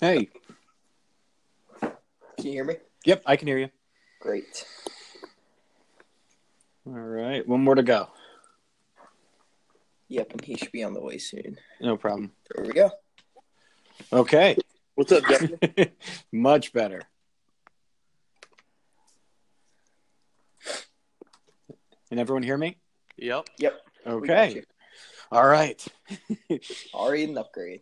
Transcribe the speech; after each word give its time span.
Hey. 0.00 0.28
Can 1.80 1.92
you 2.38 2.52
hear 2.52 2.64
me? 2.64 2.76
Yep, 3.04 3.22
I 3.26 3.36
can 3.36 3.48
hear 3.48 3.58
you. 3.58 3.68
Great. 4.20 4.66
All 6.86 6.92
right, 6.92 7.46
one 7.46 7.62
more 7.62 7.74
to 7.74 7.82
go. 7.82 8.08
Yep, 10.08 10.32
and 10.32 10.44
he 10.44 10.56
should 10.56 10.72
be 10.72 10.84
on 10.84 10.92
the 10.92 11.00
way 11.00 11.18
soon. 11.18 11.56
No 11.80 11.96
problem. 11.96 12.32
There 12.54 12.64
we 12.66 12.72
go. 12.72 12.90
Okay, 14.12 14.56
What's 14.96 15.10
up, 15.10 15.24
Justin? 15.28 15.58
much 16.32 16.72
better. 16.72 17.02
Can 22.08 22.20
everyone 22.20 22.44
hear 22.44 22.56
me? 22.56 22.76
Yep. 23.16 23.48
yep. 23.58 23.80
Okay. 24.06 24.54
you. 24.54 24.62
All 25.32 25.44
right. 25.44 25.84
Already 26.94 27.24
an 27.24 27.38
upgrade. 27.38 27.80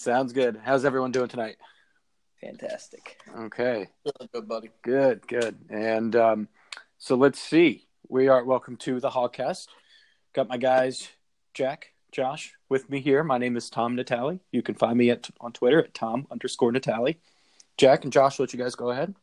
Sounds 0.00 0.32
good. 0.32 0.58
How's 0.64 0.86
everyone 0.86 1.12
doing 1.12 1.28
tonight? 1.28 1.56
Fantastic. 2.40 3.20
Okay. 3.38 3.86
Good, 4.32 4.48
buddy. 4.48 4.70
Good, 4.80 5.28
good. 5.28 5.58
And 5.68 6.16
um, 6.16 6.48
so 6.96 7.16
let's 7.16 7.38
see. 7.38 7.86
We 8.08 8.28
are 8.28 8.42
welcome 8.42 8.78
to 8.78 8.98
the 8.98 9.10
Hogcast. 9.10 9.66
Got 10.32 10.48
my 10.48 10.56
guys, 10.56 11.10
Jack, 11.52 11.92
Josh, 12.12 12.54
with 12.70 12.88
me 12.88 13.00
here. 13.00 13.22
My 13.22 13.36
name 13.36 13.58
is 13.58 13.68
Tom 13.68 13.94
Natali. 13.94 14.40
You 14.52 14.62
can 14.62 14.74
find 14.74 14.96
me 14.96 15.10
at 15.10 15.28
on 15.38 15.52
Twitter 15.52 15.84
at 15.84 15.92
Tom 15.92 16.26
underscore 16.30 16.72
Natali. 16.72 17.16
Jack 17.76 18.04
and 18.04 18.12
Josh, 18.12 18.40
let 18.40 18.54
you 18.54 18.58
guys 18.58 18.74
go 18.74 18.88
ahead. 18.92 19.14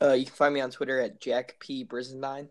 Uh, 0.00 0.14
you 0.14 0.24
can 0.24 0.34
find 0.34 0.54
me 0.54 0.62
on 0.62 0.70
Twitter 0.70 0.98
at 0.98 1.20
Jack 1.20 1.56
P 1.60 1.84
Brisendine. 1.84 2.48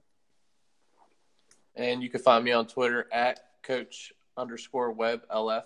And 1.75 2.03
you 2.03 2.11
can 2.11 2.21
find 2.21 2.45
me 2.45 2.51
on 2.51 2.67
Twitter 2.67 3.07
at 3.11 3.39
Coach 3.63 4.13
underscore 4.37 4.91
Web 4.91 5.27
LF. 5.31 5.63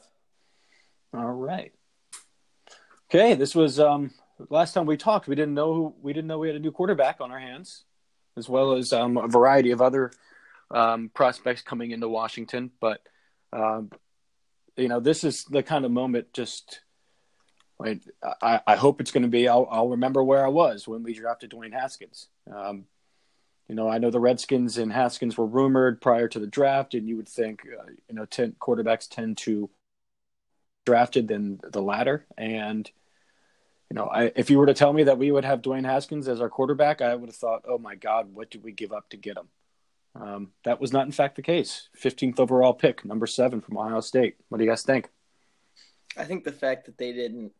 All 1.13 1.31
right. 1.31 1.73
Okay, 3.09 3.33
this 3.33 3.53
was 3.53 3.79
um 3.79 4.11
last 4.49 4.73
time 4.73 4.85
we 4.85 4.97
talked. 4.97 5.27
We 5.27 5.35
didn't 5.35 5.53
know 5.53 5.73
who, 5.73 5.95
we 6.01 6.13
didn't 6.13 6.27
know 6.27 6.39
we 6.39 6.47
had 6.47 6.55
a 6.55 6.59
new 6.59 6.71
quarterback 6.71 7.19
on 7.19 7.31
our 7.31 7.39
hands, 7.39 7.83
as 8.37 8.47
well 8.47 8.73
as 8.73 8.93
um, 8.93 9.17
a 9.17 9.27
variety 9.27 9.71
of 9.71 9.81
other 9.81 10.11
um, 10.71 11.11
prospects 11.13 11.61
coming 11.61 11.91
into 11.91 12.07
Washington. 12.07 12.71
But 12.79 13.01
um, 13.51 13.91
you 14.77 14.87
know, 14.87 14.99
this 14.99 15.23
is 15.23 15.43
the 15.45 15.63
kind 15.63 15.83
of 15.83 15.91
moment. 15.91 16.33
Just 16.33 16.79
like 17.77 18.01
I, 18.41 18.61
I 18.65 18.75
hope 18.77 19.01
it's 19.01 19.11
going 19.11 19.23
to 19.23 19.29
be. 19.29 19.47
I'll, 19.47 19.67
I'll 19.69 19.89
remember 19.89 20.23
where 20.23 20.45
I 20.45 20.49
was 20.49 20.87
when 20.87 21.03
we 21.03 21.13
drafted 21.13 21.51
Dwayne 21.51 21.73
Haskins. 21.73 22.27
Um, 22.53 22.85
you 23.67 23.75
know, 23.75 23.89
I 23.89 23.99
know 23.99 24.11
the 24.11 24.19
Redskins 24.19 24.77
and 24.77 24.91
Haskins 24.91 25.37
were 25.37 25.45
rumored 25.45 26.01
prior 26.01 26.27
to 26.29 26.39
the 26.39 26.47
draft, 26.47 26.93
and 26.93 27.07
you 27.07 27.15
would 27.17 27.29
think, 27.29 27.61
uh, 27.65 27.91
you 28.07 28.15
know, 28.15 28.25
ten, 28.25 28.55
quarterbacks 28.59 29.09
tend 29.09 29.37
to 29.39 29.69
drafted 30.85 31.27
than 31.27 31.59
the 31.71 31.81
latter. 31.81 32.25
And 32.37 32.89
you 33.89 33.95
know, 33.95 34.05
I, 34.05 34.31
if 34.35 34.49
you 34.49 34.57
were 34.57 34.67
to 34.67 34.73
tell 34.73 34.93
me 34.93 35.03
that 35.03 35.17
we 35.17 35.31
would 35.31 35.43
have 35.43 35.61
Dwayne 35.61 35.85
Haskins 35.85 36.29
as 36.29 36.39
our 36.39 36.49
quarterback, 36.49 37.01
I 37.01 37.13
would 37.13 37.27
have 37.27 37.35
thought, 37.35 37.65
"Oh 37.67 37.77
my 37.77 37.95
God, 37.95 38.33
what 38.33 38.49
did 38.49 38.63
we 38.63 38.71
give 38.71 38.93
up 38.93 39.09
to 39.09 39.17
get 39.17 39.37
him?" 39.37 39.49
Um, 40.15 40.51
that 40.63 40.79
was 40.79 40.93
not, 40.93 41.05
in 41.05 41.11
fact, 41.11 41.35
the 41.35 41.41
case. 41.41 41.89
Fifteenth 41.93 42.39
overall 42.39 42.73
pick, 42.73 43.03
number 43.03 43.27
seven 43.27 43.59
from 43.59 43.77
Ohio 43.77 43.99
State. 43.99 44.37
What 44.47 44.59
do 44.59 44.63
you 44.63 44.69
guys 44.69 44.83
think? 44.83 45.09
I 46.17 46.23
think 46.23 46.45
the 46.45 46.51
fact 46.53 46.85
that 46.85 46.97
they 46.97 47.11
didn't 47.11 47.51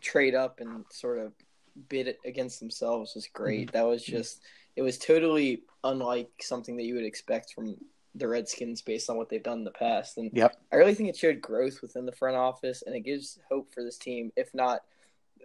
trade 0.00 0.34
up 0.34 0.60
and 0.60 0.84
sort 0.90 1.18
of 1.18 1.32
bid 1.88 2.08
it 2.08 2.18
against 2.24 2.58
themselves 2.58 3.14
was 3.14 3.28
great. 3.32 3.72
That 3.72 3.86
was 3.86 4.02
just 4.02 4.42
it 4.74 4.82
was 4.82 4.98
totally 4.98 5.62
unlike 5.84 6.30
something 6.40 6.76
that 6.76 6.84
you 6.84 6.94
would 6.94 7.04
expect 7.04 7.52
from 7.52 7.76
the 8.18 8.28
Redskins 8.28 8.82
based 8.82 9.08
on 9.10 9.16
what 9.16 9.28
they've 9.28 9.42
done 9.42 9.58
in 9.58 9.64
the 9.64 9.70
past. 9.70 10.18
And 10.18 10.30
Yep. 10.34 10.56
I 10.72 10.76
really 10.76 10.94
think 10.94 11.08
it 11.08 11.16
showed 11.16 11.40
growth 11.40 11.80
within 11.82 12.04
the 12.06 12.12
front 12.12 12.36
office 12.36 12.82
and 12.82 12.94
it 12.94 13.00
gives 13.00 13.38
hope 13.50 13.72
for 13.72 13.82
this 13.82 13.98
team, 13.98 14.32
if 14.36 14.52
not, 14.54 14.82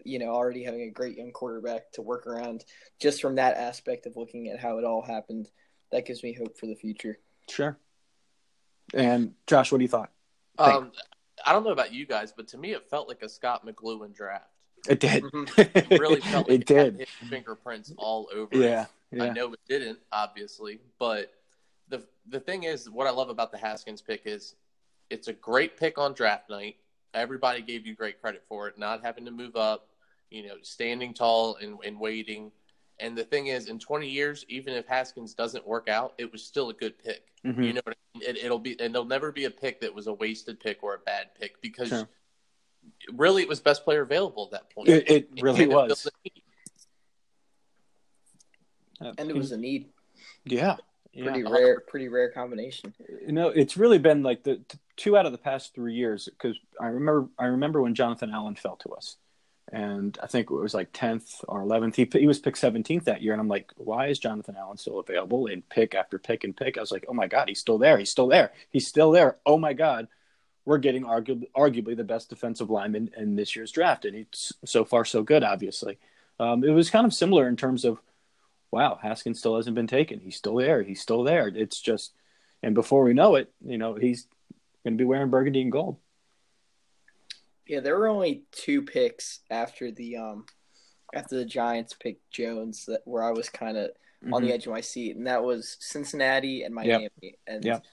you 0.03 0.19
know, 0.19 0.29
already 0.29 0.63
having 0.63 0.81
a 0.81 0.89
great 0.89 1.17
young 1.17 1.31
quarterback 1.31 1.91
to 1.93 2.01
work 2.01 2.25
around. 2.27 2.65
Just 2.99 3.21
from 3.21 3.35
that 3.35 3.55
aspect 3.57 4.05
of 4.05 4.17
looking 4.17 4.49
at 4.49 4.59
how 4.59 4.77
it 4.77 4.83
all 4.85 5.01
happened, 5.01 5.49
that 5.91 6.05
gives 6.05 6.23
me 6.23 6.33
hope 6.33 6.57
for 6.57 6.65
the 6.65 6.75
future. 6.75 7.19
Sure. 7.49 7.77
And 8.93 9.33
Josh, 9.47 9.71
what 9.71 9.77
do 9.77 9.83
you 9.83 9.87
thought? 9.89 10.11
Um, 10.57 10.91
I 11.45 11.51
don't 11.53 11.63
know 11.63 11.71
about 11.71 11.93
you 11.93 12.05
guys, 12.05 12.31
but 12.35 12.47
to 12.49 12.57
me, 12.57 12.73
it 12.73 12.89
felt 12.89 13.07
like 13.07 13.21
a 13.23 13.29
Scot 13.29 13.65
McCloughan 13.65 14.13
draft. 14.13 14.49
It 14.89 14.99
did. 14.99 15.23
It 15.57 15.99
really 15.99 16.21
felt 16.21 16.49
like 16.49 16.61
it 16.61 16.65
did. 16.67 16.77
had 16.77 17.07
his 17.07 17.29
fingerprints 17.29 17.93
all 17.97 18.29
over 18.33 18.55
Yeah. 18.55 18.83
it. 19.11 19.17
Yeah. 19.17 19.23
I 19.25 19.29
know 19.29 19.53
it 19.53 19.59
didn't, 19.67 19.99
obviously, 20.11 20.79
but 20.99 21.31
the 22.29 22.39
the 22.39 22.39
thing 22.39 22.63
is, 22.63 22.89
what 22.89 23.07
I 23.07 23.11
love 23.11 23.29
about 23.29 23.51
the 23.51 23.57
Haskins 23.57 24.01
pick 24.01 24.23
is 24.25 24.55
it's 25.09 25.27
a 25.27 25.33
great 25.33 25.77
pick 25.77 25.97
on 25.97 26.13
draft 26.13 26.49
night. 26.49 26.77
Everybody 27.13 27.61
gave 27.61 27.85
you 27.85 27.95
great 27.95 28.21
credit 28.21 28.43
for 28.47 28.67
it, 28.67 28.77
not 28.77 29.03
having 29.03 29.25
to 29.25 29.31
move 29.31 29.55
up, 29.55 29.89
you 30.31 30.47
know, 30.47 30.55
standing 30.61 31.13
tall 31.13 31.57
and, 31.57 31.77
and 31.85 31.99
waiting. 31.99 32.51
And 32.99 33.17
the 33.17 33.23
thing 33.23 33.47
is, 33.47 33.67
in 33.67 33.79
20 33.79 34.07
years, 34.07 34.45
even 34.47 34.73
if 34.73 34.87
Haskins 34.87 35.33
doesn't 35.33 35.67
work 35.67 35.89
out, 35.89 36.13
it 36.17 36.31
was 36.31 36.43
still 36.43 36.69
a 36.69 36.73
good 36.73 36.97
pick. 36.97 37.33
Mhm. 37.45 37.63
You 37.65 37.73
know, 37.73 37.81
what 37.83 37.95
I 38.15 38.17
mean? 38.17 38.29
it, 38.29 38.37
it'll 38.43 38.59
be, 38.59 38.79
and 38.79 38.93
there'll 38.93 39.07
never 39.07 39.31
be 39.31 39.45
a 39.45 39.51
pick 39.51 39.81
that 39.81 39.93
was 39.93 40.07
a 40.07 40.13
wasted 40.13 40.59
pick 40.59 40.83
or 40.83 40.95
a 40.95 40.99
bad 40.99 41.35
pick 41.39 41.61
because 41.61 41.89
Sure. 41.89 42.09
really 43.11 43.41
it 43.43 43.47
was 43.47 43.59
best 43.59 43.83
player 43.83 44.01
available 44.01 44.45
at 44.45 44.51
that 44.51 44.69
point. 44.69 44.89
It, 44.89 45.09
it 45.09 45.29
really 45.41 45.67
was. 45.67 46.01
filled 46.01 46.13
the 46.13 46.29
need. 46.31 46.43
And 49.17 49.29
it 49.29 49.35
was 49.35 49.51
a 49.51 49.57
need. 49.57 49.89
Yeah. 50.45 50.77
Yeah. 51.13 51.25
Pretty 51.25 51.43
rare 51.43 51.79
pretty 51.79 52.07
rare 52.07 52.31
combination. 52.31 52.93
you 53.25 53.33
know 53.33 53.49
it's 53.49 53.77
really 53.77 53.99
been 53.99 54.23
like 54.23 54.43
the 54.43 54.55
t- 54.67 54.79
two 54.97 55.15
out 55.15 55.25
of 55.27 55.31
the 55.31 55.37
past 55.37 55.75
three 55.75 55.93
years 55.93 56.27
because 56.27 56.57
i 56.81 56.87
remember 56.87 57.29
i 57.37 57.45
remember 57.45 57.81
when 57.83 57.93
jonathan 57.93 58.31
allen 58.31 58.55
fell 58.55 58.77
to 58.77 58.89
us. 58.89 59.17
And 59.71 60.17
i 60.23 60.27
think 60.27 60.49
it 60.49 60.53
was 60.53 60.73
like 60.73 60.91
10th 60.91 61.43
or 61.47 61.63
11th 61.63 61.95
he, 61.95 62.09
he 62.19 62.25
was 62.27 62.39
picked 62.39 62.59
17th 62.59 63.03
that 63.03 63.21
year 63.21 63.33
and 63.33 63.39
i'm 63.39 63.47
like 63.47 63.71
why 63.77 64.07
is 64.07 64.17
jonathan 64.17 64.55
allen 64.57 64.77
still 64.77 64.99
available? 64.99 65.45
And 65.47 65.67
pick 65.69 65.93
after 65.93 66.17
pick 66.17 66.43
and 66.43 66.57
pick 66.57 66.77
i 66.77 66.81
was 66.81 66.91
like 66.91 67.05
oh 67.07 67.13
my 67.13 67.27
god 67.27 67.47
he's 67.47 67.59
still 67.59 67.77
there 67.77 67.97
he's 67.99 68.09
still 68.09 68.27
there 68.27 68.51
he's 68.71 68.87
still 68.87 69.11
there. 69.11 69.37
Oh 69.45 69.57
my 69.59 69.73
god 69.73 70.07
we're 70.65 70.77
getting 70.79 71.03
argu- 71.03 71.45
arguably 71.55 71.95
the 71.95 72.03
best 72.05 72.29
defensive 72.29 72.69
lineman 72.69 73.11
in 73.17 73.35
this 73.35 73.53
year's 73.55 73.71
draft. 73.71 74.05
And 74.05 74.15
he's 74.15 74.53
so 74.65 74.83
far 74.85 75.03
so 75.05 75.21
good 75.21 75.43
obviously. 75.43 75.97
Um, 76.39 76.63
it 76.63 76.71
was 76.71 76.89
kind 76.89 77.05
of 77.05 77.13
similar 77.13 77.47
in 77.47 77.55
terms 77.57 77.83
of 77.85 77.99
wow 78.73 78.99
haskins 79.01 79.39
still 79.39 79.55
hasn't 79.55 79.75
been 79.75 79.87
taken 79.87 80.19
he's 80.19 80.35
still 80.35 80.55
there 80.55 80.81
he's 80.83 80.99
still 81.01 81.23
there 81.23 81.47
it's 81.47 81.79
just 81.79 82.13
and 82.63 82.73
before 82.73 83.03
we 83.03 83.13
know 83.13 83.35
it, 83.35 83.51
you 83.65 83.77
know, 83.77 83.93
he's 83.95 84.25
going 84.85 84.97
to 84.97 85.01
be 85.01 85.03
wearing 85.03 85.29
burgundy 85.29 85.61
and 85.61 85.69
gold. 85.69 85.97
Yeah, 87.67 87.81
there 87.81 87.97
were 87.97 88.07
only 88.07 88.43
two 88.51 88.81
picks 88.83 89.39
after 89.49 89.91
the 89.91 90.15
um 90.15 90.45
after 91.13 91.35
the 91.35 91.43
Giants 91.45 91.93
picked 91.93 92.31
Jones 92.31 92.85
that 92.85 93.01
where 93.05 93.21
I 93.21 93.31
was 93.31 93.49
kind 93.49 93.75
of 93.77 93.91
on 94.31 94.41
Mhm. 94.41 94.47
the 94.47 94.53
edge 94.53 94.65
of 94.65 94.71
my 94.71 94.79
seat, 94.79 95.17
and 95.17 95.27
that 95.27 95.43
was 95.43 95.75
Cincinnati 95.81 96.63
and 96.63 96.73
Miami, 96.73 97.37
and 97.45 97.65
Yep. 97.65 97.83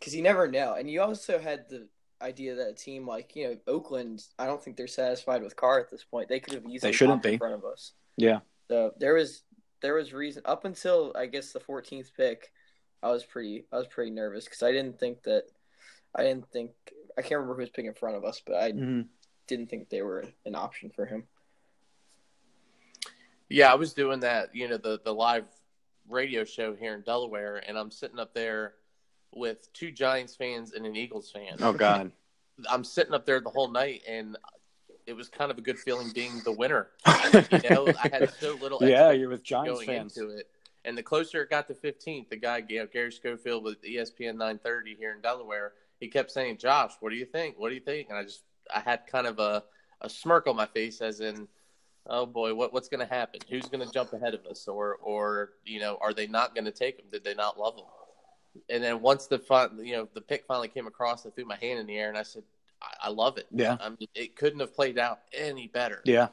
because 0.00 0.16
you 0.16 0.22
never 0.22 0.48
know, 0.48 0.74
and 0.74 0.90
you 0.90 1.00
also 1.00 1.38
had 1.38 1.68
the 1.68 1.88
idea 2.20 2.56
that 2.56 2.70
a 2.70 2.74
team 2.74 3.06
like 3.06 3.36
you 3.36 3.44
know 3.48 3.56
Oakland, 3.68 4.24
I 4.36 4.46
don't 4.46 4.60
think 4.60 4.76
they're 4.76 4.88
satisfied 4.88 5.42
with 5.44 5.54
Carr 5.54 5.78
at 5.78 5.90
this 5.90 6.02
point. 6.02 6.28
They 6.28 6.40
could 6.40 6.54
have 6.54 6.64
easily 6.66 6.90
they 6.90 6.96
shouldn't 6.96 7.22
be 7.22 7.34
in 7.34 7.38
front 7.38 7.54
of 7.54 7.64
us. 7.64 7.92
Yeah. 8.16 8.40
So 8.66 8.94
there 8.98 9.14
was 9.14 9.44
there 9.80 9.94
was 9.94 10.12
reason 10.12 10.42
up 10.44 10.64
until 10.64 11.12
I 11.16 11.26
guess 11.26 11.52
the 11.52 11.60
14th 11.60 12.14
pick, 12.16 12.52
I 13.02 13.10
was 13.10 13.24
pretty 13.24 13.64
I 13.72 13.76
was 13.78 13.86
pretty 13.88 14.10
nervous 14.10 14.44
because 14.44 14.62
I 14.62 14.72
didn't 14.72 14.98
think 14.98 15.22
that 15.24 15.44
I 16.14 16.22
didn't 16.24 16.50
think 16.50 16.72
I 17.16 17.22
can't 17.22 17.32
remember 17.40 17.54
who 17.54 17.60
was 17.62 17.70
picking 17.70 17.86
in 17.86 17.94
front 17.94 18.16
of 18.16 18.24
us, 18.24 18.42
but 18.44 18.56
I 18.56 18.74
hmm 18.74 19.02
didn't 19.46 19.70
think 19.70 19.88
they 19.90 20.02
were 20.02 20.24
an 20.46 20.54
option 20.54 20.90
for 20.90 21.06
him. 21.06 21.28
Yeah, 23.48 23.72
I 23.72 23.76
was 23.76 23.94
doing 23.94 24.20
that, 24.20 24.54
you 24.54 24.68
know, 24.68 24.76
the 24.76 25.00
the 25.04 25.14
live 25.14 25.46
radio 26.08 26.44
show 26.44 26.74
here 26.74 26.94
in 26.94 27.02
Delaware, 27.02 27.62
and 27.66 27.78
I'm 27.78 27.90
sitting 27.90 28.18
up 28.18 28.34
there 28.34 28.74
with 29.34 29.72
two 29.72 29.90
Giants 29.90 30.36
fans 30.36 30.72
and 30.72 30.86
an 30.86 30.96
Eagles 30.96 31.30
fan. 31.30 31.58
Oh 31.60 31.72
God. 31.72 32.12
I'm 32.70 32.84
sitting 32.84 33.14
up 33.14 33.24
there 33.26 33.40
the 33.40 33.50
whole 33.50 33.70
night, 33.70 34.02
and 34.08 34.36
it 35.08 35.16
was 35.16 35.28
kind 35.28 35.50
of 35.50 35.58
a 35.58 35.60
good 35.62 35.78
feeling 35.78 36.10
being 36.14 36.40
the 36.44 36.52
winner. 36.52 36.88
You 37.32 37.70
know, 37.70 37.88
I 38.02 38.08
had 38.08 38.30
so 38.40 38.54
little. 38.56 38.78
yeah, 38.82 39.10
you're 39.10 39.28
with 39.28 39.42
Giants 39.42 39.72
going 39.72 39.86
fans. 39.86 40.16
into 40.16 40.30
it, 40.30 40.48
and 40.84 40.96
the 40.96 41.02
closer 41.02 41.42
it 41.42 41.50
got 41.50 41.66
to 41.68 41.74
15th, 41.74 42.28
the 42.28 42.36
guy, 42.36 42.62
you 42.68 42.78
know, 42.78 42.86
Gary 42.86 43.12
Schofield 43.12 43.64
with 43.64 43.82
ESPN 43.82 44.34
930 44.34 44.94
here 44.94 45.12
in 45.12 45.20
Delaware, 45.20 45.72
he 46.00 46.08
kept 46.08 46.30
saying, 46.30 46.58
"Josh, 46.58 46.92
what 47.00 47.10
do 47.10 47.16
you 47.16 47.24
think? 47.24 47.58
What 47.58 47.70
do 47.70 47.74
you 47.74 47.80
think?" 47.80 48.08
And 48.08 48.18
I 48.18 48.22
just, 48.22 48.42
I 48.74 48.80
had 48.80 49.06
kind 49.06 49.26
of 49.26 49.38
a 49.38 49.64
a 50.00 50.08
smirk 50.08 50.46
on 50.46 50.56
my 50.56 50.66
face, 50.66 51.00
as 51.00 51.20
in, 51.20 51.48
oh 52.06 52.26
boy, 52.26 52.54
what 52.54 52.72
what's 52.72 52.88
going 52.88 53.06
to 53.06 53.12
happen? 53.12 53.40
Who's 53.48 53.66
going 53.66 53.86
to 53.86 53.92
jump 53.92 54.12
ahead 54.12 54.34
of 54.34 54.44
us, 54.46 54.68
or 54.68 54.96
or 55.02 55.50
you 55.64 55.80
know, 55.80 55.98
are 56.00 56.12
they 56.14 56.26
not 56.26 56.54
going 56.54 56.66
to 56.66 56.72
take 56.72 56.98
him? 56.98 57.06
Did 57.10 57.24
they 57.24 57.34
not 57.34 57.58
love 57.58 57.76
him? 57.76 57.84
And 58.68 58.82
then 58.82 59.00
once 59.00 59.26
the 59.26 59.38
fun, 59.38 59.78
you 59.82 59.96
know, 59.96 60.08
the 60.14 60.20
pick 60.20 60.44
finally 60.46 60.68
came 60.68 60.86
across, 60.86 61.26
I 61.26 61.30
threw 61.30 61.44
my 61.44 61.56
hand 61.56 61.78
in 61.78 61.86
the 61.86 61.96
air 61.96 62.08
and 62.08 62.18
I 62.18 62.22
said, 62.22 62.42
"I, 62.82 63.08
I 63.08 63.10
love 63.10 63.38
it." 63.38 63.46
Yeah. 63.50 63.76
I 63.80 63.88
mean, 63.90 64.08
it 64.14 64.36
couldn't 64.36 64.60
have 64.60 64.74
played 64.74 64.98
out 64.98 65.20
any 65.32 65.66
better. 65.68 66.00
Yeah. 66.04 66.28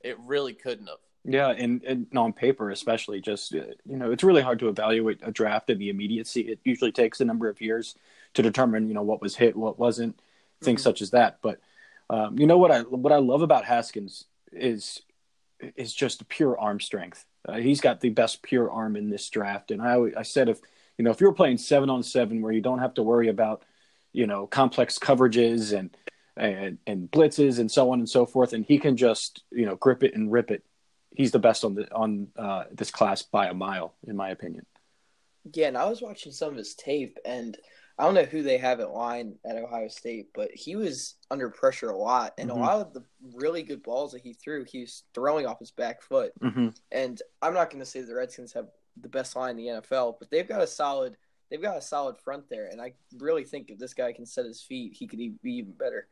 It 0.00 0.18
really 0.20 0.52
couldn't 0.54 0.86
have. 0.88 0.98
Yeah, 1.26 1.48
and, 1.48 1.82
and 1.84 2.06
on 2.14 2.34
paper, 2.34 2.70
especially, 2.70 3.22
just 3.22 3.54
uh, 3.54 3.60
you 3.86 3.96
know, 3.96 4.10
it's 4.12 4.22
really 4.22 4.42
hard 4.42 4.58
to 4.58 4.68
evaluate 4.68 5.20
a 5.22 5.32
draft 5.32 5.70
in 5.70 5.78
the 5.78 5.88
immediacy. 5.88 6.42
It 6.42 6.58
usually 6.64 6.92
takes 6.92 7.20
a 7.20 7.24
number 7.24 7.48
of 7.48 7.62
years 7.62 7.94
to 8.34 8.42
determine, 8.42 8.88
you 8.88 8.94
know, 8.94 9.02
what 9.02 9.22
was 9.22 9.36
hit, 9.36 9.56
what 9.56 9.78
wasn't, 9.78 10.20
things 10.60 10.82
Mhm. 10.82 10.84
such 10.84 11.00
as 11.02 11.10
that. 11.10 11.38
But 11.42 11.60
Um, 12.10 12.38
you 12.38 12.46
know 12.46 12.58
what 12.58 12.70
I 12.70 12.82
what 12.82 13.12
I 13.12 13.16
love 13.16 13.40
about 13.40 13.64
Haskins 13.64 14.26
is 14.52 15.00
is 15.76 15.94
just 15.94 16.28
pure 16.28 16.58
arm 16.58 16.78
strength. 16.78 17.24
Uh, 17.48 17.54
he's 17.54 17.80
got 17.80 18.00
the 18.02 18.10
best 18.10 18.42
pure 18.42 18.70
arm 18.70 18.94
in 18.94 19.08
this 19.08 19.30
draft, 19.30 19.70
and 19.70 19.80
I 19.80 19.96
I 20.14 20.22
said 20.22 20.50
if 20.50 20.60
you 20.98 21.04
know 21.04 21.10
if 21.10 21.22
you're 21.22 21.32
playing 21.32 21.56
seven 21.56 21.88
on 21.88 22.02
seven 22.02 22.42
where 22.42 22.52
you 22.52 22.60
don't 22.60 22.80
have 22.80 22.92
to 22.94 23.02
worry 23.02 23.28
about 23.28 23.62
you 24.14 24.26
know 24.26 24.46
complex 24.46 24.98
coverages 24.98 25.76
and 25.78 25.94
and, 26.36 26.78
and 26.86 27.10
blitzes 27.10 27.58
and 27.60 27.70
so 27.70 27.90
on 27.92 27.98
and 27.98 28.08
so 28.08 28.24
forth, 28.24 28.54
and 28.54 28.64
he 28.64 28.78
can 28.78 28.96
just 28.96 29.44
you 29.50 29.66
know 29.66 29.76
grip 29.76 30.02
it 30.02 30.14
and 30.14 30.32
rip 30.32 30.50
it. 30.50 30.64
He's 31.14 31.30
the 31.32 31.38
best 31.38 31.64
on 31.64 31.74
the 31.74 31.92
on 31.94 32.28
uh, 32.36 32.64
this 32.72 32.90
class 32.90 33.22
by 33.22 33.48
a 33.48 33.54
mile, 33.54 33.94
in 34.06 34.16
my 34.16 34.30
opinion. 34.30 34.64
Yeah, 35.52 35.68
and 35.68 35.76
I 35.76 35.84
was 35.84 36.00
watching 36.00 36.32
some 36.32 36.48
of 36.48 36.56
his 36.56 36.74
tape, 36.74 37.18
and 37.24 37.56
I 37.98 38.04
don't 38.04 38.14
know 38.14 38.24
who 38.24 38.42
they 38.42 38.58
have 38.58 38.80
at 38.80 38.90
line 38.90 39.34
at 39.44 39.56
Ohio 39.56 39.88
State, 39.88 40.28
but 40.34 40.50
he 40.52 40.74
was 40.74 41.14
under 41.30 41.50
pressure 41.50 41.90
a 41.90 41.96
lot, 41.96 42.34
and 42.38 42.50
Mhm. 42.50 42.56
a 42.56 42.58
lot 42.58 42.80
of 42.80 42.94
the 42.94 43.04
really 43.34 43.62
good 43.62 43.82
balls 43.82 44.12
that 44.12 44.22
he 44.22 44.32
threw, 44.32 44.64
he 44.64 44.80
was 44.80 45.04
throwing 45.14 45.46
off 45.46 45.60
his 45.60 45.70
back 45.70 46.02
foot. 46.02 46.32
Mm-hmm. 46.40 46.70
And 46.90 47.22
I'm 47.42 47.54
not 47.54 47.70
going 47.70 47.80
to 47.84 47.86
say 47.86 48.00
the 48.00 48.14
Redskins 48.14 48.54
have 48.54 48.68
the 48.96 49.08
best 49.08 49.36
line 49.36 49.50
in 49.50 49.56
the 49.58 49.68
NFL, 49.82 50.16
but 50.18 50.30
they've 50.30 50.48
got 50.48 50.62
a 50.62 50.66
solid, 50.66 51.16
they've 51.50 51.62
got 51.62 51.76
a 51.76 51.82
solid 51.82 52.18
front 52.18 52.48
there, 52.48 52.66
and 52.66 52.80
I 52.80 52.94
really 53.18 53.44
think 53.44 53.70
if 53.70 53.78
this 53.78 53.94
guy 53.94 54.12
can 54.12 54.26
set 54.26 54.44
his 54.46 54.62
feet, 54.62 54.94
he 54.94 55.06
could 55.06 55.18
be 55.18 55.34
even 55.44 55.72
better. 55.72 56.06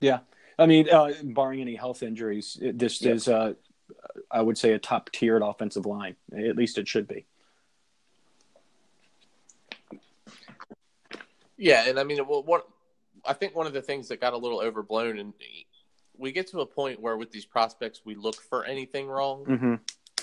Yeah, 0.00 0.20
I 0.58 0.66
mean, 0.66 0.88
uh, 0.88 1.12
barring 1.22 1.60
any 1.60 1.74
health 1.74 2.02
injuries, 2.02 2.58
it, 2.60 2.78
this 2.78 3.02
Yeah. 3.02 3.12
is, 3.12 3.28
uh, 3.28 3.54
I 4.30 4.42
would 4.42 4.56
say, 4.58 4.72
a 4.72 4.78
top 4.78 5.10
tiered 5.10 5.42
offensive 5.42 5.86
line. 5.86 6.16
At 6.32 6.56
least 6.56 6.78
it 6.78 6.86
should 6.86 7.08
be. 7.08 7.26
Yeah, 11.56 11.88
and 11.88 11.98
I 11.98 12.04
mean, 12.04 12.24
well, 12.28 12.42
what 12.42 12.68
I 13.24 13.32
think 13.32 13.54
one 13.56 13.66
of 13.66 13.72
the 13.72 13.82
things 13.82 14.08
that 14.08 14.20
got 14.20 14.32
a 14.32 14.36
little 14.36 14.60
overblown, 14.60 15.18
and 15.18 15.34
we 16.16 16.30
get 16.32 16.46
to 16.48 16.60
a 16.60 16.66
point 16.66 17.00
where 17.00 17.16
with 17.16 17.32
these 17.32 17.44
prospects, 17.44 18.02
we 18.04 18.14
look 18.14 18.36
for 18.36 18.64
anything 18.64 19.08
wrong, 19.08 19.44
Mm-hmm. 19.44 19.74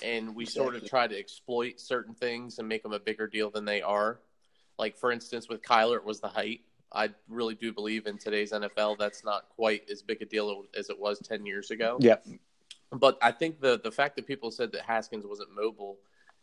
and 0.01 0.33
we 0.33 0.45
sort 0.45 0.75
of 0.75 0.85
try 0.87 1.07
to 1.07 1.17
exploit 1.17 1.79
certain 1.79 2.13
things 2.13 2.59
and 2.59 2.67
make 2.67 2.83
them 2.83 2.93
a 2.93 2.99
bigger 2.99 3.27
deal 3.27 3.49
than 3.49 3.65
they 3.65 3.81
are. 3.81 4.19
Like 4.77 4.98
for 4.98 5.12
instance, 5.12 5.48
with 5.50 5.62
Kyler, 5.62 5.98
it 5.98 6.06
was 6.06 6.19
the 6.19 6.27
height. 6.27 6.62
I 6.92 7.10
really 7.27 7.56
do 7.56 7.74
believe 7.74 8.07
in 8.07 8.18
today's 8.18 8.51
NFL 8.51 8.98
that's 8.98 9.24
not 9.25 9.50
quite 9.50 9.89
as 9.89 10.01
big 10.01 10.22
a 10.22 10.25
deal 10.25 10.63
as 10.77 10.89
it 10.89 11.00
was 11.00 11.19
ten 11.19 11.45
years 11.45 11.72
ago. 11.72 11.98
Yeah. 12.00 12.18
But 12.92 13.18
I 13.22 13.31
think 13.31 13.60
the 13.60 13.80
the 13.83 13.92
fact 13.92 14.16
that 14.16 14.27
people 14.27 14.51
said 14.51 14.72
that 14.74 14.81
Haskins 14.83 15.25
wasn't 15.25 15.50
mobile 15.56 15.98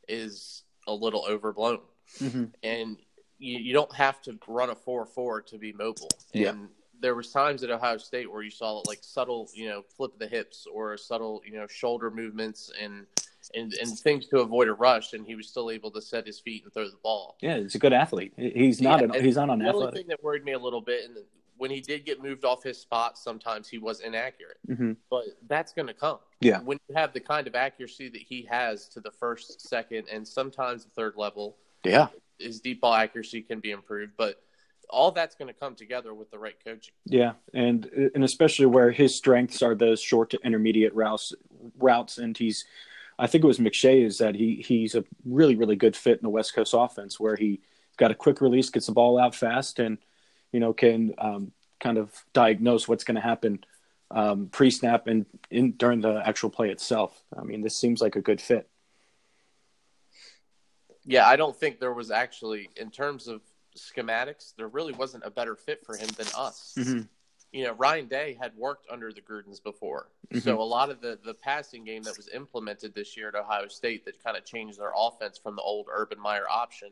is 0.09 0.65
a 0.87 0.93
little 0.95 1.25
overblown 1.29 1.81
Mm-hmm. 2.21 2.45
and 2.65 2.99
you, 3.39 3.59
you 3.59 3.73
don't 3.73 3.95
have 3.95 4.21
to 4.23 4.37
run 4.49 4.69
a 4.71 4.75
four 4.75 5.07
four 5.07 5.41
to 5.43 5.57
be 5.57 5.73
mobile. 5.73 6.11
And 6.35 6.43
Yeah. 6.43 6.55
there 7.01 7.15
was 7.15 7.31
times 7.31 7.63
at 7.63 7.71
Ohio 7.71 7.97
State 7.97 8.31
where 8.31 8.43
you 8.43 8.51
saw 8.51 8.83
like 8.87 8.99
subtle, 9.03 9.49
you 9.55 9.69
know, 9.69 9.83
flip 9.97 10.13
of 10.13 10.19
the 10.19 10.27
hips 10.27 10.67
or 10.71 10.97
subtle, 10.97 11.41
you 11.47 11.53
know, 11.55 11.67
shoulder 11.69 12.11
movements 12.11 12.71
and 12.79 13.07
and 13.55 13.73
and 13.75 13.99
things 13.99 14.27
to 14.29 14.41
avoid 14.41 14.69
a 14.69 14.75
rush, 14.75 15.13
and 15.13 15.27
he 15.27 15.35
was 15.35 15.49
still 15.49 15.71
able 15.71 15.91
to 15.91 16.03
set 16.03 16.27
his 16.27 16.41
feet 16.41 16.65
and 16.65 16.73
throw 16.73 16.85
the 16.85 16.97
ball. 17.03 17.37
Yeah, 17.41 17.59
he's 17.59 17.75
a 17.75 17.79
good 17.79 17.93
athlete. 17.93 18.33
He's 18.37 18.81
not. 18.81 19.01
Yeah, 19.01 19.17
an, 19.17 19.25
he's 19.25 19.37
not 19.37 19.47
The 19.59 19.73
only 19.73 19.93
thing 19.93 20.09
that 20.09 20.23
worried 20.23 20.45
me 20.45 20.53
a 20.53 20.59
little 20.59 20.81
bit, 20.81 21.05
and 21.05 21.17
when 21.57 21.71
he 21.71 21.81
did 21.81 22.05
get 22.05 22.21
moved 22.21 22.45
off 22.45 22.63
his 22.63 22.79
spot, 22.79 23.17
sometimes 23.17 23.69
he 23.69 23.79
was 23.79 24.01
inaccurate. 24.01 24.57
Mm-hmm. 24.69 24.93
But 25.11 25.25
that's 25.47 25.73
going 25.73 25.87
to 25.87 25.95
come. 25.95 26.19
Yeah. 26.41 26.61
When 26.61 26.79
you 26.89 26.97
have 26.97 27.13
the 27.13 27.21
kind 27.21 27.47
of 27.47 27.55
accuracy 27.55 28.09
that 28.09 28.21
he 28.21 28.49
has 28.51 28.89
to 28.89 29.01
the 29.01 29.13
first, 29.13 29.61
second, 29.69 30.09
and 30.11 30.27
sometimes 30.27 30.85
the 30.85 30.91
third 30.91 31.15
level, 31.17 31.57
Yeah, 31.85 32.09
his 32.39 32.61
deep 32.61 32.81
ball 32.81 32.95
accuracy 32.95 33.43
can 33.43 33.61
be 33.61 33.71
improved, 33.71 34.15
but 34.17 34.43
all 34.91 35.13
that's 35.13 35.37
going 35.37 35.47
to 35.49 35.59
come 35.59 35.77
together 35.77 36.13
with 36.13 36.31
the 36.33 36.39
right 36.39 36.57
coaching. 36.65 36.95
yeah, 37.05 37.35
and 37.55 37.87
and 38.15 38.25
especially 38.25 38.67
where 38.67 38.91
his 38.91 39.15
strengths 39.15 39.63
are 39.63 39.75
those 39.77 40.01
short 40.01 40.31
to 40.31 40.39
intermediate 40.45 40.95
routes. 40.95 41.33
Routes, 41.79 42.19
and 42.19 42.37
he's. 42.37 42.65
I 43.19 43.27
think 43.27 43.45
it 43.45 43.47
was 43.47 43.59
McShay 43.59 44.05
is 44.05 44.19
that 44.19 44.35
he 44.35 44.57
he's 44.57 44.95
a 44.95 45.05
really 45.25 45.55
really 45.55 45.77
good 45.77 45.97
fit 45.97 46.19
in 46.19 46.23
the 46.23 46.31
West 46.31 46.55
Coast 46.55 46.75
offense 46.77 47.21
where 47.21 47.37
he 47.37 47.61
got 47.97 48.11
a 48.11 48.15
quick 48.15 48.41
release, 48.41 48.71
gets 48.71 48.87
the 48.87 48.93
ball 48.93 49.19
out 49.19 49.35
fast, 49.35 49.79
and 49.79 49.99
you 50.53 50.61
know 50.61 50.73
can 50.73 51.15
um, 51.19 51.53
kind 51.81 51.99
of 51.99 52.11
diagnose 52.33 52.89
what's 52.89 53.05
going 53.05 53.17
to 53.17 53.21
happen 53.21 53.65
um, 54.11 54.49
pre 54.53 54.71
snap 54.71 55.07
and 55.07 55.27
in 55.51 55.73
during 55.73 56.01
the 56.01 56.23
actual 56.27 56.51
play 56.51 56.71
itself. 56.71 57.23
I 57.37 57.43
mean, 57.43 57.63
this 57.63 57.77
seems 57.77 58.01
like 58.01 58.17
a 58.17 58.21
good 58.21 58.41
fit. 58.41 58.69
Yeah, 61.05 61.27
I 61.27 61.37
don't 61.37 61.57
think 61.57 61.81
there 61.81 61.93
was 61.93 62.11
actually, 62.11 62.69
in 62.77 62.91
terms 62.91 63.27
of 63.27 63.41
schematics, 63.77 64.55
there 64.57 64.69
really 64.69 64.93
wasn't 64.93 65.25
a 65.27 65.31
better 65.31 65.57
fit 65.57 65.85
for 65.85 65.97
him 65.97 66.09
than 66.17 66.27
us. 66.37 66.75
Mm-hmm. 66.79 67.01
You 67.53 67.65
know, 67.65 67.73
Ryan 67.75 68.07
Day 68.07 68.37
had 68.41 68.57
worked 68.57 68.87
under 68.91 69.13
the 69.13 69.21
Grudens 69.21 69.63
before. 69.63 70.09
So 70.41 70.61
a 70.61 70.65
lot 70.65 70.89
of 70.89 71.03
the, 71.03 71.19
the 71.23 71.35
passing 71.35 71.85
game 71.85 72.03
that 72.05 72.17
was 72.17 72.29
implemented 72.31 72.95
this 72.95 73.15
year 73.17 73.29
at 73.29 73.35
Ohio 73.35 73.69
State 73.69 74.07
that 74.07 74.23
kind 74.25 74.37
of 74.39 74.47
changed 74.47 74.79
their 74.81 74.93
offense 74.97 75.37
from 75.37 75.57
the 75.57 75.63
old 75.63 75.87
Urban 75.93 76.19
Meyer 76.19 76.49
option 76.51 76.89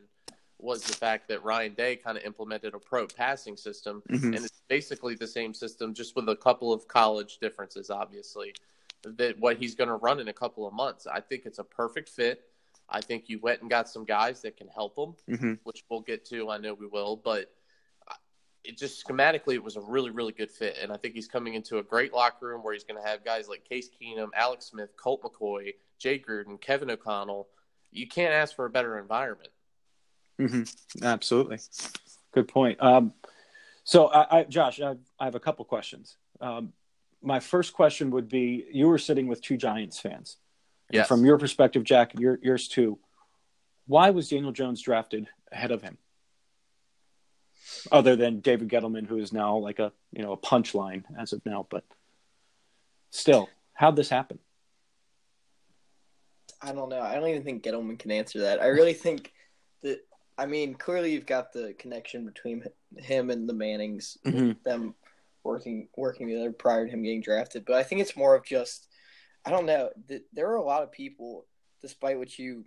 was 0.59 0.83
the 0.83 0.93
fact 0.93 1.27
that 1.29 1.43
Ryan 1.43 1.73
Day 1.73 1.95
kind 1.95 2.15
of 2.15 2.23
implemented 2.23 2.75
a 2.75 2.79
pro 2.79 3.07
passing 3.07 3.57
system. 3.57 4.03
Mhm. 4.09 4.35
And 4.35 4.45
it's 4.45 4.61
basically 4.67 5.15
the 5.15 5.25
same 5.25 5.55
system, 5.55 5.95
just 5.95 6.15
with 6.15 6.29
a 6.29 6.35
couple 6.35 6.71
of 6.71 6.87
college 6.87 7.39
differences, 7.39 7.89
obviously, 7.89 8.53
that 9.03 9.39
what 9.39 9.57
he's 9.57 9.73
going 9.73 9.87
to 9.89 9.95
run 9.95 10.19
in 10.19 10.27
a 10.27 10.33
couple 10.33 10.67
of 10.67 10.73
months. 10.73 11.07
I 11.07 11.19
think 11.21 11.47
it's 11.47 11.57
a 11.57 11.63
perfect 11.63 12.07
fit. 12.09 12.47
I 12.87 13.01
think 13.01 13.27
you 13.29 13.39
went 13.39 13.61
and 13.61 13.69
got 13.71 13.89
some 13.89 14.05
guys 14.05 14.43
that 14.43 14.55
can 14.57 14.67
help 14.67 14.95
him 14.95 15.15
Mm-hmm. 15.27 15.53
which 15.63 15.83
we'll 15.89 16.01
get 16.01 16.23
to. 16.25 16.51
I 16.51 16.59
know 16.59 16.75
we 16.75 16.85
will, 16.85 17.15
but 17.15 17.51
it 18.63 18.77
just 18.77 19.05
schematically 19.05 19.55
it 19.55 19.63
was 19.63 19.75
a 19.75 19.81
really 19.81 20.11
really 20.11 20.33
good 20.33 20.51
fit, 20.51 20.77
and 20.81 20.91
I 20.91 20.97
think 20.97 21.13
he's 21.13 21.27
coming 21.27 21.55
into 21.55 21.79
a 21.79 21.83
great 21.83 22.13
locker 22.13 22.47
room 22.47 22.63
where 22.63 22.73
he's 22.73 22.83
going 22.83 23.01
to 23.01 23.07
have 23.07 23.23
guys 23.23 23.47
like 23.47 23.67
Case 23.67 23.89
Keenum, 23.89 24.29
Alex 24.35 24.65
Smith, 24.65 24.95
Colt 24.97 25.21
McCoy, 25.23 25.73
Jay 25.97 26.19
Gruden, 26.19 26.59
Kevin 26.59 26.91
O'Connell. 26.91 27.47
You 27.91 28.07
can't 28.07 28.33
ask 28.33 28.55
for 28.55 28.65
a 28.65 28.69
better 28.69 28.97
environment. 28.97 29.49
Mm-hmm. 30.39 31.03
Absolutely, 31.05 31.59
good 32.33 32.47
point. 32.47 32.81
Um, 32.81 33.13
so, 33.83 34.07
I, 34.07 34.39
I, 34.39 34.43
Josh, 34.43 34.79
I, 34.79 34.95
I 35.19 35.25
have 35.25 35.35
a 35.35 35.39
couple 35.39 35.65
questions. 35.65 36.17
Um, 36.39 36.73
my 37.21 37.39
first 37.39 37.73
question 37.73 38.11
would 38.11 38.29
be: 38.29 38.65
You 38.71 38.87
were 38.87 38.97
sitting 38.97 39.27
with 39.27 39.41
two 39.41 39.57
Giants 39.57 39.99
fans. 39.99 40.37
Yes. 40.91 41.07
From 41.07 41.25
your 41.25 41.37
perspective, 41.37 41.83
Jack, 41.83 42.19
your, 42.19 42.37
yours 42.41 42.67
too. 42.67 42.99
Why 43.87 44.09
was 44.09 44.29
Daniel 44.29 44.51
Jones 44.51 44.81
drafted 44.81 45.27
ahead 45.51 45.71
of 45.71 45.81
him? 45.81 45.97
Other 47.91 48.15
than 48.15 48.39
David 48.39 48.69
Gettleman, 48.69 49.07
who 49.07 49.17
is 49.17 49.31
now 49.33 49.57
like 49.57 49.79
a 49.79 49.91
you 50.11 50.21
know 50.23 50.31
a 50.33 50.37
punchline 50.37 51.03
as 51.17 51.33
of 51.33 51.45
now, 51.45 51.67
but 51.69 51.83
still, 53.11 53.49
how'd 53.73 53.95
this 53.95 54.09
happen? 54.09 54.39
I 56.61 56.73
don't 56.73 56.89
know. 56.89 57.01
I 57.01 57.15
don't 57.15 57.27
even 57.29 57.43
think 57.43 57.63
Gettleman 57.63 57.97
can 57.97 58.11
answer 58.11 58.39
that. 58.41 58.61
I 58.61 58.67
really 58.67 58.93
think 58.93 59.33
that. 59.81 59.99
I 60.37 60.45
mean, 60.45 60.73
clearly 60.75 61.11
you've 61.11 61.25
got 61.25 61.53
the 61.53 61.73
connection 61.77 62.25
between 62.25 62.63
him 62.97 63.29
and 63.29 63.47
the 63.47 63.53
Mannings, 63.53 64.17
Mhm. 64.25 64.61
them 64.63 64.95
working 65.43 65.87
working 65.95 66.27
together 66.27 66.51
prior 66.51 66.85
to 66.85 66.91
him 66.91 67.03
getting 67.03 67.21
drafted. 67.21 67.65
But 67.65 67.75
I 67.75 67.83
think 67.83 68.01
it's 68.01 68.15
more 68.15 68.33
of 68.35 68.43
just, 68.43 68.87
I 69.45 69.51
don't 69.51 69.65
know. 69.65 69.91
th- 70.07 70.23
There 70.33 70.49
are 70.49 70.55
a 70.55 70.63
lot 70.63 70.83
of 70.83 70.91
people, 70.91 71.45
despite 71.81 72.17
what 72.17 72.39
you, 72.39 72.65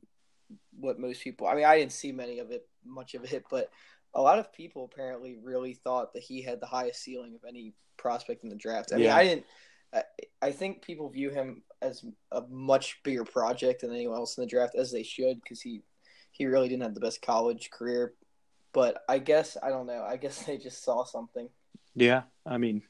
what 0.79 0.99
most 1.01 1.23
people. 1.23 1.47
I 1.49 1.55
mean, 1.55 1.65
I 1.65 1.79
didn't 1.79 1.93
see 1.93 2.13
many 2.13 2.39
of 2.39 2.51
it, 2.53 2.69
much 2.85 3.15
of 3.15 3.33
it, 3.33 3.45
but 3.51 3.71
a 4.15 4.23
lot 4.23 4.39
of 4.39 4.53
people 4.53 4.85
apparently 4.85 5.37
really 5.43 5.75
thought 5.75 6.13
that 6.15 6.23
he 6.23 6.43
had 6.43 6.61
the 6.61 6.67
highest 6.67 7.03
ceiling 7.03 7.35
of 7.35 7.41
any 7.49 7.73
prospect 7.97 8.45
in 8.45 8.51
the 8.51 8.57
draft. 8.57 8.93
I 8.93 8.97
mean, 8.97 9.05
Yeah. 9.07 9.17
I 9.17 9.25
didn't. 9.25 9.47
I, 9.93 10.03
I 10.43 10.51
think 10.53 10.83
people 10.83 11.09
view 11.09 11.31
him 11.31 11.63
as 11.81 12.05
a 12.33 12.43
much 12.49 13.01
bigger 13.03 13.25
project 13.25 13.83
than 13.83 13.93
anyone 13.93 14.17
else 14.17 14.37
in 14.37 14.43
the 14.43 14.51
draft, 14.51 14.75
as 14.75 14.91
they 14.91 15.03
should, 15.03 15.41
because 15.43 15.61
he 15.61 15.83
he 16.33 16.47
really 16.47 16.69
didn't 16.69 16.83
have 16.83 16.95
the 16.95 17.01
best 17.01 17.23
college 17.23 17.71
career. 17.71 18.15
But 18.73 19.05
I 19.09 19.19
guess 19.19 19.57
I 19.63 19.71
don't 19.71 19.87
know. 19.87 20.03
I 20.03 20.17
guess 20.17 20.43
they 20.47 20.59
just 20.59 20.83
saw 20.83 21.05
something. 21.05 21.49
Yeah, 21.95 22.23
I 22.45 22.59
mean, 22.59 22.83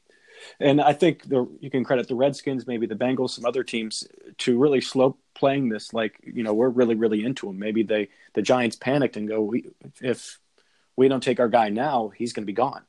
and 0.61 0.81
I 0.81 0.93
think 0.95 1.29
the 1.29 1.47
you 1.61 1.71
can 1.71 1.85
credit 1.85 2.09
the 2.09 2.15
Redskins, 2.15 2.67
maybe 2.67 2.87
the 2.87 2.95
Bengals, 2.95 3.31
some 3.31 3.45
other 3.45 3.63
teams 3.65 4.07
to 4.39 4.59
really 4.59 4.81
slow 4.81 5.17
playing 5.35 5.69
this. 5.69 5.93
Like 5.93 6.19
you 6.23 6.43
know, 6.43 6.55
we're 6.55 6.71
really 6.71 6.95
really 6.95 7.25
into 7.25 7.49
him. 7.49 7.59
Maybe 7.59 7.83
they 7.83 8.09
the 8.33 8.43
Giants 8.43 8.77
panicked 8.77 9.17
and 9.17 9.29
go, 9.29 9.43
we, 9.43 9.69
if 10.01 10.39
we 10.97 11.09
don't 11.09 11.23
take 11.23 11.41
our 11.41 11.49
guy 11.49 11.69
now, 11.69 12.11
he's 12.17 12.33
going 12.33 12.45
to 12.45 12.47
be 12.47 12.53
gone. 12.53 12.83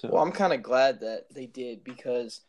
So, 0.00 0.10
Well, 0.12 0.22
I'm 0.22 0.32
kind 0.32 0.52
of 0.52 0.62
glad 0.62 1.00
that 1.00 1.26
they 1.32 1.46
did 1.46 1.84
because 1.84 2.42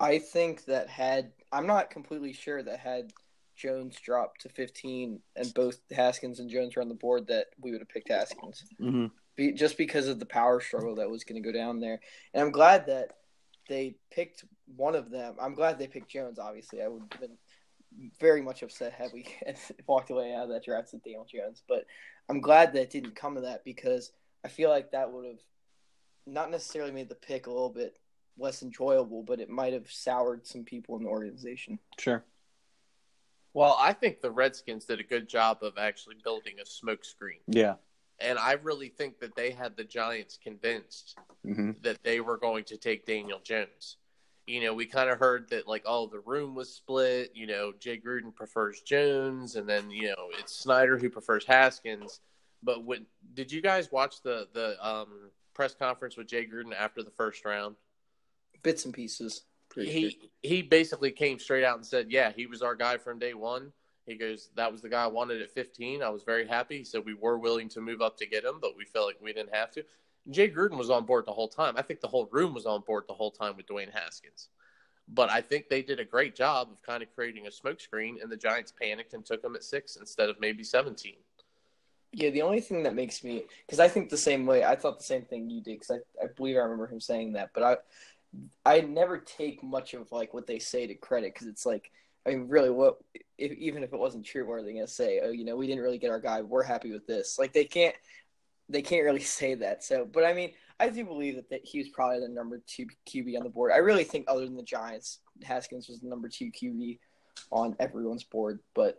I 0.00 0.18
think 0.18 0.64
that 0.66 0.88
had 0.88 1.32
I'm 1.50 1.66
not 1.66 1.90
completely 1.90 2.32
sure 2.32 2.62
that 2.62 2.78
had 2.78 3.10
Jones 3.56 3.98
dropped 4.00 4.42
to 4.42 4.48
15 4.50 5.20
and 5.34 5.54
both 5.54 5.80
Haskins 5.90 6.38
and 6.38 6.50
Jones 6.50 6.76
were 6.76 6.82
on 6.82 6.88
the 6.88 6.94
board 6.94 7.26
that 7.28 7.46
we 7.60 7.72
would 7.72 7.80
have 7.80 7.88
picked 7.88 8.08
Haskins. 8.08 8.64
mhm. 8.80 9.10
be, 9.34 9.52
just 9.52 9.76
because 9.76 10.06
of 10.08 10.18
the 10.18 10.26
power 10.26 10.60
struggle 10.60 10.94
that 10.96 11.10
was 11.10 11.24
going 11.24 11.42
to 11.42 11.46
go 11.46 11.56
down 11.56 11.80
there. 11.80 12.00
And 12.34 12.42
I'm 12.42 12.52
glad 12.52 12.86
that 12.86 13.16
they 13.68 13.96
picked 14.10 14.44
one 14.76 14.94
of 14.94 15.10
them. 15.10 15.34
I'm 15.40 15.54
glad 15.54 15.78
they 15.78 15.88
picked 15.88 16.10
Jones. 16.10 16.38
Obviously, 16.38 16.82
I 16.82 16.88
would 16.88 17.02
have 17.10 17.20
been 17.20 17.38
very 18.20 18.42
much 18.42 18.62
upset 18.62 18.92
had 18.92 19.10
we 19.12 19.26
walked 19.86 20.10
away 20.10 20.34
out 20.34 20.44
of 20.44 20.48
that 20.50 20.64
draft 20.64 20.92
with 20.92 21.04
Daniel 21.04 21.26
Jones. 21.30 21.62
But 21.68 21.86
I'm 22.28 22.40
glad 22.40 22.72
that 22.72 22.82
it 22.82 22.90
didn't 22.90 23.16
come 23.16 23.34
to 23.34 23.42
that 23.42 23.64
because 23.64 24.12
I 24.44 24.48
feel 24.48 24.70
like 24.70 24.92
that 24.92 25.12
would 25.12 25.26
have 25.26 25.40
not 26.26 26.50
necessarily 26.50 26.92
made 26.92 27.08
the 27.08 27.14
pick 27.14 27.46
a 27.46 27.50
little 27.50 27.70
bit 27.70 27.98
less 28.38 28.62
enjoyable, 28.62 29.22
but 29.22 29.40
it 29.40 29.48
might 29.48 29.72
have 29.72 29.90
soured 29.90 30.46
some 30.46 30.64
people 30.64 30.96
in 30.96 31.02
the 31.02 31.08
organization. 31.08 31.78
Sure. 31.98 32.24
Well, 33.54 33.76
I 33.80 33.92
think 33.92 34.20
the 34.20 34.30
Redskins 34.30 34.84
did 34.84 35.00
a 35.00 35.04
good 35.04 35.28
job 35.28 35.58
of 35.62 35.78
actually 35.78 36.16
building 36.22 36.54
a 36.60 36.64
smokescreen. 36.64 37.40
Yeah. 37.48 37.74
And 38.20 38.38
I 38.38 38.52
really 38.52 38.88
think 38.88 39.20
that 39.20 39.34
they 39.36 39.50
had 39.50 39.76
the 39.76 39.84
Giants 39.84 40.38
convinced 40.42 41.16
hmm 41.44 41.70
that 41.82 42.02
they 42.02 42.20
were 42.20 42.36
going 42.36 42.64
to 42.64 42.76
take 42.76 43.06
Daniel 43.06 43.40
Jones. 43.42 43.96
You 44.48 44.62
know, 44.62 44.72
we 44.74 44.86
kind 44.86 45.10
of 45.10 45.18
heard 45.18 45.50
that, 45.50 45.68
like, 45.68 45.82
oh, 45.84 46.06
the 46.06 46.20
room 46.20 46.54
was 46.54 46.74
split. 46.74 47.32
You 47.34 47.46
know, 47.46 47.72
Jay 47.78 47.98
Gruden 47.98 48.34
prefers 48.34 48.80
Jones, 48.80 49.56
and 49.56 49.68
then, 49.68 49.90
you 49.90 50.08
know, 50.08 50.30
it's 50.38 50.56
Snyder 50.56 50.96
who 50.96 51.10
prefers 51.10 51.44
Haskins. 51.44 52.20
But 52.62 52.84
when 52.84 53.06
did 53.34 53.52
you 53.52 53.60
guys 53.60 53.92
watch 53.92 54.22
the, 54.22 54.48
the 54.54 54.84
um, 54.86 55.30
press 55.54 55.74
conference 55.74 56.16
with 56.16 56.28
Jay 56.28 56.46
Gruden 56.46 56.74
after 56.74 57.02
the 57.02 57.10
first 57.10 57.44
round? 57.44 57.76
Bits 58.62 58.84
and 58.84 58.94
pieces. 58.94 59.42
Pretty 59.68 59.90
he 59.92 60.30
he 60.42 60.62
basically 60.62 61.12
came 61.12 61.38
straight 61.38 61.64
out 61.64 61.76
and 61.76 61.86
said, 61.86 62.10
"Yeah, 62.10 62.32
he 62.34 62.46
was 62.46 62.62
our 62.62 62.74
guy 62.74 62.96
from 62.96 63.18
day 63.18 63.34
one." 63.34 63.72
He 64.06 64.16
goes, 64.16 64.50
"That 64.56 64.72
was 64.72 64.80
the 64.80 64.88
guy 64.88 65.04
I 65.04 65.08
wanted 65.08 65.42
at 65.42 65.50
15. 65.50 66.02
I 66.02 66.08
was 66.08 66.22
very 66.22 66.46
happy." 66.46 66.78
He 66.78 66.84
said 66.84 67.04
we 67.04 67.14
were 67.14 67.38
willing 67.38 67.68
to 67.70 67.80
move 67.80 68.00
up 68.00 68.16
to 68.18 68.26
get 68.26 68.44
him, 68.44 68.58
but 68.60 68.76
we 68.76 68.84
felt 68.84 69.06
like 69.06 69.20
we 69.20 69.32
didn't 69.32 69.54
have 69.54 69.70
to. 69.72 69.84
Jay 70.30 70.50
Gruden 70.50 70.76
was 70.76 70.90
on 70.90 71.04
board 71.04 71.26
the 71.26 71.32
whole 71.32 71.48
time. 71.48 71.74
I 71.76 71.82
think 71.82 72.00
the 72.00 72.08
whole 72.08 72.28
room 72.30 72.54
was 72.54 72.66
on 72.66 72.82
board 72.82 73.04
the 73.08 73.14
whole 73.14 73.30
time 73.30 73.56
with 73.56 73.66
Dwayne 73.66 73.92
Haskins. 73.92 74.48
But 75.08 75.30
I 75.30 75.40
think 75.40 75.68
they 75.68 75.82
did 75.82 76.00
a 76.00 76.04
great 76.04 76.36
job 76.36 76.68
of 76.70 76.82
kind 76.82 77.02
of 77.02 77.14
creating 77.14 77.46
a 77.46 77.50
smokescreen, 77.50 78.22
and 78.22 78.30
the 78.30 78.36
Giants 78.36 78.72
panicked 78.80 79.14
and 79.14 79.24
took 79.24 79.42
him 79.42 79.56
at 79.56 79.64
six 79.64 79.96
instead 79.96 80.28
of 80.28 80.38
maybe 80.38 80.62
17. 80.62 81.14
Yeah, 82.12 82.30
the 82.30 82.42
only 82.42 82.60
thing 82.60 82.82
that 82.84 82.94
makes 82.94 83.22
me 83.22 83.44
because 83.66 83.80
I 83.80 83.88
think 83.88 84.08
the 84.08 84.16
same 84.16 84.46
way. 84.46 84.64
I 84.64 84.76
thought 84.76 84.98
the 84.98 85.04
same 85.04 85.22
thing 85.22 85.50
you 85.50 85.60
did 85.60 85.78
because 85.78 85.98
I, 86.20 86.24
I 86.24 86.28
believe 86.28 86.56
I 86.56 86.60
remember 86.60 86.86
him 86.86 87.00
saying 87.00 87.34
that, 87.34 87.50
but 87.54 87.62
I 87.62 87.76
I 88.64 88.80
never 88.80 89.18
take 89.18 89.62
much 89.62 89.94
of 89.94 90.10
like 90.10 90.32
what 90.32 90.46
they 90.46 90.58
say 90.58 90.86
to 90.86 90.94
credit 90.94 91.34
because 91.34 91.48
it's 91.48 91.66
like 91.66 91.90
I 92.26 92.30
mean 92.30 92.48
really 92.48 92.70
what 92.70 92.98
if, 93.36 93.52
even 93.52 93.82
if 93.82 93.92
it 93.92 93.98
wasn't 93.98 94.24
true, 94.24 94.46
what 94.48 94.54
are 94.54 94.62
they 94.62 94.72
gonna 94.72 94.86
say? 94.86 95.20
Oh, 95.22 95.30
you 95.30 95.44
know, 95.44 95.56
we 95.56 95.66
didn't 95.66 95.82
really 95.82 95.98
get 95.98 96.10
our 96.10 96.20
guy. 96.20 96.40
We're 96.40 96.62
happy 96.62 96.92
with 96.92 97.06
this. 97.06 97.38
Like 97.38 97.52
they 97.52 97.64
can't 97.64 97.94
they 98.68 98.82
can't 98.82 99.04
really 99.04 99.20
say 99.40 99.54
that. 99.54 99.84
So, 99.84 100.04
but 100.10 100.24
I 100.24 100.32
mean, 100.32 100.52
I 100.80 100.88
do 100.88 101.04
believe 101.04 101.36
that, 101.36 101.50
that 101.50 101.64
he 101.64 101.78
was 101.78 101.88
probably 101.88 102.20
the 102.20 102.28
number 102.28 102.60
two 102.66 102.86
QB 103.08 103.36
on 103.36 103.42
the 103.42 103.50
board. 103.50 103.72
I 103.72 103.78
really 103.78 104.04
think 104.04 104.26
other 104.28 104.44
than 104.44 104.56
the 104.56 104.62
Giants, 104.62 105.20
Haskins 105.42 105.88
was 105.88 106.00
the 106.00 106.08
number 106.08 106.28
two 106.28 106.50
QB 106.50 106.98
on 107.50 107.76
everyone's 107.80 108.24
board. 108.24 108.60
But 108.74 108.98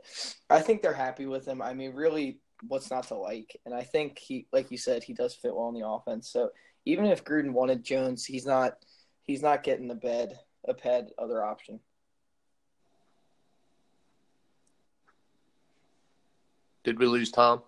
I 0.50 0.60
think 0.60 0.82
they're 0.82 0.94
happy 0.94 1.26
with 1.26 1.48
him. 1.48 1.62
I 1.62 1.74
mean, 1.74 1.94
really, 1.94 2.40
what's 2.68 2.92
not 2.92 3.08
to 3.08 3.16
like? 3.16 3.56
And 3.66 3.74
I 3.74 3.84
think 3.84 4.20
he, 4.20 4.48
like 4.52 4.72
you 4.72 4.78
said, 4.78 5.04
he 5.04 5.14
does 5.14 5.34
fit 5.34 5.56
well 5.56 5.70
in 5.70 5.76
the 5.76 5.88
offense. 5.88 6.30
So 6.30 6.50
even 6.86 7.06
if 7.06 7.24
Gruden 7.24 7.52
wanted 7.52 7.84
Jones, 7.84 8.26
he's 8.26 8.46
not 8.46 8.78
he's 9.24 9.42
not 9.42 9.64
getting 9.64 9.88
the 9.88 9.96
bed 9.96 10.40
a 10.68 10.74
bed 10.74 11.12
other 11.18 11.44
option. 11.44 11.80
Did 16.84 17.00
we 17.00 17.06
lose 17.06 17.32
Tom? 17.32 17.62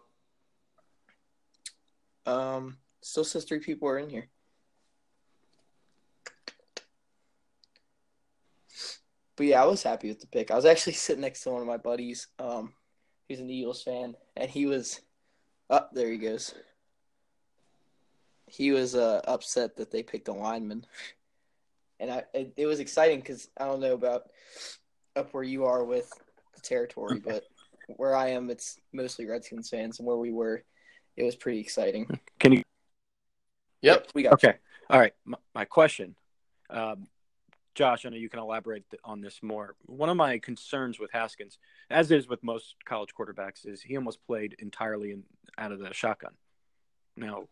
Um, 2.26 2.78
still 3.02 3.24
says 3.24 3.46
three 3.46 3.60
people 3.60 3.88
are 3.88 3.98
in 3.98 4.10
here. 4.10 4.30
But 9.36 9.48
yeah, 9.48 9.64
I 9.64 9.66
was 9.66 9.82
happy 9.82 10.08
with 10.08 10.20
the 10.20 10.28
pick. 10.28 10.52
I 10.52 10.56
was 10.56 10.66
actually 10.66 10.94
sitting 10.94 11.22
next 11.22 11.42
to 11.44 11.50
one 11.50 11.62
of 11.62 11.68
my 11.68 11.78
buddies. 11.78 12.28
Um, 12.38 12.74
he's 13.28 13.40
an 13.40 13.50
Eagles 13.50 13.82
fan, 13.82 14.16
and 14.38 14.50
he 14.50 14.66
was, 14.66 15.02
up 15.70 15.90
oh, 15.92 15.96
there 15.96 16.12
he 16.12 16.18
goes. 16.18 16.54
He 18.48 18.72
was 18.72 18.96
uh, 18.96 19.22
upset 19.26 19.78
that 19.78 19.92
they 19.92 20.04
picked 20.04 20.28
a 20.28 20.34
lineman, 20.34 20.86
and 22.00 22.12
I 22.12 22.24
it, 22.34 22.54
it 22.58 22.66
was 22.66 22.82
exciting 22.82 23.20
because 23.20 23.50
I 23.58 23.66
don't 23.66 23.80
know 23.80 23.94
about 23.94 24.30
up 25.16 25.34
where 25.34 25.44
you 25.44 25.66
are 25.66 25.86
with 25.86 26.12
the 26.54 26.62
territory, 26.62 27.20
but 27.26 27.46
where 27.88 28.16
I 28.16 28.30
am, 28.30 28.50
it's 28.50 28.80
mostly 28.92 29.26
Redskins 29.26 29.70
fans, 29.70 30.00
and 30.00 30.08
where 30.08 30.18
we 30.18 30.32
were, 30.32 30.64
it 31.16 31.24
was 31.24 31.36
pretty 31.36 31.60
exciting. 31.60 32.20
Can 32.40 32.54
you? 32.54 32.64
Yep. 33.82 34.08
We 34.14 34.24
got 34.24 34.34
Okay. 34.34 34.56
All 34.90 35.00
right. 35.00 35.14
My, 35.26 35.38
my 35.56 35.66
question, 35.66 36.16
um, 36.70 37.08
Josh. 37.76 38.06
I 38.06 38.10
know 38.10 38.18
you 38.18 38.30
can 38.30 38.40
elaborate 38.40 38.84
on 39.04 39.22
this 39.22 39.42
more. 39.42 39.76
One 39.86 40.10
of 40.10 40.18
my 40.18 40.38
concerns 40.40 41.00
with 41.00 41.12
Haskins, 41.12 41.58
as 41.90 42.12
is 42.12 42.28
with 42.28 42.44
most 42.44 42.76
college 42.86 43.10
quarterbacks, 43.18 43.66
is 43.66 43.82
he 43.82 43.96
almost 43.96 44.26
played 44.26 44.56
entirely 44.60 45.12
in, 45.12 45.24
out 45.58 45.72
of 45.72 45.80
the 45.80 45.94
shotgun. 45.94 46.34
Now, 47.16 47.48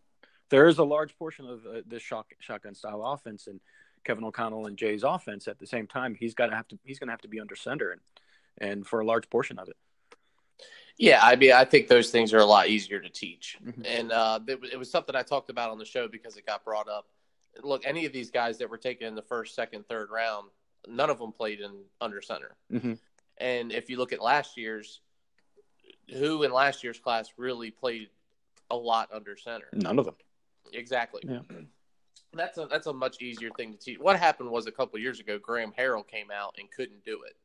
there 0.50 0.68
is 0.68 0.78
a 0.78 0.84
large 0.84 1.18
portion 1.18 1.46
of 1.46 1.66
uh, 1.66 1.82
this 1.86 2.01
shock, 2.01 2.34
shotgun 2.39 2.75
style 2.75 3.04
offense, 3.06 3.48
and 3.48 3.60
Kevin 4.04 4.24
O'Connell 4.24 4.68
and 4.68 4.78
Jay's 4.78 5.04
offense. 5.04 5.48
At 5.48 5.60
the 5.60 5.68
same 5.68 5.88
time, 5.88 6.16
he's 6.16 6.34
got 6.34 6.48
to 6.48 6.56
have 6.56 6.68
to. 6.70 6.80
He's 6.84 7.00
going 7.00 7.08
to 7.08 7.13
have 7.13 7.22
to 7.22 7.28
be 7.28 7.39
under 7.39 7.56
center, 7.56 7.92
and 7.92 8.01
and 8.58 8.88
for 8.88 9.00
a 9.00 9.06
large 9.06 9.30
portion 9.30 9.60
of 9.60 9.70
it. 9.70 9.78
Yeah, 11.00 11.20
I 11.24 11.38
mean, 11.38 11.53
I 11.53 11.63
think 11.63 11.88
those 11.88 12.12
things 12.12 12.34
are 12.34 12.39
a 12.39 12.46
lot 12.46 12.68
easier 12.68 13.00
to 13.00 13.10
teach, 13.10 13.58
Mhm. 13.65 13.84
and 13.86 14.12
uh, 14.12 14.39
it, 14.48 14.60
was- 14.62 14.70
it 14.72 14.77
was 14.77 14.91
something 14.91 15.15
I 15.15 15.24
talked 15.24 15.50
about 15.50 15.70
on 15.72 15.79
the 15.79 15.86
show 15.86 16.08
because 16.10 16.36
it 16.38 16.46
got 16.46 16.63
brought 16.65 16.89
up. 16.89 17.08
Look, 17.63 17.86
any 17.88 18.06
of 18.06 18.12
these 18.13 18.29
guys 18.29 18.58
that 18.60 18.70
were 18.70 18.77
taken 18.77 19.08
in 19.08 19.15
the 19.15 19.22
first, 19.22 19.56
second, 19.56 19.88
third 19.88 20.12
round, 20.12 20.50
none 20.88 21.10
of 21.10 21.18
them 21.18 21.32
played 21.32 21.62
in 21.62 21.86
under 22.01 22.22
center. 22.22 22.56
Mhm. 22.72 23.00
And 23.38 23.72
if 23.72 23.89
you 23.89 23.98
look 23.98 24.12
at 24.12 24.22
last 24.22 24.58
year's, 24.58 25.00
who 26.10 26.44
in 26.44 26.51
last 26.51 26.84
year's 26.84 27.00
class 27.00 27.32
really 27.38 27.72
played 27.72 28.10
a 28.70 28.75
lot 28.75 29.10
under 29.13 29.38
center? 29.38 29.70
None 29.74 29.98
of 30.00 30.06
them. 30.06 30.15
Exactly. 30.74 31.22
Yeah. 31.25 31.41
That's 32.34 32.60
a 32.60 32.68
that's 32.68 32.86
a 32.86 32.94
much 32.94 33.24
easier 33.24 33.50
thing 33.58 33.72
to 33.72 33.79
teach. 33.79 33.98
What 33.98 34.20
happened 34.20 34.51
was 34.51 34.68
a 34.68 34.72
couple 34.72 35.00
years 35.00 35.20
ago, 35.20 35.39
Graham 35.39 35.72
Harrell 35.75 36.08
came 36.08 36.29
out 36.29 36.53
and 36.60 36.70
couldn't 36.70 37.03
do 37.03 37.24
it. 37.24 37.36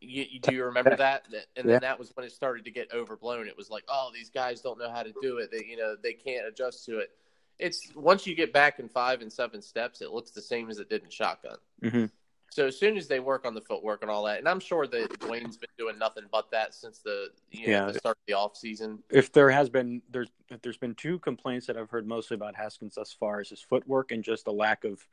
You, 0.00 0.24
you- 0.30 0.40
do 0.40 0.54
you 0.54 0.64
remember 0.64 0.96
that? 0.96 1.24
That- 1.30 1.46
And 1.56 1.66
then 1.68 1.74
Yeah. 1.74 1.78
that 1.80 1.98
was 1.98 2.10
when 2.14 2.24
it 2.26 2.32
started 2.32 2.64
to 2.64 2.70
get 2.70 2.92
overblown. 2.92 3.48
It 3.48 3.56
was 3.56 3.70
like, 3.70 3.84
oh, 3.88 4.10
these 4.14 4.30
guys 4.30 4.60
don't 4.60 4.78
know 4.78 4.90
how 4.90 5.02
to 5.02 5.12
do 5.20 5.38
it. 5.38 5.50
They, 5.50 5.64
you 5.64 5.76
know, 5.76 5.96
they 6.00 6.12
can't 6.12 6.46
adjust 6.46 6.84
to 6.86 6.98
it. 6.98 7.10
It's 7.58 7.92
once 7.96 8.26
you 8.26 8.34
get 8.36 8.52
back 8.52 8.78
in 8.78 8.88
five 8.88 9.20
and 9.20 9.32
seven 9.32 9.60
steps, 9.60 10.00
it 10.00 10.10
looks 10.12 10.30
the 10.30 10.40
same 10.42 10.70
as 10.70 10.78
it 10.78 10.88
did 10.88 11.02
in 11.02 11.10
shotgun. 11.10 11.56
hmm 11.82 12.04
So 12.50 12.66
as 12.66 12.78
soon 12.78 12.96
as 12.96 13.08
they 13.08 13.18
work 13.20 13.44
on 13.44 13.54
the 13.54 13.60
footwork 13.60 14.02
and 14.02 14.10
all 14.10 14.22
that, 14.24 14.38
and 14.38 14.48
I'm 14.48 14.60
sure 14.60 14.86
that 14.86 15.18
Dwayne's 15.18 15.56
been 15.56 15.68
doing 15.76 15.98
nothing 15.98 16.24
but 16.30 16.50
that 16.52 16.72
since 16.74 17.00
the 17.00 17.32
you 17.50 17.66
know, 17.66 17.72
Yeah. 17.72 17.86
the 17.92 17.98
start 17.98 18.16
of 18.16 18.26
the 18.26 18.34
off 18.34 18.56
season. 18.56 19.02
If 19.10 19.32
there 19.32 19.50
has 19.50 19.68
been 19.68 20.00
there's 20.08 20.30
if 20.48 20.62
there's 20.62 20.78
been 20.78 20.94
two 20.94 21.18
complaints 21.18 21.66
that 21.66 21.76
I've 21.76 21.90
heard 21.90 22.06
mostly 22.06 22.36
about 22.36 22.54
Haskins 22.54 22.94
thus 22.94 23.12
far 23.12 23.40
is 23.40 23.50
his 23.50 23.60
footwork 23.60 24.12
and 24.12 24.22
just 24.22 24.44
the 24.44 24.52
lack 24.52 24.84
of 24.84 25.04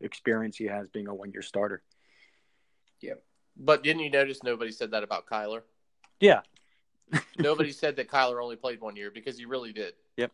experience 0.00 0.58
he 0.58 0.66
has 0.66 0.88
being 0.88 1.08
a 1.08 1.14
one 1.14 1.32
year 1.32 1.42
starter. 1.42 1.82
But 3.56 3.82
didn't 3.82 4.02
you 4.02 4.10
notice 4.10 4.42
nobody 4.42 4.70
said 4.70 4.90
that 4.90 5.02
about 5.02 5.26
Kyler? 5.26 5.62
Yeah. 6.20 6.40
Nobody 7.38 7.70
said 7.72 7.96
that 7.96 8.08
Kyler 8.08 8.42
only 8.42 8.56
played 8.56 8.80
one 8.80 8.96
year 8.96 9.10
because 9.10 9.38
he 9.38 9.44
really 9.44 9.72
did. 9.72 9.94
Yep. 10.16 10.32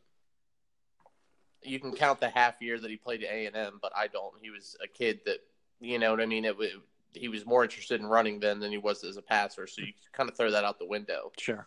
You 1.63 1.79
can 1.79 1.93
count 1.93 2.19
the 2.19 2.31
half 2.31 2.63
year 2.63 2.79
that 2.81 2.91
he 2.91 2.97
played 2.97 3.23
at 3.23 3.31
A 3.31 3.47
and 3.47 3.57
M, 3.57 3.79
but 3.81 3.93
I 3.95 4.07
don't. 4.07 4.35
He 4.41 4.51
was 4.51 4.77
a 4.83 4.89
kid 4.89 5.21
that 5.27 5.39
you 5.81 5.99
know 5.99 6.11
what 6.11 6.21
I 6.21 6.27
mean. 6.27 6.45
It, 6.45 6.59
wa- 6.59 6.81
he 7.13 7.29
was 7.29 7.45
more 7.45 7.63
interested 7.63 8.01
in 8.01 8.07
running 8.07 8.41
then 8.41 8.59
than 8.59 8.71
he 8.71 8.79
was 8.79 9.05
as 9.05 9.17
a 9.17 9.23
passer, 9.23 9.67
so 9.67 9.83
you 9.83 9.93
kind 10.13 10.31
of 10.31 10.37
throw 10.37 10.51
that 10.51 10.65
out 10.65 10.79
the 10.79 10.87
window. 10.87 11.31
Sure. 11.39 11.67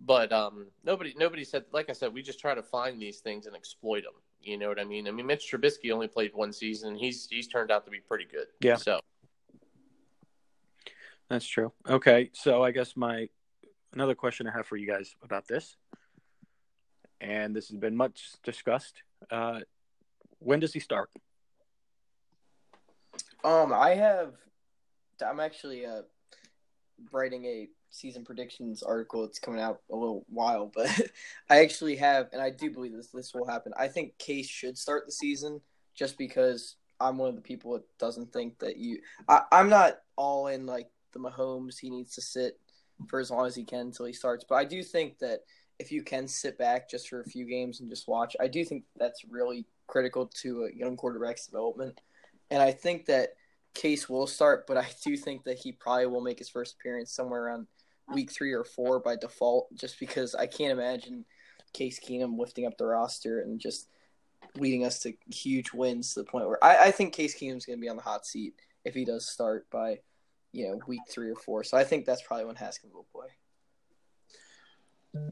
But 0.00 0.32
um, 0.32 0.68
nobody 0.84 1.12
nobody 1.18 1.44
said. 1.44 1.64
Like 1.72 1.90
I 1.90 1.92
said, 1.92 2.14
we 2.14 2.22
just 2.22 2.38
try 2.40 2.54
to 2.54 2.62
find 2.62 3.02
these 3.02 3.18
things 3.18 3.46
and 3.46 3.56
exploit 3.56 4.04
them. 4.04 4.14
You 4.40 4.56
know 4.56 4.68
what 4.68 4.80
I 4.80 4.84
mean? 4.84 5.06
I 5.06 5.10
mean, 5.10 5.26
Mitch 5.26 5.50
Trubisky 5.50 5.92
only 5.92 6.08
played 6.08 6.32
one 6.34 6.52
season. 6.52 6.94
He's 6.94 7.26
he's 7.28 7.48
turned 7.48 7.70
out 7.70 7.84
to 7.84 7.90
be 7.90 8.00
pretty 8.00 8.24
good. 8.24 8.46
Yeah. 8.60 8.76
So 8.76 9.00
That's 11.30 11.46
true. 11.46 11.72
Okay, 11.88 12.30
so 12.32 12.64
I 12.64 12.72
guess 12.72 12.96
my 12.96 13.28
another 13.92 14.16
question 14.16 14.48
I 14.48 14.50
have 14.52 14.66
for 14.66 14.76
you 14.76 14.86
guys 14.86 15.14
about 15.22 15.46
this, 15.46 15.76
and 17.20 17.54
this 17.54 17.68
has 17.68 17.78
been 17.78 17.96
much 17.96 18.32
discussed. 18.42 19.04
Uh, 19.30 19.60
when 20.40 20.58
does 20.58 20.72
he 20.72 20.80
start? 20.80 21.08
Um, 23.44 23.72
I 23.72 23.90
have. 23.90 24.34
I'm 25.24 25.38
actually 25.38 25.86
uh 25.86 26.02
writing 27.12 27.44
a 27.44 27.68
season 27.90 28.24
predictions 28.24 28.82
article. 28.82 29.22
It's 29.24 29.38
coming 29.38 29.60
out 29.60 29.82
a 29.88 29.94
little 29.94 30.24
while, 30.28 30.72
but 30.74 30.88
I 31.48 31.60
actually 31.60 31.94
have, 31.96 32.28
and 32.32 32.42
I 32.42 32.50
do 32.50 32.72
believe 32.72 32.92
this 32.92 33.06
this 33.08 33.32
will 33.32 33.46
happen. 33.46 33.72
I 33.78 33.86
think 33.86 34.18
Case 34.18 34.48
should 34.48 34.76
start 34.76 35.06
the 35.06 35.12
season 35.12 35.60
just 35.94 36.18
because 36.18 36.74
I'm 36.98 37.18
one 37.18 37.28
of 37.28 37.36
the 37.36 37.40
people 37.40 37.74
that 37.74 37.84
doesn't 37.98 38.32
think 38.32 38.58
that 38.58 38.78
you. 38.78 38.98
I, 39.28 39.42
I'm 39.52 39.68
not 39.68 40.00
all 40.16 40.48
in 40.48 40.66
like 40.66 40.90
the 41.12 41.18
Mahomes. 41.18 41.78
He 41.78 41.90
needs 41.90 42.14
to 42.14 42.20
sit 42.20 42.58
for 43.08 43.20
as 43.20 43.30
long 43.30 43.46
as 43.46 43.54
he 43.54 43.64
can 43.64 43.80
until 43.80 44.06
he 44.06 44.12
starts, 44.12 44.44
but 44.48 44.56
I 44.56 44.64
do 44.64 44.82
think 44.82 45.18
that 45.20 45.40
if 45.78 45.90
you 45.90 46.02
can 46.02 46.28
sit 46.28 46.58
back 46.58 46.90
just 46.90 47.08
for 47.08 47.22
a 47.22 47.24
few 47.24 47.46
games 47.46 47.80
and 47.80 47.88
just 47.88 48.06
watch, 48.06 48.36
I 48.38 48.48
do 48.48 48.64
think 48.64 48.84
that's 48.98 49.24
really 49.24 49.64
critical 49.86 50.26
to 50.42 50.64
a 50.64 50.76
young 50.76 50.96
quarterback's 50.96 51.46
development. 51.46 51.98
And 52.50 52.62
I 52.62 52.72
think 52.72 53.06
that 53.06 53.30
Case 53.72 54.08
will 54.08 54.26
start, 54.26 54.66
but 54.66 54.76
I 54.76 54.86
do 55.02 55.16
think 55.16 55.44
that 55.44 55.58
he 55.58 55.72
probably 55.72 56.06
will 56.06 56.20
make 56.20 56.38
his 56.38 56.50
first 56.50 56.74
appearance 56.74 57.12
somewhere 57.12 57.44
around 57.44 57.66
week 58.12 58.30
three 58.30 58.52
or 58.52 58.64
four 58.64 59.00
by 59.00 59.16
default, 59.16 59.74
just 59.74 59.98
because 59.98 60.34
I 60.34 60.46
can't 60.46 60.72
imagine 60.72 61.24
Case 61.72 62.00
Keenum 62.00 62.38
lifting 62.38 62.66
up 62.66 62.76
the 62.76 62.86
roster 62.86 63.40
and 63.40 63.60
just 63.60 63.88
leading 64.56 64.84
us 64.84 64.98
to 65.00 65.14
huge 65.32 65.72
wins 65.72 66.12
to 66.12 66.20
the 66.20 66.26
point 66.26 66.46
where 66.46 66.62
I, 66.62 66.88
I 66.88 66.90
think 66.90 67.14
Case 67.14 67.38
Keenum's 67.38 67.64
going 67.64 67.78
to 67.78 67.80
be 67.80 67.88
on 67.88 67.96
the 67.96 68.02
hot 68.02 68.26
seat 68.26 68.54
if 68.84 68.94
he 68.94 69.04
does 69.04 69.26
start 69.26 69.70
by, 69.70 70.00
you 70.52 70.68
know, 70.68 70.80
week 70.86 71.00
three 71.08 71.30
or 71.30 71.36
four. 71.36 71.64
So 71.64 71.76
I 71.76 71.84
think 71.84 72.04
that's 72.04 72.22
probably 72.22 72.46
when 72.46 72.56
Haskins 72.56 72.92
will 72.92 73.06
play. 73.12 73.28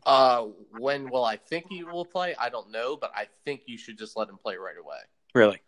Uh, 0.04 0.46
when 0.78 1.08
will 1.08 1.25
I 1.25 1.37
think 1.37 1.66
he 1.68 1.84
will 1.84 2.04
play? 2.04 2.34
I 2.38 2.48
don't 2.48 2.70
know, 2.70 2.96
but 2.96 3.12
I 3.14 3.28
think 3.44 3.62
you 3.66 3.78
should 3.78 3.98
just 3.98 4.16
let 4.16 4.28
him 4.28 4.37
play 4.37 4.56
right 4.56 4.76
away. 4.80 4.98
Really? 5.34 5.60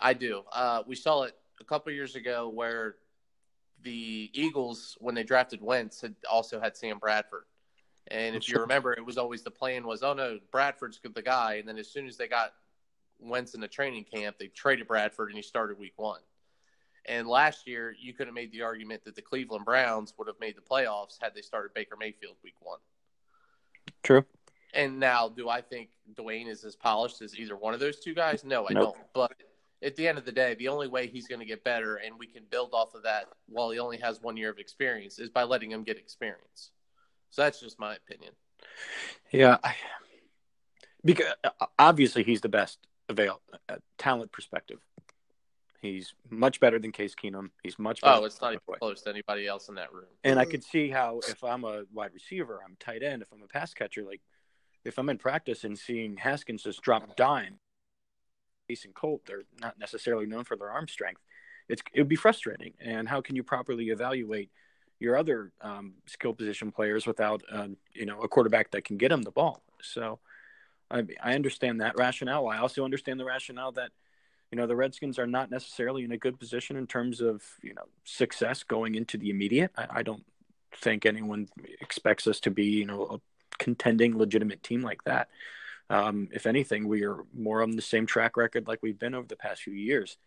I 0.00 0.12
do. 0.12 0.42
Uh, 0.52 0.82
we 0.86 0.96
saw 0.96 1.22
it 1.22 1.36
a 1.60 1.64
couple 1.64 1.92
years 1.92 2.16
ago 2.16 2.48
where 2.48 2.96
the 3.82 4.30
Eagles, 4.32 4.96
when 5.00 5.14
they 5.14 5.22
drafted 5.22 5.62
Wentz, 5.62 6.00
had 6.00 6.14
also 6.28 6.60
had 6.60 6.76
Sam 6.76 6.98
Bradford. 6.98 7.44
And 8.08 8.36
if 8.36 8.48
you 8.48 8.58
remember, 8.58 8.92
it 8.92 9.04
was 9.04 9.16
always 9.16 9.42
the 9.42 9.50
plan 9.50 9.86
was, 9.86 10.02
oh 10.02 10.14
no, 10.14 10.38
Bradford's 10.50 11.00
the 11.02 11.22
guy. 11.22 11.54
And 11.54 11.68
then 11.68 11.78
as 11.78 11.90
soon 11.90 12.06
as 12.06 12.16
they 12.16 12.28
got 12.28 12.52
Wentz 13.18 13.54
in 13.54 13.60
the 13.60 13.68
training 13.68 14.04
camp, 14.04 14.36
they 14.38 14.48
traded 14.48 14.88
Bradford 14.88 15.28
and 15.28 15.36
he 15.36 15.42
started 15.42 15.78
week 15.78 15.94
one. 15.96 16.20
And 17.06 17.28
last 17.28 17.66
year, 17.66 17.94
you 17.98 18.14
could 18.14 18.26
have 18.26 18.34
made 18.34 18.50
the 18.52 18.62
argument 18.62 19.04
that 19.04 19.14
the 19.14 19.22
Cleveland 19.22 19.64
Browns 19.64 20.14
would 20.18 20.26
have 20.26 20.40
made 20.40 20.56
the 20.56 20.62
playoffs 20.62 21.18
had 21.20 21.34
they 21.34 21.42
started 21.42 21.74
Baker 21.74 21.96
Mayfield 21.98 22.36
week 22.42 22.54
one. 22.60 22.78
True. 24.02 24.24
And 24.72 24.98
now, 24.98 25.28
do 25.28 25.48
I 25.48 25.60
think 25.60 25.90
Dwayne 26.14 26.48
is 26.48 26.64
as 26.64 26.74
polished 26.74 27.22
as 27.22 27.38
either 27.38 27.56
one 27.56 27.74
of 27.74 27.80
those 27.80 28.00
two 28.00 28.14
guys? 28.14 28.42
No, 28.44 28.68
I 28.68 28.72
Nope. 28.72 28.96
don't. 28.96 29.06
But 29.12 29.32
at 29.82 29.96
the 29.96 30.08
end 30.08 30.18
of 30.18 30.24
the 30.24 30.32
day, 30.32 30.54
the 30.54 30.68
only 30.68 30.88
way 30.88 31.06
he's 31.06 31.28
going 31.28 31.40
to 31.40 31.46
get 31.46 31.62
better 31.62 31.96
and 31.96 32.18
we 32.18 32.26
can 32.26 32.42
build 32.50 32.70
off 32.72 32.94
of 32.94 33.02
that 33.02 33.26
while 33.46 33.70
he 33.70 33.78
only 33.78 33.98
has 33.98 34.20
one 34.20 34.36
year 34.36 34.50
of 34.50 34.58
experience 34.58 35.18
is 35.18 35.28
by 35.28 35.42
letting 35.42 35.70
him 35.70 35.84
get 35.84 35.98
experience. 35.98 36.70
So 37.30 37.42
that's 37.42 37.60
just 37.60 37.78
my 37.78 37.94
opinion. 37.94 38.32
Yeah. 39.30 39.58
I, 39.62 39.74
because 41.04 41.26
obviously 41.78 42.24
he's 42.24 42.40
the 42.40 42.48
best 42.48 42.78
avail 43.08 43.40
uh, 43.68 43.76
talent 43.98 44.32
perspective. 44.32 44.78
He's 45.84 46.14
much 46.30 46.60
better 46.60 46.78
than 46.78 46.92
Case 46.92 47.14
Keenum. 47.14 47.50
He's 47.62 47.78
much 47.78 48.00
better. 48.00 48.22
Oh, 48.22 48.24
it's 48.24 48.40
not 48.40 48.54
even 48.54 48.62
close 48.78 49.02
to 49.02 49.10
anybody 49.10 49.46
else 49.46 49.68
in 49.68 49.74
that 49.74 49.92
room. 49.92 50.06
And 50.24 50.38
I 50.38 50.46
could 50.46 50.64
see 50.64 50.88
how 50.88 51.20
if 51.28 51.44
I'm 51.44 51.62
a 51.64 51.82
wide 51.92 52.14
receiver, 52.14 52.60
I'm 52.64 52.74
tight 52.80 53.02
end, 53.02 53.20
if 53.20 53.30
I'm 53.30 53.42
a 53.42 53.46
pass 53.46 53.74
catcher, 53.74 54.02
like 54.02 54.22
if 54.86 54.98
I'm 54.98 55.10
in 55.10 55.18
practice 55.18 55.62
and 55.62 55.78
seeing 55.78 56.16
Haskins 56.16 56.62
just 56.62 56.80
drop 56.80 57.16
dime, 57.16 57.58
Ace 58.70 58.86
and 58.86 58.94
Colt, 58.94 59.26
they're 59.26 59.42
not 59.60 59.78
necessarily 59.78 60.24
known 60.24 60.44
for 60.44 60.56
their 60.56 60.70
arm 60.70 60.88
strength. 60.88 61.20
It's 61.68 61.82
it 61.92 62.00
would 62.00 62.08
be 62.08 62.16
frustrating. 62.16 62.72
And 62.80 63.06
how 63.06 63.20
can 63.20 63.36
you 63.36 63.42
properly 63.42 63.90
evaluate 63.90 64.48
your 65.00 65.18
other 65.18 65.52
um, 65.60 65.92
skill 66.06 66.32
position 66.32 66.72
players 66.72 67.06
without 67.06 67.42
uh, 67.52 67.68
you 67.92 68.06
know 68.06 68.20
a 68.20 68.28
quarterback 68.28 68.70
that 68.70 68.86
can 68.86 68.96
get 68.96 69.10
them 69.10 69.20
the 69.20 69.30
ball? 69.30 69.62
So 69.82 70.18
I, 70.90 71.02
I 71.22 71.34
understand 71.34 71.82
that 71.82 71.98
rationale. 71.98 72.48
I 72.48 72.56
also 72.56 72.86
understand 72.86 73.20
the 73.20 73.26
rationale 73.26 73.72
that 73.72 73.90
you 74.54 74.60
know 74.60 74.68
the 74.68 74.76
Redskins 74.76 75.18
are 75.18 75.26
not 75.26 75.50
necessarily 75.50 76.04
in 76.04 76.12
a 76.12 76.16
good 76.16 76.38
position 76.38 76.76
in 76.76 76.86
terms 76.86 77.20
of 77.20 77.42
you 77.60 77.74
know 77.74 77.82
success 78.04 78.62
going 78.62 78.94
into 78.94 79.18
the 79.18 79.28
immediate. 79.28 79.72
I, 79.76 79.86
I 79.90 80.02
don't 80.04 80.22
think 80.76 81.04
anyone 81.04 81.48
expects 81.80 82.28
us 82.28 82.38
to 82.38 82.52
be 82.52 82.66
you 82.66 82.86
know 82.86 83.02
a 83.10 83.20
contending 83.58 84.16
legitimate 84.16 84.62
team 84.62 84.80
like 84.80 85.02
that. 85.06 85.26
Um, 85.90 86.28
if 86.32 86.46
anything, 86.46 86.86
we 86.86 87.04
are 87.04 87.24
more 87.36 87.64
on 87.64 87.72
the 87.72 87.82
same 87.82 88.06
track 88.06 88.36
record 88.36 88.68
like 88.68 88.78
we've 88.80 88.96
been 88.96 89.16
over 89.16 89.26
the 89.26 89.34
past 89.34 89.62
few 89.62 89.74
years. 89.74 90.18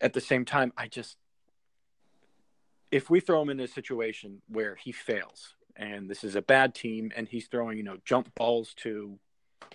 At 0.00 0.12
the 0.12 0.20
same 0.20 0.44
time, 0.44 0.72
I 0.76 0.86
just 0.86 1.16
if 2.92 3.10
we 3.10 3.18
throw 3.18 3.42
him 3.42 3.50
in 3.50 3.58
a 3.58 3.66
situation 3.66 4.40
where 4.46 4.76
he 4.76 4.92
fails 4.92 5.54
and 5.74 6.08
this 6.08 6.22
is 6.22 6.36
a 6.36 6.42
bad 6.42 6.76
team 6.76 7.10
and 7.16 7.26
he's 7.26 7.48
throwing 7.48 7.76
you 7.76 7.82
know 7.82 7.96
jump 8.04 8.32
balls 8.36 8.72
to 8.74 9.18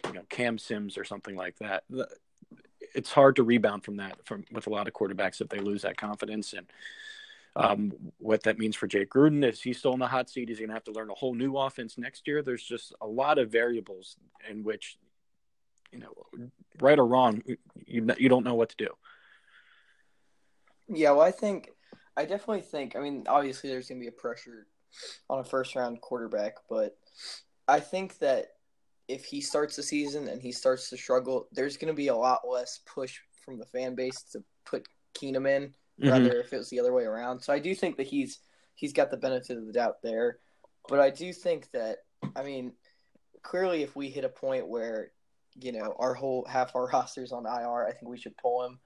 you 0.07 0.13
know 0.13 0.23
Cam 0.29 0.57
Sims 0.57 0.97
or 0.97 1.03
something 1.03 1.35
like 1.35 1.57
that, 1.59 1.83
it's 2.95 3.11
hard 3.11 3.35
to 3.35 3.43
rebound 3.43 3.83
from 3.83 3.97
that 3.97 4.17
from 4.25 4.45
with 4.51 4.67
a 4.67 4.69
lot 4.69 4.87
of 4.87 4.93
quarterbacks 4.93 5.41
if 5.41 5.49
they 5.49 5.59
lose 5.59 5.81
that 5.83 5.97
confidence 5.97 6.53
and 6.53 6.67
um, 7.57 7.93
what 8.17 8.43
that 8.43 8.59
means 8.59 8.75
for 8.75 8.87
Jay 8.87 9.05
Gruden 9.05 9.47
is 9.47 9.61
he's 9.61 9.79
still 9.79 9.93
in 9.93 9.99
the 9.99 10.07
hot 10.07 10.29
seat. 10.29 10.49
He's 10.49 10.59
going 10.59 10.67
to 10.69 10.73
have 10.73 10.83
to 10.85 10.91
learn 10.91 11.09
a 11.09 11.13
whole 11.13 11.33
new 11.33 11.55
offense 11.57 11.97
next 11.97 12.27
year? 12.27 12.41
There's 12.41 12.63
just 12.63 12.93
a 12.99 13.07
lot 13.07 13.37
of 13.37 13.49
variables 13.49 14.17
in 14.49 14.63
which, 14.63 14.97
you 15.91 15.99
know, 15.99 16.49
right 16.81 16.99
or 16.99 17.07
wrong, 17.07 17.41
you 17.85 18.07
you 18.17 18.27
don't 18.27 18.43
know 18.43 18.55
what 18.55 18.69
to 18.69 18.75
do. 18.75 18.89
Yeah, 20.89 21.11
well, 21.11 21.21
I 21.21 21.31
think 21.31 21.69
I 22.17 22.25
definitely 22.25 22.61
think. 22.61 22.95
I 22.95 22.99
mean, 22.99 23.23
obviously, 23.27 23.69
there's 23.69 23.87
going 23.87 24.01
to 24.01 24.03
be 24.03 24.09
a 24.09 24.11
pressure 24.11 24.67
on 25.29 25.39
a 25.39 25.43
first 25.43 25.75
round 25.75 26.01
quarterback, 26.01 26.55
but 26.69 26.97
I 27.67 27.79
think 27.79 28.19
that 28.19 28.54
if 29.07 29.25
he 29.25 29.41
starts 29.41 29.75
the 29.75 29.83
season 29.83 30.27
and 30.27 30.41
he 30.41 30.51
starts 30.51 30.89
to 30.89 30.97
struggle, 30.97 31.47
there's 31.51 31.77
going 31.77 31.93
to 31.93 31.95
be 31.95 32.07
a 32.07 32.15
lot 32.15 32.47
less 32.47 32.79
push 32.85 33.19
from 33.43 33.57
the 33.59 33.65
fan 33.65 33.95
base 33.95 34.23
to 34.31 34.43
put 34.65 34.87
Keenum 35.13 35.47
in, 35.47 35.73
Mhm. 35.99 36.09
rather 36.11 36.39
if 36.39 36.51
it 36.51 36.57
was 36.57 36.69
the 36.69 36.79
other 36.79 36.93
way 36.93 37.03
around. 37.03 37.39
So 37.41 37.53
I 37.53 37.59
do 37.59 37.73
think 37.75 37.97
that 37.97 38.07
he's 38.07 38.39
he's 38.75 38.91
got 38.93 39.09
the 39.11 39.17
benefit 39.17 39.57
of 39.57 39.65
the 39.65 39.71
doubt 39.71 40.01
there, 40.01 40.39
but 40.89 40.99
I 40.99 41.09
do 41.09 41.31
think 41.31 41.71
that 41.71 41.99
I 42.35 42.43
mean, 42.43 42.73
clearly, 43.43 43.83
if 43.83 43.95
we 43.95 44.09
hit 44.09 44.25
a 44.25 44.29
point 44.29 44.67
where 44.67 45.11
you 45.61 45.71
know 45.71 45.95
our 45.99 46.13
whole 46.13 46.43
half 46.45 46.75
our 46.75 46.87
rosters 46.93 47.31
on 47.31 47.45
IR, 47.45 47.87
I 47.87 47.91
think 47.93 48.09
we 48.09 48.17
should 48.17 48.35
pull 48.37 48.65
him. 48.65 48.79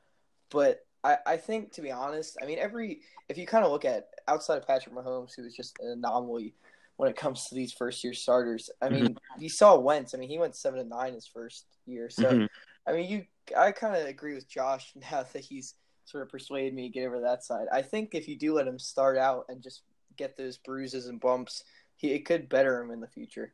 But 0.50 0.86
I, 1.04 1.18
I 1.26 1.38
think 1.38 1.72
to 1.74 1.82
be 1.82 1.92
honest, 1.92 2.38
I 2.42 2.46
mean 2.46 2.60
every 2.60 3.02
if 3.30 3.38
you 3.38 3.48
kind 3.48 3.64
of 3.66 3.72
look 3.72 3.86
at 3.86 4.10
outside 4.28 4.58
of 4.58 4.68
Patrick 4.68 4.94
Mahomes, 4.94 5.34
who 5.36 5.46
is 5.46 5.56
just 5.56 5.80
an 5.80 5.90
anomaly 5.92 6.54
when 7.00 7.10
it 7.10 7.16
comes 7.16 7.46
to 7.48 7.56
these 7.56 7.72
first 7.72 8.04
year 8.04 8.12
starters. 8.12 8.70
I 8.82 8.90
mean, 8.90 9.16
you 9.40 9.48
saw 9.48 9.80
Wentz. 9.80 10.14
I 10.14 10.18
mean, 10.18 10.28
he 10.28 10.38
went 10.38 10.54
seven 10.54 10.82
and 10.82 10.90
nine 10.90 11.14
his 11.14 11.26
first 11.26 11.66
year. 11.86 12.10
So 12.10 12.26
Mhm. 12.26 12.50
I 12.86 12.92
mean, 12.92 13.10
you 13.10 13.26
I 13.58 13.72
kind 13.72 13.96
of 13.96 14.06
agree 14.06 14.34
with 14.36 14.50
Josh 14.50 14.92
now 15.12 15.24
that 15.24 15.40
he's 15.46 15.76
sort 16.04 16.24
of 16.24 16.30
persuaded 16.30 16.74
me 16.74 16.90
to 16.90 16.90
get 16.90 17.08
over 17.08 17.22
that 17.22 17.46
side. 17.46 17.68
I 17.72 17.84
think 17.84 18.16
if 18.16 18.28
you 18.28 18.38
do 18.38 18.54
let 18.54 18.68
him 18.68 18.78
start 18.78 19.18
out 19.18 19.46
and 19.48 19.64
just 19.64 19.84
get 20.18 20.36
those 20.36 20.58
bruises 20.58 21.08
and 21.08 21.22
bumps, 21.22 21.64
he 21.96 22.12
it 22.12 22.26
could 22.26 22.50
better 22.50 22.82
him 22.82 22.92
in 22.92 23.00
the 23.00 23.08
future. 23.08 23.54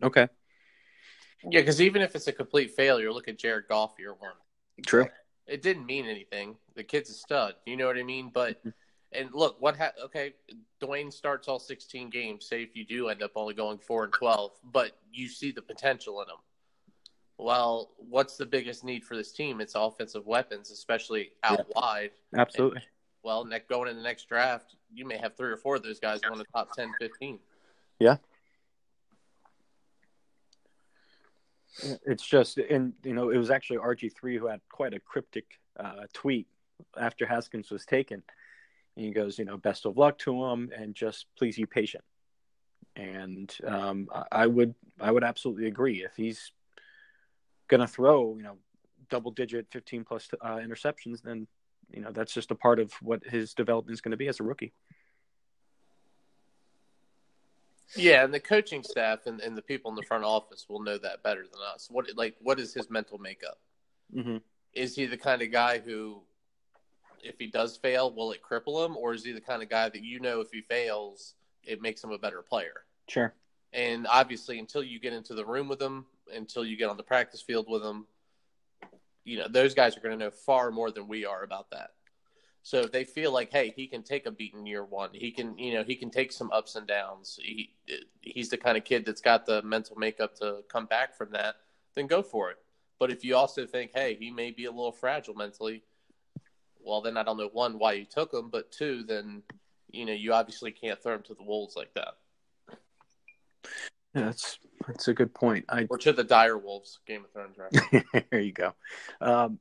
Okay, 0.00 0.28
Yeah, 1.42 1.62
because 1.62 1.80
even 1.80 2.00
if 2.00 2.14
it's 2.14 2.28
a 2.28 2.32
complete 2.32 2.76
failure, 2.76 3.12
look 3.12 3.26
at 3.26 3.38
Jared 3.38 3.66
Goff 3.68 3.94
year 3.98 4.14
one. 4.14 4.34
True. 4.86 5.08
It 5.48 5.62
didn't 5.62 5.86
mean 5.86 6.06
anything. 6.06 6.58
The 6.76 6.84
kid's 6.84 7.10
a 7.10 7.14
stud. 7.14 7.56
You 7.66 7.76
know 7.76 7.88
what 7.88 7.98
I 7.98 8.04
mean? 8.04 8.30
But 8.32 8.62
Mhm. 8.64 8.72
And 9.14 9.30
look, 9.32 9.60
what 9.60 9.76
ha- 9.76 9.92
okay, 10.04 10.34
Dwayne 10.82 11.12
starts 11.12 11.48
all 11.48 11.58
16 11.58 12.10
games. 12.10 12.46
Say 12.46 12.62
if 12.62 12.76
you 12.76 12.84
do 12.84 13.08
end 13.08 13.22
up 13.22 13.32
only 13.36 13.54
going 13.54 13.78
four 13.78 14.04
and 14.04 14.12
12, 14.12 14.52
but 14.72 14.92
you 15.12 15.28
see 15.28 15.52
the 15.52 15.62
potential 15.62 16.20
in 16.22 16.28
him. 16.28 16.36
Well, 17.38 17.90
what's 17.96 18.36
the 18.36 18.46
biggest 18.46 18.84
need 18.84 19.04
for 19.04 19.16
this 19.16 19.32
team? 19.32 19.60
It's 19.60 19.74
offensive 19.74 20.26
weapons, 20.26 20.70
especially 20.70 21.32
out 21.42 21.66
wide. 21.74 22.10
absolutely. 22.36 22.82
Well, 23.22 23.44
next 23.44 23.68
going 23.68 23.88
in 23.88 23.96
the 23.96 24.02
next 24.02 24.28
draft, 24.28 24.76
you 24.92 25.06
may 25.06 25.16
have 25.16 25.36
three 25.36 25.50
or 25.50 25.56
four 25.56 25.76
of 25.76 25.82
those 25.82 25.98
guys 25.98 26.20
going 26.20 26.38
to 26.38 26.44
top 26.52 26.74
10, 26.76 26.92
15. 27.00 27.38
Yeah. 27.98 28.16
It's 32.06 32.24
just, 32.24 32.58
and 32.58 32.92
you 33.02 33.14
know, 33.14 33.30
it 33.30 33.38
was 33.38 33.50
actually 33.50 33.78
RG 33.78 34.14
three 34.14 34.38
who 34.38 34.46
had 34.46 34.60
quite 34.70 34.94
a 34.94 35.00
cryptic 35.00 35.46
uh, 35.80 36.02
tweet 36.12 36.46
after 36.96 37.26
Haskins 37.26 37.70
was 37.70 37.84
taken. 37.84 38.22
And 38.96 39.06
he 39.06 39.12
goes, 39.12 39.38
you 39.38 39.44
know, 39.44 39.56
best 39.56 39.86
of 39.86 39.96
luck 39.96 40.18
to 40.18 40.44
him, 40.44 40.70
and 40.76 40.94
just 40.94 41.26
please 41.36 41.56
be 41.56 41.66
patient. 41.66 42.04
And 42.96 43.54
um, 43.66 44.08
I- 44.30 44.46
would, 44.46 44.74
I 45.00 45.10
would 45.10 45.24
absolutely 45.24 45.66
agree 45.66 46.04
if 46.04 46.14
he's 46.16 46.52
going 47.68 47.80
to 47.80 47.86
throw, 47.86 48.36
you 48.36 48.42
know, 48.42 48.56
double 49.10 49.30
digit, 49.30 49.66
fifteen 49.70 50.04
plus 50.04 50.28
uh, 50.40 50.56
interceptions, 50.56 51.22
then 51.22 51.46
you 51.90 52.00
know 52.00 52.10
that's 52.10 52.32
just 52.32 52.50
a 52.50 52.54
part 52.54 52.78
of 52.78 52.92
what 53.02 53.22
his 53.24 53.52
development 53.52 53.94
is 53.94 54.00
going 54.00 54.12
to 54.12 54.16
be 54.16 54.28
as 54.28 54.40
a 54.40 54.42
rookie. 54.42 54.72
Yeah, 57.96 58.24
and 58.24 58.32
the 58.32 58.40
coaching 58.40 58.82
staff 58.82 59.26
and, 59.26 59.40
and 59.40 59.56
the 59.56 59.62
people 59.62 59.90
in 59.90 59.94
the 59.94 60.02
front 60.02 60.24
office 60.24 60.66
will 60.68 60.80
know 60.80 60.98
that 60.98 61.22
better 61.22 61.42
than 61.42 61.60
us. 61.74 61.88
What 61.90 62.06
like 62.16 62.34
what 62.40 62.58
is 62.58 62.72
his 62.74 62.90
mental 62.90 63.18
makeup? 63.18 63.58
Mm-hmm. 64.14 64.38
Is 64.72 64.96
he 64.96 65.06
the 65.06 65.16
kind 65.16 65.42
of 65.42 65.52
guy 65.52 65.78
who, 65.78 66.22
if 67.24 67.38
he 67.38 67.46
does 67.46 67.76
fail, 67.76 68.14
will 68.14 68.32
it 68.32 68.40
cripple 68.42 68.84
him, 68.84 68.96
or 68.96 69.14
is 69.14 69.24
he 69.24 69.32
the 69.32 69.40
kind 69.40 69.62
of 69.62 69.68
guy 69.68 69.88
that 69.88 70.02
you 70.02 70.20
know 70.20 70.40
if 70.40 70.50
he 70.52 70.60
fails, 70.60 71.34
it 71.62 71.80
makes 71.80 72.02
him 72.02 72.10
a 72.10 72.18
better 72.18 72.42
player? 72.42 72.84
Sure. 73.08 73.34
And 73.72 74.06
obviously, 74.08 74.58
until 74.58 74.82
you 74.82 75.00
get 75.00 75.12
into 75.12 75.34
the 75.34 75.44
room 75.44 75.68
with 75.68 75.82
him, 75.82 76.06
until 76.32 76.64
you 76.64 76.76
get 76.76 76.88
on 76.88 76.96
the 76.96 77.02
practice 77.02 77.42
field 77.42 77.66
with 77.68 77.82
him, 77.82 78.06
you 79.24 79.38
know 79.38 79.48
those 79.48 79.74
guys 79.74 79.96
are 79.96 80.00
going 80.00 80.16
to 80.16 80.24
know 80.24 80.30
far 80.30 80.70
more 80.70 80.90
than 80.90 81.08
we 81.08 81.24
are 81.24 81.42
about 81.42 81.70
that. 81.70 81.90
So 82.62 82.80
if 82.80 82.92
they 82.92 83.04
feel 83.04 83.30
like, 83.30 83.52
hey, 83.52 83.74
he 83.76 83.86
can 83.86 84.02
take 84.02 84.24
a 84.24 84.30
beat 84.30 84.54
in 84.54 84.64
year 84.64 84.84
one, 84.84 85.10
he 85.12 85.30
can, 85.30 85.58
you 85.58 85.74
know, 85.74 85.84
he 85.84 85.94
can 85.94 86.10
take 86.10 86.32
some 86.32 86.50
ups 86.50 86.76
and 86.76 86.86
downs. 86.86 87.38
He 87.42 87.74
he's 88.22 88.48
the 88.48 88.56
kind 88.56 88.78
of 88.78 88.84
kid 88.84 89.04
that's 89.04 89.20
got 89.20 89.44
the 89.44 89.60
mental 89.62 89.96
makeup 89.96 90.34
to 90.36 90.62
come 90.70 90.86
back 90.86 91.14
from 91.14 91.32
that. 91.32 91.56
Then 91.94 92.06
go 92.06 92.22
for 92.22 92.50
it. 92.50 92.56
But 92.98 93.10
if 93.10 93.22
you 93.22 93.36
also 93.36 93.66
think, 93.66 93.90
hey, 93.94 94.16
he 94.18 94.30
may 94.30 94.50
be 94.50 94.64
a 94.64 94.70
little 94.70 94.92
fragile 94.92 95.34
mentally, 95.34 95.82
well, 96.84 97.00
then 97.00 97.16
I 97.16 97.22
don't 97.22 97.38
know 97.38 97.48
one 97.52 97.78
why 97.78 97.94
you 97.94 98.04
took 98.04 98.32
him, 98.32 98.50
but 98.50 98.70
two, 98.70 99.02
then 99.04 99.42
you 99.90 100.04
know 100.04 100.12
you 100.12 100.32
obviously 100.32 100.70
can't 100.70 101.02
throw 101.02 101.14
him 101.14 101.22
to 101.24 101.34
the 101.34 101.42
wolves 101.42 101.76
like 101.76 101.94
that. 101.94 102.14
Yeah, 104.14 104.26
that's 104.26 104.58
that's 104.86 105.08
a 105.08 105.14
good 105.14 105.34
point. 105.34 105.64
I 105.68 105.86
Or 105.90 105.98
to 105.98 106.12
the 106.12 106.24
Dire 106.24 106.58
Wolves 106.58 107.00
Game 107.06 107.24
of 107.24 107.32
Thrones 107.32 107.56
reference. 107.58 108.06
there 108.30 108.40
you 108.40 108.52
go. 108.52 108.74
Um, 109.20 109.58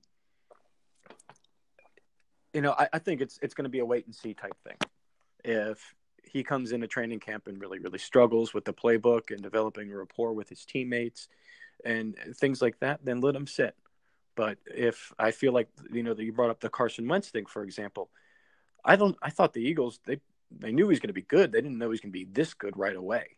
you 2.54 2.62
know, 2.62 2.76
I, 2.78 2.88
I 2.94 3.00
think 3.00 3.22
it's 3.22 3.40
it's 3.42 3.54
going 3.54 3.64
to 3.64 3.70
be 3.70 3.80
a 3.80 3.86
wait 3.86 4.06
and 4.06 4.16
see 4.16 4.34
type 4.34 4.56
thing. 4.64 4.78
If 5.44 5.96
he 6.24 6.44
comes 6.44 6.72
into 6.72 6.88
training 6.88 7.20
camp 7.20 7.48
and 7.48 7.60
really 7.60 7.80
really 7.80 8.00
struggles 8.00 8.54
with 8.54 8.66
the 8.66 8.74
playbook 8.74 9.32
and 9.32 9.42
developing 9.42 9.92
a 9.92 9.98
rapport 9.98 10.34
with 10.34 10.50
his 10.50 10.66
teammates 10.66 11.28
and 11.84 12.16
things 12.36 12.62
like 12.62 12.80
that, 12.80 13.04
then 13.04 13.22
let 13.22 13.36
him 13.36 13.48
sit. 13.48 13.76
But 14.36 14.58
if 14.66 15.14
I 15.20 15.32
feel 15.32 15.54
like 15.54 15.70
you 15.92 16.04
know 16.04 16.14
that 16.14 16.24
you 16.24 16.34
brought 16.34 16.50
up 16.50 16.60
the 16.60 16.70
Carson 16.70 17.08
Wentz 17.08 17.30
thing, 17.30 17.46
for 17.46 17.64
example, 17.64 18.10
I 18.84 18.96
don't. 18.96 19.18
I 19.22 19.30
thought 19.30 19.54
the 19.54 19.62
Eagles 19.62 20.00
they 20.06 20.20
they 20.52 20.72
knew 20.72 20.86
he 20.86 20.90
was 20.90 21.00
going 21.00 21.10
to 21.10 21.14
be 21.14 21.22
good. 21.22 21.52
They 21.52 21.62
didn't 21.62 21.78
know 21.78 21.86
he 21.86 21.92
was 21.92 22.02
going 22.02 22.12
to 22.12 22.20
be 22.20 22.26
this 22.26 22.54
good 22.54 22.78
right 22.78 22.96
away. 22.96 23.38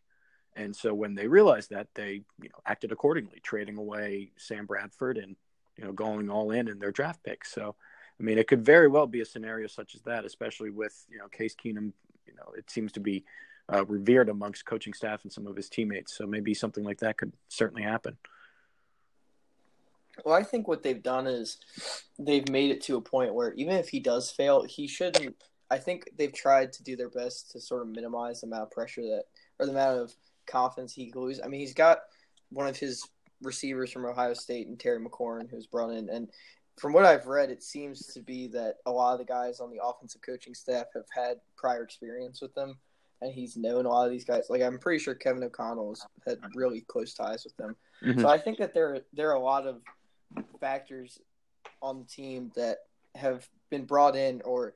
And 0.55 0.75
so 0.75 0.93
when 0.93 1.15
they 1.15 1.27
realized 1.27 1.71
that, 1.71 1.88
they 1.95 2.21
you 2.41 2.49
know 2.49 2.60
acted 2.65 2.91
accordingly, 2.91 3.39
trading 3.41 3.77
away 3.77 4.31
Sam 4.38 4.65
Bradford 4.65 5.17
and 5.17 5.36
you 5.77 5.84
know 5.84 5.91
going 5.91 6.29
all 6.29 6.51
in 6.51 6.67
in 6.67 6.79
their 6.79 6.91
draft 6.91 7.23
picks. 7.23 7.51
So 7.51 7.75
I 8.19 8.23
mean, 8.23 8.38
it 8.38 8.47
could 8.47 8.63
very 8.63 8.88
well 8.88 9.08
be 9.08 9.21
a 9.21 9.25
scenario 9.25 9.67
such 9.67 9.95
as 9.95 10.01
that, 10.03 10.25
especially 10.25 10.69
with 10.69 11.05
you 11.10 11.17
know 11.17 11.27
Case 11.27 11.55
Keenum. 11.55 11.91
You 12.25 12.34
know, 12.36 12.53
it 12.58 12.69
seems 12.69 12.91
to 12.93 12.99
be 12.99 13.23
uh, 13.71 13.86
revered 13.86 14.29
amongst 14.29 14.65
coaching 14.65 14.93
staff 14.93 15.23
and 15.23 15.31
some 15.31 15.47
of 15.47 15.55
his 15.55 15.69
teammates. 15.69 16.17
So 16.17 16.25
maybe 16.25 16.53
something 16.53 16.84
like 16.84 16.99
that 16.99 17.17
could 17.17 17.34
certainly 17.49 17.84
happen. 17.84 18.17
Well, 20.23 20.36
I 20.36 20.43
think 20.43 20.67
what 20.67 20.84
they've 20.84 21.04
done 21.04 21.28
is 21.28 21.58
they've 22.17 22.47
made 22.49 22.71
it 22.71 22.82
to 22.84 22.97
a 22.97 23.01
point 23.01 23.34
where 23.34 23.54
even 23.54 23.75
if 23.75 23.89
he 23.89 23.99
does 23.99 24.32
fail, 24.32 24.63
he 24.63 24.88
shouldn't. 24.88 25.36
I 25.69 25.78
think 25.78 26.10
they've 26.17 26.34
tried 26.34 26.71
to 26.73 26.84
do 26.84 26.95
their 26.95 27.10
best 27.10 27.51
to 27.51 27.60
sort 27.60 27.82
of 27.82 27.89
minimize 27.89 28.41
the 28.41 28.47
amount 28.47 28.63
of 28.63 28.71
pressure 28.71 29.01
that, 29.01 29.23
or 29.60 29.65
the 29.65 29.71
amount 29.71 29.99
of 29.99 30.15
confidence 30.45 30.93
he 30.93 31.12
could 31.12 31.19
lose. 31.21 31.41
I 31.43 31.47
mean, 31.47 31.60
he's 31.60 31.73
got 31.73 31.99
one 32.49 32.67
of 32.67 32.78
his 32.78 33.08
receivers 33.41 33.91
from 33.91 34.06
Ohio 34.06 34.34
State 34.34 34.67
and 34.67 34.80
Terry 34.80 35.04
McLaurin 35.04 35.49
who's 35.49 35.67
brought 35.67 35.89
in, 35.91 36.10
and 36.10 36.30
from 36.78 36.93
what 36.93 37.06
I've 37.06 37.28
read, 37.28 37.51
it 37.51 37.63
seems 37.63 38.08
to 38.08 38.19
be 38.19 38.47
that 38.49 38.75
a 38.86 38.91
lot 38.91 39.13
of 39.13 39.19
the 39.19 39.25
guys 39.25 39.60
on 39.60 39.71
the 39.71 39.84
offensive 39.84 40.21
coaching 40.21 40.54
staff 40.54 40.88
have 40.93 41.06
had 41.13 41.38
prior 41.56 41.84
experience 41.84 42.41
with 42.41 42.54
them, 42.54 42.78
and 43.21 43.34
he's 43.34 43.56
known 43.56 43.86
a 43.86 43.89
lot 43.89 44.06
of 44.06 44.12
these 44.12 44.25
guys. 44.25 44.47
Like 44.49 44.62
I'm 44.62 44.78
pretty 44.78 45.01
sure 45.01 45.15
Kevin 45.15 45.43
O'Connell's 45.43 46.06
had 46.25 46.38
really 46.54 46.82
close 46.82 47.13
ties 47.13 47.43
with 47.43 47.56
them. 47.58 47.75
Mhm. 48.04 48.21
So 48.21 48.28
I 48.28 48.38
think 48.38 48.58
that 48.58 48.73
there 48.73 49.01
there 49.13 49.30
are 49.30 49.36
a 49.36 49.39
lot 49.39 49.65
of 49.65 49.82
factors 50.60 51.20
on 51.82 52.00
the 52.00 52.06
team 52.06 52.52
that 52.56 52.80
have 53.16 53.48
been 53.70 53.86
brought 53.86 54.16
in 54.16 54.42
or 54.42 54.74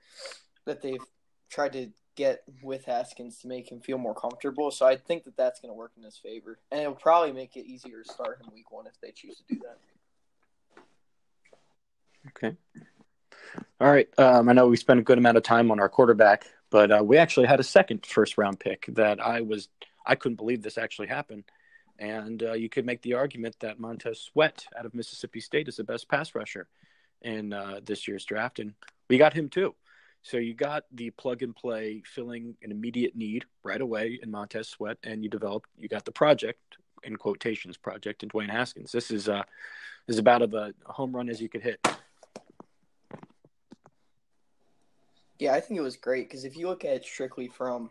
that 0.66 0.82
they've 0.82 1.04
tried 1.50 1.74
to 1.74 1.90
get 2.16 2.44
with 2.62 2.86
Haskins 2.86 3.40
to 3.40 3.48
make 3.48 3.72
him 3.72 3.80
feel 3.80 3.98
more 3.98 4.14
comfortable. 4.14 4.72
So 4.72 4.86
I 4.86 4.98
think 4.98 5.24
that 5.24 5.38
that's 5.38 5.60
going 5.60 5.70
to 5.70 5.78
work 5.78 5.94
in 5.98 6.04
his 6.04 6.18
favor, 6.18 6.60
and 6.72 6.82
it'll 6.82 6.94
probably 6.94 7.32
make 7.32 7.56
it 7.56 7.66
easier 7.66 8.04
to 8.04 8.12
start 8.12 8.42
him 8.42 8.52
week 8.54 8.72
one 8.72 8.88
if 8.88 9.00
they 9.02 9.12
choose 9.12 9.38
to 9.38 9.56
do 9.56 9.62
that. 9.64 9.78
Okay. 12.28 12.56
All 13.82 13.90
right. 13.90 14.08
Um, 14.18 14.50
I 14.50 14.54
know 14.54 14.68
we 14.68 14.78
spent 14.78 15.00
a 15.00 15.04
good 15.04 15.18
amount 15.18 15.38
of 15.38 15.44
time 15.44 15.72
on 15.72 15.80
our 15.80 15.90
quarterback, 15.90 16.46
but 16.70 16.92
uh, 16.92 17.02
we 17.04 17.18
actually 17.18 17.48
had 17.48 17.60
a 17.60 17.64
second 17.64 18.06
first 18.06 18.38
round 18.38 18.60
pick 18.60 18.86
that 18.90 19.26
I 19.26 19.42
was 19.42 19.70
I 20.06 20.16
couldn't 20.16 20.36
believe 20.36 20.62
this 20.62 20.78
actually 20.78 21.08
happened. 21.08 21.46
And 22.00 22.42
uh, 22.42 22.54
you 22.54 22.70
could 22.70 22.86
make 22.86 23.02
the 23.02 23.14
argument 23.14 23.58
that 23.60 23.80
Montez 23.80 24.22
Sweat 24.22 24.66
out 24.78 24.86
of 24.86 24.96
Mississippi 24.96 25.42
State 25.42 25.68
is 25.68 25.76
the 25.76 25.84
best 25.84 26.08
pass 26.08 26.34
rusher 26.34 26.68
in 27.22 27.52
uh, 27.52 27.82
this 27.84 28.08
year's 28.08 28.24
draft, 28.24 28.60
and 28.60 28.74
we 29.10 29.18
got 29.18 29.34
him 29.34 29.50
too. 29.50 29.76
So 30.22 30.38
you 30.38 30.54
got 30.54 30.86
the 30.92 31.10
plug 31.12 31.44
and 31.44 31.56
play, 31.56 32.04
filling 32.06 32.56
an 32.64 32.72
immediate 32.72 33.16
need 33.16 33.46
right 33.64 33.80
away 33.80 34.20
in 34.22 34.32
Montez 34.32 34.70
Sweat, 34.70 34.98
and 35.04 35.24
you 35.24 35.30
developed 35.30 35.70
you 35.78 35.88
got 35.88 36.06
the 36.06 36.12
project 36.12 36.78
in 37.04 37.16
quotations 37.16 37.78
project 37.78 38.24
in 38.24 38.30
Dwayne 38.30 38.50
Haskins. 38.50 38.92
This 38.92 39.12
is 39.12 39.30
uh 39.30 39.44
is 40.08 40.18
about 40.18 40.42
of 40.42 40.54
a 40.54 40.74
home 40.86 41.16
run 41.16 41.30
as 41.30 41.42
you 41.42 41.50
could 41.50 41.62
hit. 41.62 41.80
Yeah, 45.38 45.54
I 45.54 45.62
think 45.62 45.80
it 45.80 45.84
was 45.84 45.96
great 45.96 46.28
because 46.28 46.44
if 46.44 46.58
you 46.58 46.68
look 46.68 46.84
at 46.84 46.92
it 46.92 47.06
strictly 47.06 47.48
from 47.48 47.90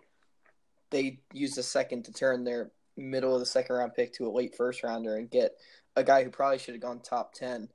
they 0.90 1.20
used 1.32 1.58
a 1.58 1.62
second 1.62 2.04
to 2.04 2.12
turn 2.12 2.44
their 2.44 2.70
middle 2.98 3.34
of 3.34 3.40
the 3.40 3.46
second 3.46 3.76
round 3.76 3.94
pick 3.94 4.12
to 4.14 4.26
a 4.26 4.30
late 4.30 4.54
first 4.56 4.82
rounder 4.82 5.16
and 5.16 5.30
get 5.30 5.52
a 5.96 6.04
guy 6.04 6.24
who 6.24 6.30
probably 6.30 6.58
should 6.58 6.74
have 6.74 6.82
gone 6.82 7.00
top 7.00 7.32
ten. 7.32 7.68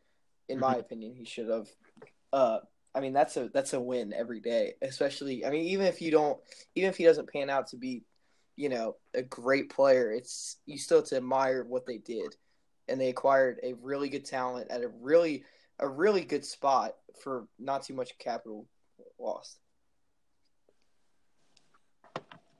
In 0.50 0.60
my 0.60 0.76
opinion, 0.76 1.16
he 1.16 1.26
should 1.26 1.50
have. 1.50 1.68
Uh, 2.32 2.60
I 2.94 3.00
mean, 3.00 3.14
that's 3.14 3.38
a 3.38 3.50
that's 3.54 3.74
a 3.74 3.80
win 3.80 4.14
every 4.14 4.40
day. 4.40 4.74
Especially, 4.82 5.46
I 5.46 5.50
mean, 5.50 5.66
even 5.68 5.86
if 5.86 6.02
you 6.02 6.12
don't, 6.12 6.38
even 6.76 6.90
if 6.90 6.98
he 6.98 7.06
doesn't 7.06 7.32
pan 7.32 7.50
out 7.50 7.68
to 7.68 7.78
be, 7.78 8.04
you 8.56 8.70
know, 8.70 8.98
a 9.14 9.22
great 9.22 9.70
player, 9.70 10.12
it's 10.12 10.58
you 10.66 10.78
still 10.78 11.00
have 11.00 11.08
to 11.08 11.18
admire 11.18 11.64
what 11.64 11.86
they 11.86 11.98
did, 11.98 12.36
and 12.88 13.00
they 13.00 13.10
acquired 13.10 13.60
a 13.64 13.74
really 13.82 14.10
good 14.10 14.26
talent 14.26 14.70
at 14.70 14.84
a 14.84 14.90
really 15.02 15.46
a 15.80 15.88
really 15.88 16.24
good 16.24 16.46
spot 16.46 16.96
for 17.22 17.48
not 17.58 17.84
too 17.84 17.94
much 17.94 18.18
capital 18.20 18.68
lost. 19.18 19.58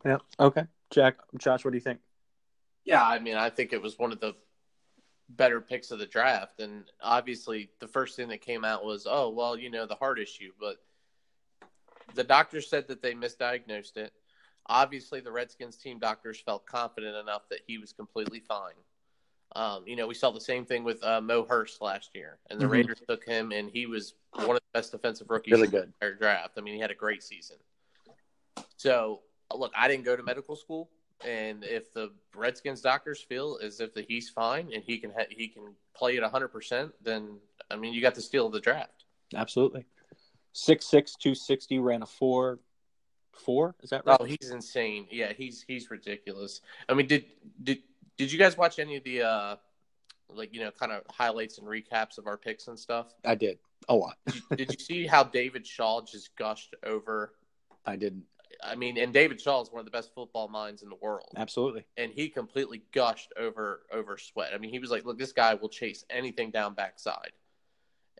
Yeah. 0.06 0.18
Okay. 0.40 0.66
Jack, 0.90 1.18
Josh, 1.38 1.66
what 1.66 1.72
do 1.72 1.78
you 1.78 1.82
think? 1.82 2.00
Yeah, 2.86 3.04
I 3.06 3.20
mean, 3.20 3.36
I 3.36 3.50
think 3.50 3.74
it 3.74 3.82
was 3.82 3.98
one 3.98 4.12
of 4.12 4.20
the 4.20 4.36
better 5.30 5.62
picks 5.62 5.92
of 5.92 6.00
the 6.00 6.06
draft. 6.06 6.60
And 6.60 6.86
obviously, 7.02 7.70
the 7.80 7.88
first 7.88 8.16
thing 8.16 8.28
that 8.30 8.42
came 8.42 8.66
out 8.66 8.84
was, 8.84 9.08
oh, 9.10 9.30
well, 9.30 9.58
you 9.58 9.70
know, 9.70 9.86
the 9.86 9.96
heart 9.96 10.20
issue. 10.20 10.52
But 10.60 10.78
the 12.14 12.24
doctors 12.24 12.70
said 12.70 12.88
that 12.88 13.02
they 13.02 13.14
misdiagnosed 13.14 13.98
it. 13.98 14.14
Obviously, 14.68 15.20
the 15.20 15.32
Redskins 15.32 15.78
team 15.78 16.00
doctors 16.00 16.40
felt 16.40 16.66
confident 16.66 17.16
enough 17.16 17.50
that 17.50 17.60
he 17.68 17.78
was 17.78 17.92
completely 17.92 18.40
fine. 18.40 18.76
Um, 19.56 19.84
you 19.86 19.96
know, 19.96 20.08
we 20.08 20.16
saw 20.16 20.32
the 20.32 20.42
same 20.42 20.66
thing 20.66 20.84
with 20.84 21.04
uh, 21.04 21.22
Mo 21.22 21.46
Hurst 21.46 21.82
last 21.82 22.16
year, 22.16 22.40
and 22.50 22.60
the 22.60 22.66
Mhm. 22.66 22.72
Raiders 22.72 23.02
took 23.08 23.24
him, 23.24 23.52
and 23.52 23.70
he 23.70 23.86
was 23.86 24.16
one 24.32 24.56
of 24.56 24.62
the 24.62 24.80
best 24.80 24.92
defensive 24.92 25.30
rookies 25.30 25.52
Really 25.52 25.68
in 25.68 25.72
the 25.72 25.80
good. 25.80 25.94
entire 26.02 26.16
draft. 26.16 26.54
I 26.58 26.62
mean, 26.62 26.74
he 26.74 26.80
had 26.80 26.92
a 26.92 26.96
great 26.96 27.22
season. 27.22 27.58
So, 28.78 29.22
look, 29.54 29.72
I 29.76 29.88
didn't 29.88 30.06
go 30.06 30.16
to 30.16 30.24
medical 30.24 30.56
school, 30.56 30.90
and 31.26 31.64
if 31.64 31.94
the 31.94 32.12
Redskins 32.36 32.82
doctors 32.82 33.22
feel 33.22 33.60
as 33.62 33.80
if 33.80 33.94
that 33.94 34.06
he's 34.08 34.30
fine 34.30 34.70
and 34.74 34.84
he 34.84 34.98
can 34.98 35.12
ha- 35.12 35.26
he 35.30 35.48
can 35.48 35.74
play 35.96 36.18
at 36.18 36.24
hundred 36.24 36.50
percent, 36.50 36.92
then 37.02 37.38
I 37.72 37.76
mean, 37.76 37.94
you 37.94 38.02
got 38.02 38.16
the 38.16 38.22
steal 38.22 38.48
of 38.48 38.54
the 38.54 38.60
draft. 38.60 39.06
Absolutely. 39.36 39.86
Six 40.54 40.86
six 40.86 41.16
two 41.16 41.36
sixty 41.36 41.80
ran 41.80 42.04
a 42.04 42.06
four 42.06 42.60
four. 43.32 43.76
Is 43.82 43.90
that 43.90 44.06
right? 44.06 44.18
Oh, 44.20 44.24
he's 44.24 44.52
insane. 44.52 45.08
Yeah, 45.10 45.34
he's 45.34 45.64
he's 45.68 45.90
ridiculous. 45.90 46.62
I 46.88 46.94
mean, 46.94 47.08
did 47.08 47.26
did 47.62 47.80
did 48.18 48.32
you 48.32 48.40
guys 48.40 48.58
watch 48.58 48.80
any 48.80 48.98
of 48.98 49.04
the 49.04 49.24
uh 49.24 49.56
like 50.30 50.54
you 50.54 50.62
know 50.62 50.72
kind 50.72 50.92
of 50.92 51.04
highlights 51.10 51.58
and 51.58 51.68
recaps 51.68 52.18
of 52.18 52.28
our 52.28 52.38
picks 52.38 52.68
and 52.68 52.78
stuff? 52.78 53.14
I 53.26 53.36
did 53.36 53.60
a 53.90 53.96
lot. 53.96 54.18
Did 54.26 54.36
you, 54.36 54.58
did 54.58 54.74
you 54.74 54.80
see 54.80 55.08
how 55.08 55.24
David 55.24 55.66
Shaw 55.66 56.02
just 56.02 56.36
gushed 56.36 56.76
over? 56.84 57.34
I 57.86 57.96
didn't. 57.96 58.24
I 58.66 58.76
mean, 58.76 58.98
and 58.98 59.14
David 59.14 59.40
Shaw 59.42 59.62
is 59.62 59.72
one 59.72 59.80
of 59.80 59.86
the 59.86 59.92
best 59.92 60.14
football 60.14 60.48
minds 60.48 60.84
in 60.84 60.90
the 60.90 60.96
world, 60.96 61.30
Absolutely. 61.36 61.86
and 61.98 62.12
he 62.12 62.30
completely 62.30 62.84
gushed 62.92 63.34
over 63.38 63.86
over 63.92 64.18
Sweat. 64.18 64.54
I 64.54 64.58
mean, 64.58 64.72
he 64.72 64.80
was 64.80 64.92
like, 64.92 65.06
"Look, 65.06 65.18
this 65.18 65.32
guy 65.34 65.54
will 65.56 65.70
chase 65.70 66.06
anything 66.10 66.52
down 66.52 66.74
backside." 66.74 67.32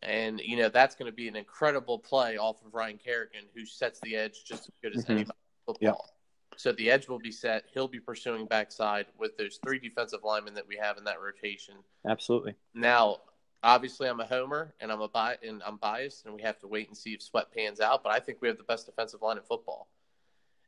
And 0.02 0.40
you 0.42 0.58
know 0.58 0.70
that's 0.70 0.96
going 0.96 1.10
to 1.10 1.16
be 1.16 1.28
an 1.28 1.36
incredible 1.36 1.98
play 2.00 2.38
off 2.38 2.64
of 2.66 2.74
Ryan 2.74 2.98
Kerrigan, 2.98 3.46
who 3.56 3.66
sets 3.66 4.00
the 4.02 4.16
edge 4.16 4.44
just 4.44 4.64
as 4.68 4.72
good 4.82 4.96
as 4.96 5.06
Mhm. 5.06 5.10
anybody 5.12 5.38
in 5.40 5.74
football. 5.74 6.10
So 6.58 6.72
the 6.72 6.92
edge 6.92 7.08
will 7.08 7.20
be 7.20 7.32
set. 7.32 7.66
He'll 7.74 7.88
be 7.88 8.00
pursuing 8.00 8.46
backside 8.46 9.08
with 9.18 9.38
those 9.38 9.58
three 9.66 9.80
defensive 9.80 10.24
linemen 10.24 10.54
that 10.56 10.68
we 10.68 10.76
have 10.78 10.98
in 10.98 11.04
that 11.06 11.20
rotation. 11.20 11.84
Absolutely. 12.06 12.56
Now, 12.76 13.22
obviously, 13.64 14.08
I'm 14.08 14.20
a 14.20 14.26
homer 14.28 14.76
and 14.80 14.92
I'm 14.92 15.02
a 15.02 15.08
bi- 15.08 15.40
and 15.42 15.64
I'm 15.64 15.78
biased, 15.78 16.26
and 16.26 16.36
we 16.36 16.42
have 16.44 16.60
to 16.60 16.68
wait 16.68 16.90
and 16.90 16.98
see 16.98 17.14
if 17.14 17.22
Sweat 17.24 17.52
pans 17.52 17.80
out. 17.80 18.04
But 18.04 18.12
I 18.12 18.20
think 18.20 18.42
we 18.42 18.50
have 18.50 18.58
the 18.58 18.64
best 18.64 18.86
defensive 18.86 19.22
line 19.22 19.38
in 19.38 19.44
football. 19.44 19.88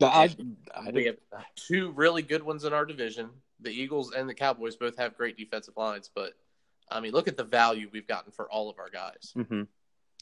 I, 0.01 0.29
I 0.73 0.91
We 0.91 1.05
have 1.05 1.17
two 1.55 1.91
really 1.91 2.21
good 2.21 2.43
ones 2.43 2.65
in 2.65 2.73
our 2.73 2.85
division. 2.85 3.29
The 3.61 3.71
Eagles 3.71 4.13
and 4.13 4.27
the 4.27 4.33
Cowboys 4.33 4.75
both 4.75 4.97
have 4.97 5.15
great 5.15 5.37
defensive 5.37 5.75
lines, 5.77 6.09
but 6.13 6.33
I 6.89 6.99
mean, 6.99 7.13
look 7.13 7.27
at 7.27 7.37
the 7.37 7.43
value 7.43 7.89
we've 7.91 8.07
gotten 8.07 8.31
for 8.31 8.49
all 8.51 8.69
of 8.69 8.77
our 8.79 8.89
guys. 8.89 9.33
hmm 9.33 9.63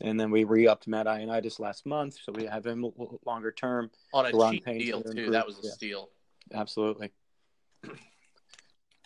And 0.02 0.20
then 0.20 0.32
we 0.32 0.44
re-upped 0.44 0.88
Matt 0.88 1.08
Ioannidis 1.08 1.60
last 1.60 1.86
month, 1.86 2.18
so 2.24 2.32
we 2.32 2.46
have 2.46 2.66
him 2.66 2.92
longer 3.26 3.52
term. 3.52 3.90
On 4.14 4.26
a 4.26 4.30
Ron 4.32 4.54
cheap 4.54 4.66
deal 4.66 5.02
too. 5.02 5.32
That 5.32 5.46
was 5.46 5.58
a 5.58 5.62
yeah. 5.64 5.72
steal. 5.72 6.10
Absolutely. 6.54 7.12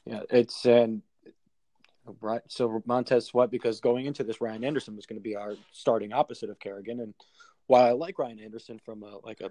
Yeah, 0.06 0.22
it's 0.30 0.66
and 0.66 1.02
right. 2.22 2.42
So 2.48 2.82
Montez 2.86 3.26
Sweat, 3.28 3.52
because 3.52 3.82
going 3.82 4.06
into 4.06 4.24
this, 4.24 4.40
Ryan 4.40 4.64
Anderson 4.64 4.96
was 4.96 5.06
going 5.06 5.20
to 5.20 5.24
be 5.24 5.36
our 5.36 5.56
starting 5.72 6.14
opposite 6.14 6.50
of 6.50 6.60
Kerrigan, 6.60 7.02
and 7.02 7.14
while 7.68 7.84
I 7.84 7.92
like 7.92 8.18
Ryan 8.18 8.40
Anderson 8.40 8.80
from 8.86 9.04
a 9.04 9.20
like 9.24 9.42
a 9.42 9.50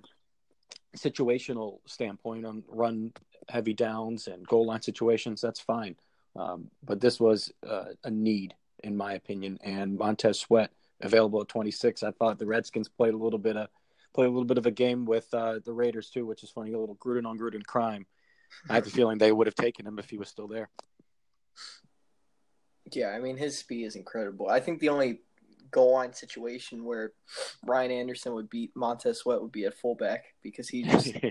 situational 0.96 1.78
standpoint 1.86 2.46
on 2.46 2.62
run 2.68 3.12
heavy 3.48 3.74
downs 3.74 4.26
and 4.26 4.46
goal 4.46 4.66
line 4.66 4.82
situations, 4.82 5.40
that's 5.40 5.60
fine. 5.60 5.96
Um, 6.36 6.70
but 6.84 7.00
this 7.00 7.18
was 7.18 7.52
uh, 7.66 7.86
a 8.04 8.10
need, 8.10 8.54
in 8.84 8.96
my 8.96 9.14
opinion, 9.14 9.58
and 9.62 9.96
Montez 9.96 10.38
Sweat 10.38 10.70
available 11.00 11.40
at 11.40 11.48
26. 11.48 12.02
I 12.02 12.10
thought 12.10 12.38
the 12.38 12.46
Redskins 12.46 12.88
played 12.88 13.14
a 13.14 13.18
little 13.18 13.38
bit 13.38 13.56
of 13.56 13.68
played 14.14 14.26
a 14.26 14.30
little 14.30 14.44
bit 14.44 14.58
of 14.58 14.66
a 14.66 14.70
game 14.70 15.04
with 15.04 15.28
uh, 15.34 15.58
the 15.64 15.72
Raiders 15.72 16.08
too, 16.08 16.24
which 16.24 16.42
is 16.42 16.50
funny, 16.50 16.72
a 16.72 16.78
little 16.78 16.96
Gruden 16.96 17.26
on 17.26 17.38
Gruden 17.38 17.64
crime. 17.64 18.06
I 18.70 18.74
have 18.74 18.84
the 18.84 18.90
feeling 18.90 19.18
they 19.18 19.32
would 19.32 19.46
have 19.46 19.54
taken 19.54 19.86
him 19.86 19.98
if 19.98 20.08
he 20.08 20.16
was 20.16 20.28
still 20.28 20.48
there. 20.48 20.70
Yeah, 22.92 23.08
I 23.08 23.18
mean 23.18 23.36
his 23.36 23.58
speed 23.58 23.84
is 23.84 23.96
incredible. 23.96 24.48
I 24.48 24.60
think 24.60 24.80
the 24.80 24.88
only 24.88 25.20
goal 25.70 25.94
line 25.94 26.12
situation 26.12 26.84
where 26.84 27.12
Ryan 27.64 27.90
Anderson 27.90 28.34
would 28.34 28.50
beat 28.50 28.72
Montez 28.74 29.18
Sweat 29.18 29.40
would 29.40 29.52
be 29.52 29.64
at 29.64 29.78
fullback 29.78 30.24
because 30.42 30.68
he 30.68 30.82
just 30.82 31.14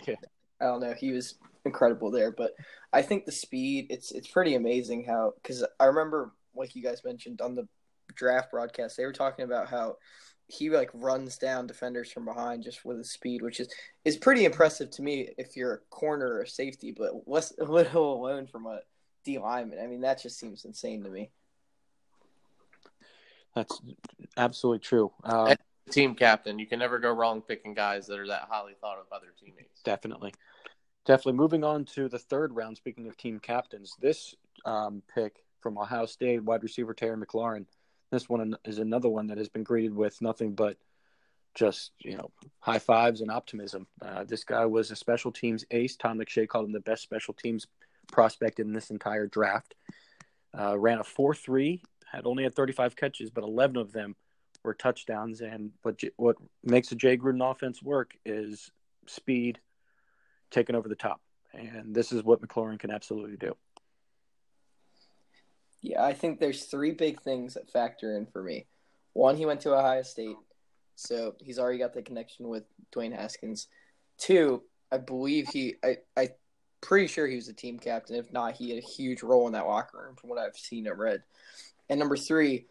I 0.61 0.65
don't 0.65 0.81
know 0.81 0.93
he 0.93 1.11
was 1.11 1.35
incredible 1.65 2.11
there. 2.11 2.31
But 2.31 2.51
I 2.93 3.01
think 3.01 3.25
the 3.25 3.31
speed 3.31 3.87
it's 3.89 4.11
it's 4.11 4.27
pretty 4.27 4.55
amazing 4.55 5.05
how 5.05 5.33
because 5.41 5.65
I 5.79 5.85
remember 5.85 6.33
like 6.55 6.75
you 6.75 6.83
guys 6.83 7.03
mentioned 7.03 7.41
on 7.41 7.55
the 7.55 7.67
draft 8.13 8.51
broadcast 8.51 8.95
they 8.95 9.05
were 9.05 9.11
talking 9.11 9.43
about 9.43 9.67
how 9.67 9.97
he 10.47 10.69
like 10.69 10.89
runs 10.93 11.37
down 11.37 11.67
defenders 11.67 12.11
from 12.11 12.25
behind 12.25 12.63
just 12.63 12.85
with 12.85 12.97
his 12.97 13.11
speed, 13.11 13.41
which 13.41 13.59
is 13.59 13.67
is 14.03 14.17
pretty 14.17 14.45
impressive 14.45 14.91
to 14.91 15.01
me 15.01 15.29
if 15.37 15.57
you're 15.57 15.73
a 15.73 15.79
corner 15.89 16.37
or 16.37 16.45
safety, 16.45 16.93
but 16.95 17.27
less 17.27 17.53
little 17.57 18.21
alone 18.21 18.47
from 18.47 18.67
a 18.67 18.79
D 19.23 19.39
lineman. 19.39 19.79
I 19.79 19.87
mean 19.87 20.01
that 20.01 20.21
just 20.21 20.39
seems 20.39 20.65
insane 20.65 21.03
to 21.03 21.09
me. 21.09 21.31
That's 23.55 23.81
absolutely 24.37 24.79
true. 24.79 25.11
Um, 25.23 25.55
team 25.89 26.15
captain, 26.15 26.59
you 26.59 26.67
can 26.67 26.79
never 26.79 26.99
go 26.99 27.11
wrong 27.11 27.41
picking 27.41 27.73
guys 27.73 28.07
that 28.07 28.19
are 28.19 28.27
that 28.27 28.47
highly 28.49 28.73
thought 28.81 28.99
of 28.99 29.09
by 29.09 29.19
their 29.19 29.31
teammates. 29.39 29.81
Definitely, 29.83 30.33
definitely. 31.05 31.33
Moving 31.33 31.63
on 31.63 31.85
to 31.85 32.09
the 32.09 32.19
third 32.19 32.55
round. 32.55 32.77
Speaking 32.77 33.07
of 33.07 33.17
team 33.17 33.39
captains, 33.39 33.95
this 34.01 34.35
um, 34.65 35.01
pick 35.13 35.43
from 35.61 35.77
Ohio 35.77 36.05
State 36.05 36.43
wide 36.43 36.63
receiver 36.63 36.93
Terry 36.93 37.17
McLaurin. 37.17 37.65
This 38.11 38.29
one 38.29 38.55
is 38.65 38.79
another 38.79 39.09
one 39.09 39.27
that 39.27 39.37
has 39.37 39.49
been 39.49 39.63
greeted 39.63 39.95
with 39.95 40.21
nothing 40.21 40.53
but 40.53 40.77
just 41.55 41.91
you 41.99 42.17
know 42.17 42.29
high 42.59 42.79
fives 42.79 43.21
and 43.21 43.31
optimism. 43.31 43.87
Uh, 44.01 44.25
this 44.25 44.43
guy 44.43 44.65
was 44.65 44.91
a 44.91 44.95
special 44.95 45.31
teams 45.31 45.65
ace. 45.71 45.95
Todd 45.95 46.17
McShay 46.17 46.47
called 46.47 46.65
him 46.65 46.73
the 46.73 46.81
best 46.81 47.03
special 47.03 47.33
teams 47.33 47.65
prospect 48.11 48.59
in 48.59 48.73
this 48.73 48.89
entire 48.89 49.27
draft. 49.27 49.75
Uh, 50.57 50.77
ran 50.77 50.99
a 50.99 51.03
four 51.03 51.33
three 51.33 51.81
had 52.11 52.25
only 52.25 52.43
had 52.43 52.55
35 52.55 52.95
catches, 52.95 53.29
but 53.29 53.43
11 53.43 53.77
of 53.77 53.91
them 53.91 54.15
were 54.63 54.73
touchdowns. 54.73 55.41
And 55.41 55.71
what 55.81 56.01
what 56.17 56.37
makes 56.63 56.91
a 56.91 56.95
Jay 56.95 57.17
Gruden 57.17 57.49
offense 57.49 57.81
work 57.81 58.13
is 58.25 58.71
speed, 59.07 59.59
taking 60.51 60.75
over 60.75 60.89
the 60.89 60.95
top, 60.95 61.21
and 61.53 61.93
this 61.93 62.11
is 62.11 62.23
what 62.23 62.41
McLaurin 62.41 62.79
can 62.79 62.91
absolutely 62.91 63.37
do. 63.37 63.55
Yeah, 65.81 66.03
I 66.03 66.13
think 66.13 66.39
there's 66.39 66.65
three 66.65 66.91
big 66.91 67.21
things 67.21 67.53
that 67.53 67.69
factor 67.69 68.17
in 68.17 68.25
for 68.25 68.41
me. 68.41 68.65
One, 69.13 69.37
he 69.37 69.45
went 69.45 69.61
to 69.61 69.75
Ohio 69.75 70.01
State, 70.01 70.35
so 70.95 71.35
he's 71.39 71.59
already 71.59 71.77
got 71.77 71.93
the 71.93 72.01
connection 72.01 72.47
with 72.47 72.63
Dwayne 72.93 73.15
Haskins. 73.15 73.67
Two, 74.17 74.63
I 74.91 74.97
believe 74.97 75.47
he, 75.47 75.75
I, 75.83 75.97
I 76.17 76.29
pretty 76.81 77.07
sure 77.07 77.27
he 77.27 77.35
was 77.35 77.47
the 77.47 77.53
team 77.53 77.79
captain. 77.79 78.15
If 78.15 78.31
not, 78.31 78.55
he 78.55 78.69
had 78.69 78.77
a 78.77 78.85
huge 78.85 79.23
role 79.23 79.47
in 79.47 79.53
that 79.53 79.67
locker 79.67 80.03
room 80.03 80.15
from 80.15 80.29
what 80.29 80.39
I've 80.39 80.55
seen 80.55 80.87
and 80.87 80.97
read. 80.97 81.23
And 81.89 81.99
number 81.99 82.17
three, 82.17 82.67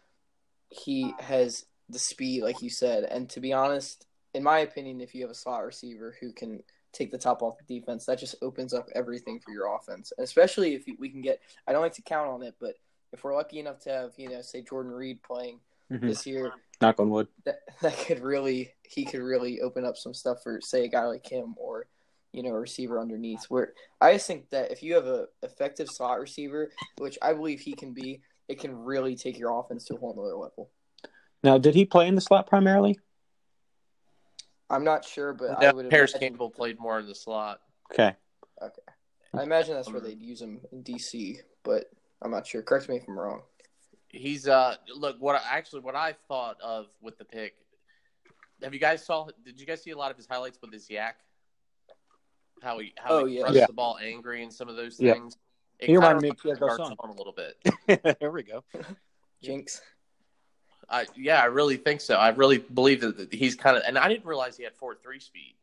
he 0.69 1.13
has 1.19 1.65
the 1.89 1.99
speed, 1.99 2.43
like 2.43 2.61
you 2.61 2.69
said. 2.69 3.03
And 3.03 3.29
to 3.31 3.39
be 3.39 3.53
honest, 3.53 4.05
in 4.33 4.43
my 4.43 4.59
opinion, 4.59 5.01
if 5.01 5.15
you 5.15 5.21
have 5.21 5.31
a 5.31 5.35
slot 5.35 5.65
receiver 5.65 6.15
who 6.19 6.31
can 6.31 6.61
take 6.91 7.11
the 7.11 7.17
top 7.17 7.41
off 7.41 7.57
the 7.57 7.79
defense, 7.79 8.05
that 8.05 8.19
just 8.19 8.35
opens 8.41 8.73
up 8.73 8.87
everything 8.95 9.39
for 9.39 9.51
your 9.51 9.75
offense. 9.75 10.11
especially 10.17 10.75
if 10.75 10.85
we 10.99 11.09
can 11.09 11.21
get, 11.21 11.41
I 11.67 11.71
don't 11.71 11.81
like 11.81 11.93
to 11.93 12.01
count 12.01 12.29
on 12.29 12.43
it, 12.43 12.55
but 12.59 12.75
if 13.13 13.23
we're 13.23 13.35
lucky 13.35 13.59
enough 13.59 13.79
to 13.81 13.89
have, 13.89 14.11
you 14.17 14.29
know, 14.29 14.41
say 14.41 14.61
Jordan 14.61 14.91
Reed 14.91 15.21
playing 15.23 15.59
mm-hmm. 15.91 16.07
this 16.07 16.25
year, 16.25 16.51
knock 16.81 16.99
on 16.99 17.09
wood, 17.09 17.27
that, 17.45 17.59
that 17.81 17.97
could 17.97 18.21
really, 18.21 18.73
he 18.83 19.05
could 19.05 19.21
really 19.21 19.61
open 19.61 19.85
up 19.85 19.97
some 19.97 20.13
stuff 20.13 20.43
for, 20.43 20.59
say, 20.61 20.85
a 20.85 20.89
guy 20.89 21.05
like 21.05 21.25
him 21.25 21.55
or, 21.57 21.87
you 22.31 22.43
know, 22.43 22.49
a 22.49 22.59
receiver 22.59 22.99
underneath. 22.99 23.45
Where 23.45 23.73
I 24.01 24.13
just 24.13 24.27
think 24.27 24.49
that 24.49 24.71
if 24.71 24.83
you 24.83 24.95
have 24.95 25.05
a 25.05 25.27
effective 25.43 25.89
slot 25.89 26.19
receiver, 26.19 26.71
which 26.97 27.17
I 27.21 27.33
believe 27.33 27.61
he 27.61 27.73
can 27.73 27.93
be, 27.93 28.21
it 28.47 28.59
can 28.59 28.75
really 28.83 29.15
take 29.15 29.37
your 29.37 29.59
offense 29.59 29.85
to 29.85 29.95
a 29.95 29.97
whole 29.97 30.11
other 30.11 30.35
level. 30.35 30.69
Now, 31.43 31.57
did 31.57 31.75
he 31.75 31.85
play 31.85 32.07
in 32.07 32.15
the 32.15 32.21
slot 32.21 32.47
primarily? 32.47 32.99
I'm 34.69 34.83
not 34.83 35.05
sure, 35.05 35.33
but 35.33 35.61
yeah, 35.61 35.69
I 35.69 35.73
would. 35.73 35.89
Parris 35.89 36.15
Campbell 36.19 36.49
played 36.49 36.79
more 36.79 36.99
in 36.99 37.07
the 37.07 37.15
slot. 37.15 37.59
Okay. 37.91 38.15
Okay. 38.61 38.81
I 39.33 39.43
imagine 39.43 39.75
that's 39.75 39.91
where 39.91 40.01
they'd 40.01 40.21
use 40.21 40.41
him 40.41 40.61
in 40.71 40.83
DC, 40.83 41.37
but 41.63 41.85
I'm 42.21 42.31
not 42.31 42.47
sure. 42.47 42.61
Correct 42.61 42.89
me 42.89 42.97
if 42.97 43.03
I'm 43.07 43.19
wrong. 43.19 43.41
He's 44.07 44.47
uh 44.47 44.75
look 44.95 45.17
what 45.19 45.35
I, 45.35 45.41
actually 45.57 45.81
what 45.81 45.95
I 45.95 46.15
thought 46.27 46.57
of 46.61 46.87
with 47.01 47.17
the 47.17 47.25
pick. 47.25 47.55
Have 48.63 48.73
you 48.73 48.79
guys 48.79 49.05
saw? 49.05 49.27
Did 49.43 49.59
you 49.59 49.65
guys 49.65 49.83
see 49.83 49.91
a 49.91 49.97
lot 49.97 50.09
of 50.09 50.17
his 50.17 50.25
highlights 50.25 50.57
with 50.61 50.71
his 50.71 50.87
YAC? 50.87 51.13
How 52.63 52.79
he 52.79 52.93
how 52.97 53.09
oh, 53.09 53.25
he 53.25 53.39
yeah. 53.39 53.51
yeah. 53.51 53.65
the 53.67 53.73
ball 53.73 53.99
angry 54.01 54.41
and 54.41 54.53
some 54.53 54.69
of 54.69 54.77
those 54.77 54.95
things. 54.95 55.37
It 55.79 55.87
he 55.87 55.95
reminded 55.95 56.23
me 56.23 56.29
of 56.29 56.37
Pierre 56.37 56.55
Garcon 56.55 56.95
a 56.97 57.11
little 57.11 57.33
bit. 57.33 57.57
there 58.19 58.31
we 58.31 58.43
go. 58.43 58.63
Jinx. 59.43 59.81
I 60.89 61.05
yeah, 61.15 61.41
I 61.41 61.45
really 61.45 61.77
think 61.77 62.01
so. 62.01 62.15
I 62.15 62.29
really 62.29 62.59
believe 62.59 63.01
that 63.01 63.33
he's 63.33 63.55
kind 63.55 63.77
of, 63.77 63.83
and 63.87 63.97
I 63.97 64.07
didn't 64.07 64.25
realize 64.25 64.55
he 64.55 64.63
had 64.63 64.75
four 64.75 64.95
three 64.95 65.19
speed. 65.19 65.55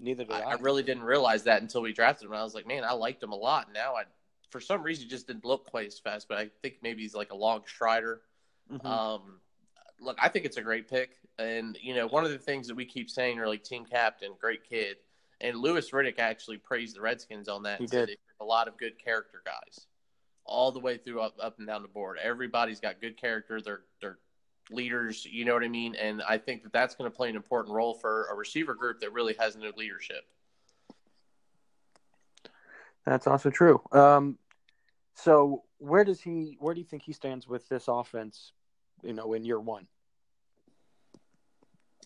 Neither 0.00 0.24
did 0.24 0.32
I, 0.32 0.40
I. 0.40 0.52
I 0.52 0.54
really 0.54 0.82
didn't 0.82 1.02
realize 1.02 1.44
that 1.44 1.60
until 1.60 1.82
we 1.82 1.92
drafted 1.92 2.26
him. 2.26 2.34
I 2.34 2.42
was 2.42 2.54
like, 2.54 2.66
man, 2.66 2.84
I 2.84 2.92
liked 2.92 3.22
him 3.22 3.32
a 3.32 3.36
lot. 3.36 3.68
Now 3.74 3.94
I, 3.94 4.04
for 4.50 4.60
some 4.60 4.82
reason, 4.82 5.04
he 5.04 5.10
just 5.10 5.26
didn't 5.26 5.44
look 5.44 5.66
quite 5.66 5.86
as 5.86 5.98
fast. 5.98 6.28
But 6.28 6.38
I 6.38 6.50
think 6.62 6.76
maybe 6.82 7.02
he's 7.02 7.14
like 7.14 7.32
a 7.32 7.36
long 7.36 7.62
strider. 7.66 8.22
Mm-hmm. 8.72 8.86
Um, 8.86 9.40
look, 10.00 10.16
I 10.20 10.28
think 10.28 10.44
it's 10.44 10.56
a 10.56 10.62
great 10.62 10.88
pick, 10.88 11.10
and 11.38 11.76
you 11.80 11.94
know, 11.94 12.06
one 12.06 12.24
of 12.24 12.30
the 12.30 12.38
things 12.38 12.68
that 12.68 12.74
we 12.74 12.84
keep 12.84 13.10
saying, 13.10 13.38
are 13.38 13.48
like 13.48 13.64
team 13.64 13.84
captain, 13.84 14.32
great 14.40 14.68
kid, 14.68 14.96
and 15.40 15.56
Louis 15.58 15.88
Riddick 15.90 16.18
actually 16.18 16.58
praised 16.58 16.96
the 16.96 17.00
Redskins 17.00 17.48
on 17.48 17.62
that. 17.64 17.80
He 17.80 17.86
did 17.86 18.10
a 18.40 18.44
lot 18.44 18.68
of 18.68 18.76
good 18.76 18.98
character 19.02 19.42
guys, 19.44 19.86
all 20.48 20.72
the 20.72 20.80
way 20.80 20.96
through 20.96 21.20
up 21.20 21.36
up 21.40 21.58
and 21.58 21.66
down 21.66 21.82
the 21.82 21.88
board. 21.88 22.18
Everybody's 22.22 22.80
got 22.80 23.00
good 23.00 23.16
character. 23.16 23.60
They're 23.60 23.82
they're 24.00 24.18
leaders. 24.70 25.24
You 25.24 25.44
know 25.44 25.54
what 25.54 25.64
I 25.64 25.68
mean? 25.68 25.94
And 25.94 26.22
I 26.28 26.38
think 26.38 26.62
that 26.62 26.72
that's 26.72 26.94
going 26.94 27.10
to 27.10 27.16
play 27.16 27.28
an 27.28 27.36
important 27.36 27.74
role 27.74 27.94
for 27.94 28.26
a 28.30 28.34
receiver 28.34 28.74
group 28.74 29.00
that 29.00 29.12
really 29.12 29.34
has 29.38 29.56
no 29.56 29.70
leadership. 29.76 30.24
That's 33.04 33.26
also 33.26 33.50
true. 33.50 33.80
Um, 33.92 34.38
so 35.14 35.64
where 35.78 36.04
does 36.04 36.20
he? 36.20 36.56
Where 36.60 36.74
do 36.74 36.80
you 36.80 36.86
think 36.86 37.02
he 37.02 37.12
stands 37.12 37.48
with 37.48 37.68
this 37.68 37.88
offense? 37.88 38.52
You 39.02 39.12
know, 39.12 39.32
in 39.34 39.44
year 39.44 39.60
one. 39.60 39.86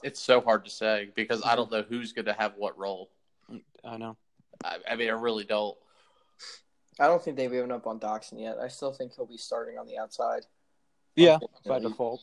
It's 0.02 0.20
so 0.20 0.40
hard 0.40 0.64
to 0.64 0.70
say 0.70 1.10
because 1.14 1.42
I 1.44 1.56
don't 1.56 1.70
know 1.70 1.82
who's 1.82 2.12
going 2.12 2.24
to 2.26 2.32
have 2.32 2.54
what 2.56 2.76
role. 2.78 3.10
I 3.84 3.96
know. 3.96 4.16
I, 4.64 4.78
I 4.90 4.96
mean, 4.96 5.08
I 5.08 5.12
really 5.12 5.44
don't. 5.44 5.76
I 7.00 7.06
don't 7.06 7.22
think 7.22 7.36
they've 7.36 7.50
given 7.50 7.72
up 7.72 7.86
on 7.86 7.98
Doctson 7.98 8.40
yet. 8.40 8.58
I 8.58 8.68
still 8.68 8.92
think 8.92 9.14
he'll 9.14 9.26
be 9.26 9.38
starting 9.38 9.78
on 9.78 9.86
the 9.86 9.98
outside. 9.98 10.46
Yeah, 11.16 11.38
by 11.66 11.78
default. 11.78 12.22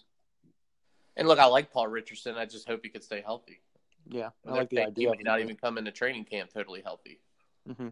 And 1.18 1.28
look, 1.28 1.40
I 1.40 1.46
like 1.46 1.72
Paul 1.72 1.88
Richardson. 1.88 2.36
I 2.36 2.46
just 2.46 2.68
hope 2.68 2.82
he 2.84 2.90
could 2.90 3.04
stay 3.04 3.22
healthy. 3.22 3.62
Yeah, 4.08 4.30
I 4.48 4.52
like 4.52 4.70
the 4.70 4.82
idea. 4.82 5.12
He 5.12 5.18
may 5.18 5.24
not 5.24 5.42
even 5.42 5.56
come 5.56 5.78
into 5.78 5.92
training 5.92 6.26
camp 6.26 6.52
totally 6.54 6.82
healthy. 6.82 7.20
Mm-hmm. 7.68 7.90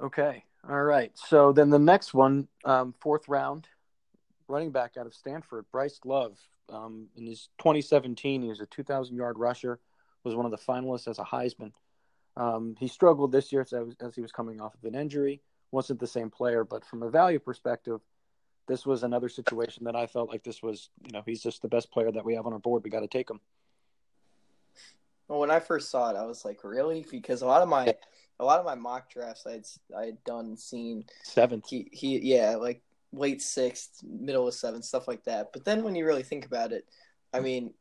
Okay, 0.00 0.44
all 0.68 0.82
right. 0.82 1.12
So 1.14 1.52
then 1.52 1.70
the 1.70 1.78
next 1.78 2.14
one, 2.14 2.48
um, 2.64 2.94
fourth 3.00 3.28
round, 3.28 3.68
running 4.48 4.70
back 4.70 4.96
out 4.96 5.06
of 5.06 5.14
Stanford, 5.14 5.66
Bryce 5.70 6.00
Love. 6.04 6.38
Um, 6.68 7.08
in 7.16 7.26
his 7.26 7.48
2017, 7.58 8.42
he 8.42 8.48
was 8.48 8.60
a 8.60 8.66
2,000 8.66 9.16
yard 9.16 9.38
rusher. 9.38 9.78
Was 10.24 10.36
one 10.36 10.44
of 10.46 10.52
the 10.52 10.58
finalists 10.58 11.08
as 11.08 11.18
a 11.18 11.24
Heisman. 11.24 11.72
Um, 12.36 12.76
he 12.78 12.88
struggled 12.88 13.32
this 13.32 13.52
year 13.52 13.62
as, 13.62 13.72
as, 14.00 14.14
he 14.14 14.22
was 14.22 14.32
coming 14.32 14.60
off 14.60 14.74
of 14.74 14.84
an 14.84 14.94
injury. 14.94 15.40
wasn't 15.70 16.00
the 16.00 16.06
same 16.06 16.30
player, 16.30 16.64
but 16.64 16.84
from 16.84 17.02
a 17.02 17.10
value 17.10 17.38
perspective, 17.38 18.00
this 18.68 18.86
was 18.86 19.02
another 19.02 19.28
situation 19.28 19.84
that 19.84 19.96
I 19.96 20.06
felt 20.06 20.30
like 20.30 20.42
this 20.42 20.62
was, 20.62 20.88
you 21.04 21.12
know, 21.12 21.22
he's 21.26 21.42
just 21.42 21.62
the 21.62 21.68
best 21.68 21.90
player 21.90 22.10
that 22.10 22.24
we 22.24 22.34
have 22.34 22.46
on 22.46 22.52
our 22.52 22.58
board. 22.58 22.84
We 22.84 22.90
got 22.90 23.00
to 23.00 23.08
take 23.08 23.28
him. 23.28 23.40
Well, 25.28 25.40
when 25.40 25.50
I 25.50 25.60
first 25.60 25.90
saw 25.90 26.10
it, 26.10 26.16
I 26.16 26.24
was 26.24 26.44
like, 26.44 26.64
really? 26.64 27.04
Because 27.10 27.42
a 27.42 27.46
lot 27.46 27.62
of 27.62 27.68
my 27.68 27.94
a 28.40 28.44
lot 28.44 28.58
of 28.58 28.66
my 28.66 28.74
mock 28.74 29.10
drafts 29.10 29.46
I 29.46 29.52
had 29.52 29.66
I 29.96 30.04
had 30.06 30.24
done 30.24 30.56
seen 30.56 31.04
seventh. 31.22 31.68
He, 31.68 31.88
he 31.92 32.18
yeah, 32.18 32.56
like 32.56 32.82
late 33.12 33.40
sixth, 33.40 34.02
middle 34.02 34.48
of 34.48 34.54
seventh, 34.54 34.84
stuff 34.84 35.08
like 35.08 35.24
that. 35.24 35.52
But 35.52 35.64
then 35.64 35.84
when 35.84 35.94
you 35.94 36.06
really 36.06 36.22
think 36.22 36.44
about 36.44 36.72
it, 36.72 36.86
I 37.32 37.40
mean, 37.40 37.72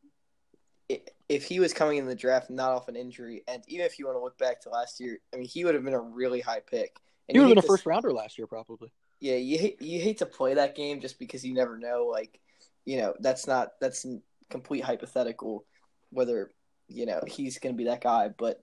if 1.31 1.45
he 1.45 1.61
was 1.61 1.73
coming 1.73 1.97
in 1.97 2.05
the 2.05 2.13
draft 2.13 2.49
not 2.49 2.71
off 2.71 2.89
an 2.89 2.97
injury, 2.97 3.41
and 3.47 3.63
even 3.67 3.85
if 3.85 3.97
you 3.97 4.05
want 4.05 4.17
to 4.17 4.21
look 4.21 4.37
back 4.37 4.59
to 4.59 4.69
last 4.69 4.99
year, 4.99 5.17
I 5.33 5.37
mean, 5.37 5.47
he 5.47 5.63
would 5.63 5.75
have 5.75 5.83
been 5.85 5.93
a 5.93 5.99
really 5.99 6.41
high 6.41 6.59
pick. 6.59 6.97
And 7.29 7.37
he 7.37 7.39
would 7.39 7.47
have 7.47 7.55
been 7.55 7.63
a 7.63 7.67
first 7.67 7.85
rounder 7.85 8.11
last 8.11 8.37
year, 8.37 8.47
probably. 8.47 8.91
Yeah, 9.21 9.35
you 9.35 9.57
hate 9.57 9.81
you 9.81 10.01
hate 10.01 10.17
to 10.17 10.25
play 10.25 10.55
that 10.55 10.75
game 10.75 10.99
just 10.99 11.19
because 11.19 11.45
you 11.45 11.53
never 11.53 11.77
know. 11.77 12.05
Like, 12.11 12.41
you 12.83 12.97
know, 12.97 13.13
that's 13.21 13.47
not 13.47 13.79
that's 13.79 14.05
complete 14.49 14.83
hypothetical 14.83 15.63
whether 16.09 16.51
you 16.89 17.05
know 17.05 17.21
he's 17.25 17.59
going 17.59 17.73
to 17.73 17.77
be 17.77 17.85
that 17.85 18.01
guy. 18.01 18.29
But 18.37 18.59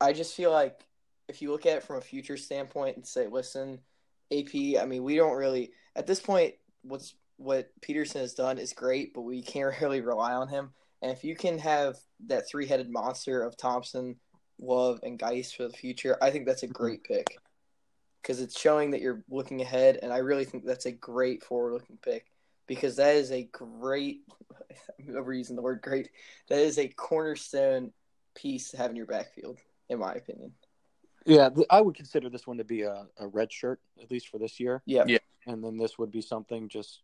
I 0.00 0.12
just 0.12 0.34
feel 0.34 0.50
like 0.50 0.80
if 1.28 1.42
you 1.42 1.52
look 1.52 1.64
at 1.64 1.76
it 1.76 1.84
from 1.84 1.98
a 1.98 2.00
future 2.00 2.36
standpoint 2.36 2.96
and 2.96 3.06
say, 3.06 3.28
listen, 3.28 3.78
AP, 4.32 4.80
I 4.80 4.84
mean, 4.84 5.04
we 5.04 5.14
don't 5.14 5.36
really 5.36 5.70
at 5.94 6.08
this 6.08 6.18
point. 6.18 6.54
What's 6.82 7.14
what 7.36 7.70
Peterson 7.80 8.22
has 8.22 8.34
done 8.34 8.58
is 8.58 8.72
great, 8.72 9.14
but 9.14 9.20
we 9.20 9.42
can't 9.42 9.72
really 9.80 10.00
rely 10.00 10.32
on 10.32 10.48
him. 10.48 10.72
And 11.02 11.10
if 11.10 11.24
you 11.24 11.34
can 11.34 11.58
have 11.58 11.96
that 12.28 12.48
three 12.48 12.66
headed 12.66 12.88
monster 12.88 13.42
of 13.42 13.56
Thompson, 13.56 14.16
Love 14.60 15.00
and 15.02 15.18
Guice 15.18 15.52
for 15.52 15.64
the 15.64 15.76
future, 15.76 16.16
I 16.22 16.30
think 16.30 16.46
that's 16.46 16.62
a 16.62 16.68
great 16.68 17.02
pick 17.02 17.38
because 18.22 18.40
it's 18.40 18.58
showing 18.58 18.92
that 18.92 19.00
you're 19.00 19.24
looking 19.28 19.60
ahead, 19.60 19.98
and 20.00 20.12
I 20.12 20.18
really 20.18 20.44
think 20.44 20.64
that's 20.64 20.86
a 20.86 20.92
great 20.92 21.42
forward-looking 21.42 21.98
pick 22.02 22.26
because 22.68 22.96
that 22.96 23.16
is 23.16 23.32
a 23.32 23.42
great. 23.52 24.20
I'm 25.00 25.14
overusing 25.14 25.56
the 25.56 25.62
word 25.62 25.82
great. 25.82 26.08
That 26.48 26.60
is 26.60 26.78
a 26.78 26.86
cornerstone 26.86 27.92
piece 28.36 28.70
to 28.70 28.76
have 28.76 28.90
in 28.90 28.96
your 28.96 29.06
backfield, 29.06 29.58
in 29.88 29.98
my 29.98 30.12
opinion. 30.12 30.52
Yeah, 31.26 31.50
I 31.68 31.80
would 31.80 31.96
consider 31.96 32.30
this 32.30 32.46
one 32.46 32.58
to 32.58 32.64
be 32.64 32.82
a, 32.82 33.06
a 33.18 33.26
red 33.26 33.52
shirt, 33.52 33.80
at 34.00 34.10
least 34.10 34.28
for 34.28 34.38
this 34.38 34.58
year. 34.60 34.82
Yeah, 34.86 35.04
Yeah. 35.06 35.18
And 35.46 35.62
then 35.62 35.76
this 35.76 35.98
would 35.98 36.12
be 36.12 36.22
something 36.22 36.68
just 36.68 37.02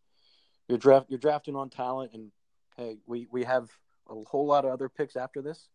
you're 0.69 0.79
draft 0.79 1.07
you're 1.09 1.19
drafting 1.19 1.57
on 1.57 1.71
talent, 1.71 2.13
and 2.15 2.31
hey, 2.77 2.99
we 3.07 3.27
we 3.33 3.43
have 3.43 3.69
a 4.09 4.15
whole 4.25 4.47
lot 4.47 4.65
of 4.65 4.71
other 4.71 4.89
picks 4.89 5.17
after 5.17 5.43
this, 5.43 5.69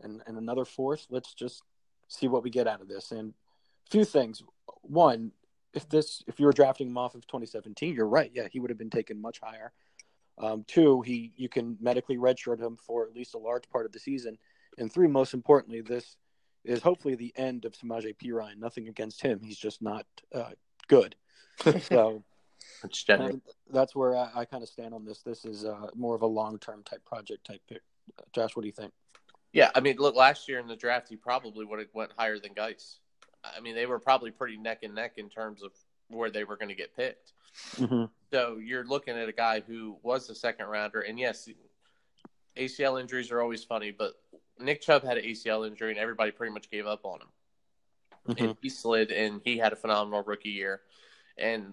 and 0.00 0.22
and 0.26 0.38
another 0.38 0.64
fourth. 0.64 1.06
Let's 1.10 1.34
just 1.34 1.62
see 2.08 2.28
what 2.28 2.42
we 2.42 2.50
get 2.50 2.66
out 2.66 2.80
of 2.80 2.88
this. 2.88 3.12
And 3.12 3.34
a 3.86 3.90
few 3.90 4.04
things. 4.04 4.42
One, 4.82 5.32
if 5.74 5.88
this 5.88 6.22
if 6.26 6.38
you 6.40 6.46
were 6.46 6.52
drafting 6.52 6.88
him 6.88 6.98
off 6.98 7.14
of 7.14 7.26
2017, 7.26 7.94
you're 7.94 8.06
right. 8.06 8.30
Yeah, 8.34 8.48
he 8.50 8.60
would 8.60 8.70
have 8.70 8.78
been 8.78 8.90
taken 8.90 9.20
much 9.20 9.40
higher. 9.42 9.72
Um, 10.38 10.64
two, 10.66 11.02
he 11.02 11.32
you 11.36 11.48
can 11.48 11.76
medically 11.80 12.16
redshirt 12.16 12.60
him 12.60 12.76
for 12.76 13.06
at 13.06 13.14
least 13.14 13.34
a 13.34 13.38
large 13.38 13.68
part 13.70 13.86
of 13.86 13.92
the 13.92 13.98
season. 13.98 14.38
And 14.78 14.92
three, 14.92 15.08
most 15.08 15.34
importantly, 15.34 15.80
this 15.80 16.16
is 16.64 16.82
hopefully 16.82 17.14
the 17.14 17.32
end 17.36 17.64
of 17.64 17.74
Samaje 17.74 18.16
Perine. 18.16 18.58
Nothing 18.58 18.88
against 18.88 19.22
him. 19.22 19.40
He's 19.42 19.58
just 19.58 19.82
not 19.82 20.06
uh, 20.34 20.50
good. 20.88 21.16
So 21.82 22.24
It's 22.84 23.02
generous. 23.02 23.36
that's 23.72 23.94
where 23.94 24.16
I, 24.16 24.30
I 24.34 24.44
kind 24.44 24.62
of 24.62 24.68
stand 24.68 24.94
on 24.94 25.04
this. 25.04 25.22
This 25.22 25.44
is 25.44 25.64
uh, 25.64 25.88
more 25.94 26.14
of 26.14 26.22
a 26.22 26.26
long 26.26 26.58
term 26.58 26.82
type 26.82 27.04
project 27.04 27.46
type 27.46 27.60
pick. 27.68 27.82
Uh, 28.18 28.22
Josh, 28.32 28.56
what 28.56 28.62
do 28.62 28.68
you 28.68 28.72
think? 28.72 28.92
Yeah, 29.52 29.70
I 29.74 29.80
mean, 29.80 29.96
look, 29.98 30.14
last 30.14 30.48
year 30.48 30.58
in 30.58 30.68
the 30.68 30.76
draft, 30.76 31.08
he 31.08 31.16
probably 31.16 31.64
would 31.64 31.78
have 31.80 31.88
went 31.92 32.12
higher 32.16 32.38
than 32.38 32.52
Guice. 32.54 33.00
I 33.44 33.60
mean, 33.60 33.74
they 33.74 33.86
were 33.86 33.98
probably 33.98 34.30
pretty 34.30 34.56
neck 34.56 34.80
and 34.82 34.94
neck 34.94 35.14
in 35.16 35.28
terms 35.28 35.62
of 35.62 35.72
where 36.08 36.30
they 36.30 36.44
were 36.44 36.56
going 36.56 36.68
to 36.68 36.74
get 36.74 36.94
picked. 36.96 37.32
Mm-hmm. 37.76 38.04
So 38.32 38.58
you're 38.62 38.84
looking 38.84 39.16
at 39.16 39.28
a 39.28 39.32
guy 39.32 39.60
who 39.66 39.96
was 40.02 40.28
a 40.30 40.34
second 40.34 40.66
rounder, 40.66 41.00
and 41.00 41.18
yes, 41.18 41.48
ACL 42.56 43.00
injuries 43.00 43.30
are 43.30 43.40
always 43.40 43.64
funny, 43.64 43.90
but 43.90 44.14
Nick 44.58 44.82
Chubb 44.82 45.02
had 45.02 45.18
an 45.18 45.24
ACL 45.24 45.66
injury, 45.66 45.90
and 45.90 45.98
everybody 45.98 46.30
pretty 46.30 46.52
much 46.52 46.70
gave 46.70 46.86
up 46.86 47.04
on 47.04 47.20
him. 47.20 47.28
Mm-hmm. 48.28 48.44
And 48.44 48.56
he 48.62 48.68
slid, 48.68 49.10
and 49.10 49.40
he 49.44 49.58
had 49.58 49.72
a 49.72 49.76
phenomenal 49.76 50.22
rookie 50.22 50.50
year, 50.50 50.82
and 51.38 51.72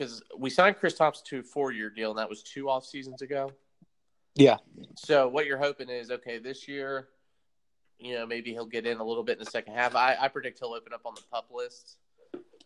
because 0.00 0.22
we 0.38 0.48
signed 0.48 0.76
Chris 0.78 0.94
Thompson 0.94 1.24
to 1.26 1.38
a 1.40 1.42
four-year 1.42 1.90
deal, 1.90 2.10
and 2.10 2.18
that 2.18 2.28
was 2.28 2.42
two 2.42 2.70
off 2.70 2.86
seasons 2.86 3.20
ago. 3.20 3.52
Yeah. 4.34 4.56
So 4.96 5.28
what 5.28 5.44
you're 5.44 5.58
hoping 5.58 5.90
is 5.90 6.10
okay 6.10 6.38
this 6.38 6.66
year, 6.66 7.08
you 7.98 8.14
know, 8.14 8.26
maybe 8.26 8.52
he'll 8.52 8.64
get 8.64 8.86
in 8.86 8.96
a 8.98 9.04
little 9.04 9.22
bit 9.24 9.38
in 9.38 9.44
the 9.44 9.50
second 9.50 9.74
half. 9.74 9.94
I, 9.94 10.16
I 10.18 10.28
predict 10.28 10.60
he'll 10.60 10.72
open 10.72 10.94
up 10.94 11.02
on 11.04 11.14
the 11.14 11.22
pup 11.30 11.50
list. 11.52 11.98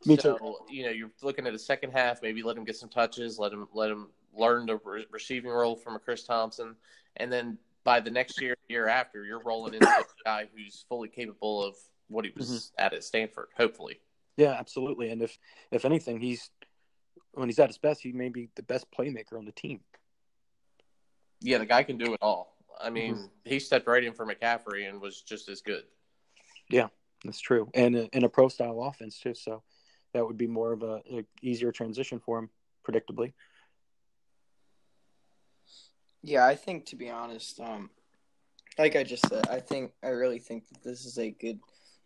Me 0.07 0.17
so, 0.17 0.37
too. 0.39 0.57
You 0.71 0.85
know, 0.85 0.91
you're 0.91 1.11
looking 1.23 1.47
at 1.47 1.55
a 1.55 1.59
second 1.59 1.91
half. 1.91 2.23
Maybe 2.23 2.43
let 2.45 2.57
him 2.57 2.65
get 2.65 2.77
some 2.77 2.91
touches. 2.91 3.37
Let 3.39 3.53
him 3.53 3.67
let 3.75 3.91
him 3.91 4.11
learn 4.37 4.67
the 4.67 4.77
re- 4.85 5.07
receiving 5.11 5.51
role 5.51 5.75
from 5.75 5.97
a 5.97 5.99
Chris 5.99 6.25
Thompson, 6.25 6.77
and 7.17 7.33
then 7.33 7.59
by 7.83 7.99
the 8.01 8.11
next 8.11 8.41
year, 8.41 8.55
year 8.69 8.87
after, 8.87 9.25
you're 9.25 9.43
rolling 9.43 9.75
into 9.75 9.87
a 9.89 10.05
guy 10.25 10.49
who's 10.55 10.85
fully 10.89 11.09
capable 11.09 11.65
of 11.65 11.75
what 12.09 12.25
he 12.25 12.33
was 12.37 12.49
Mm-hmm. 12.51 12.85
at 12.85 12.93
at 12.95 13.03
Stanford. 13.05 13.49
Hopefully, 13.57 13.99
Yeah, 14.37 14.53
absolutely. 14.53 15.11
And 15.11 15.23
if 15.23 15.39
if 15.71 15.85
anything, 15.87 16.21
he's 16.21 16.51
when 17.35 17.49
he's 17.49 17.59
at 17.59 17.69
his 17.69 17.79
best, 17.79 18.03
he 18.03 18.13
may 18.13 18.29
be 18.29 18.49
the 18.55 18.63
best 18.63 18.87
playmaker 18.91 19.37
on 19.39 19.45
the 19.45 19.53
team. 19.53 19.81
yeah, 21.41 21.59
the 21.59 21.67
guy 21.67 21.83
can 21.83 21.99
do 21.99 22.15
it 22.15 22.19
all. 22.23 22.57
I 22.81 22.89
mean, 22.89 23.17
Mhm. 23.17 23.31
he 23.45 23.59
stepped 23.61 23.87
right 23.87 24.03
in 24.03 24.15
for 24.15 24.25
McCaffrey 24.25 24.89
and 24.89 24.99
was 24.99 25.21
just 25.21 25.49
as 25.51 25.61
good. 25.61 25.85
Yeah, 26.71 26.89
that's 27.23 27.39
true, 27.41 27.71
and 27.75 27.95
in 27.97 28.25
a 28.25 28.29
pro 28.31 28.49
style 28.49 28.83
offense 28.83 29.19
too. 29.19 29.35
So 29.35 29.63
that 30.13 30.25
would 30.27 30.39
be 30.39 30.47
more 30.47 30.73
of 30.73 30.83
a, 30.83 31.03
a 31.11 31.27
easier 31.43 31.71
transition 31.71 32.19
for 32.19 32.39
him, 32.39 32.51
predictably. 32.83 33.35
Yeah, 36.23 36.47
I 36.47 36.55
think 36.55 36.87
to 36.87 36.97
be 36.97 37.11
honest, 37.11 37.61
um, 37.61 37.91
like 38.79 38.97
I 38.97 39.03
just 39.05 39.29
said, 39.29 39.47
I 39.49 39.61
think 39.61 39.93
I 40.03 40.09
really 40.09 40.39
think 40.39 40.67
that 40.69 40.83
this 40.83 41.05
is 41.05 41.19
a 41.19 41.31
good, 41.31 41.61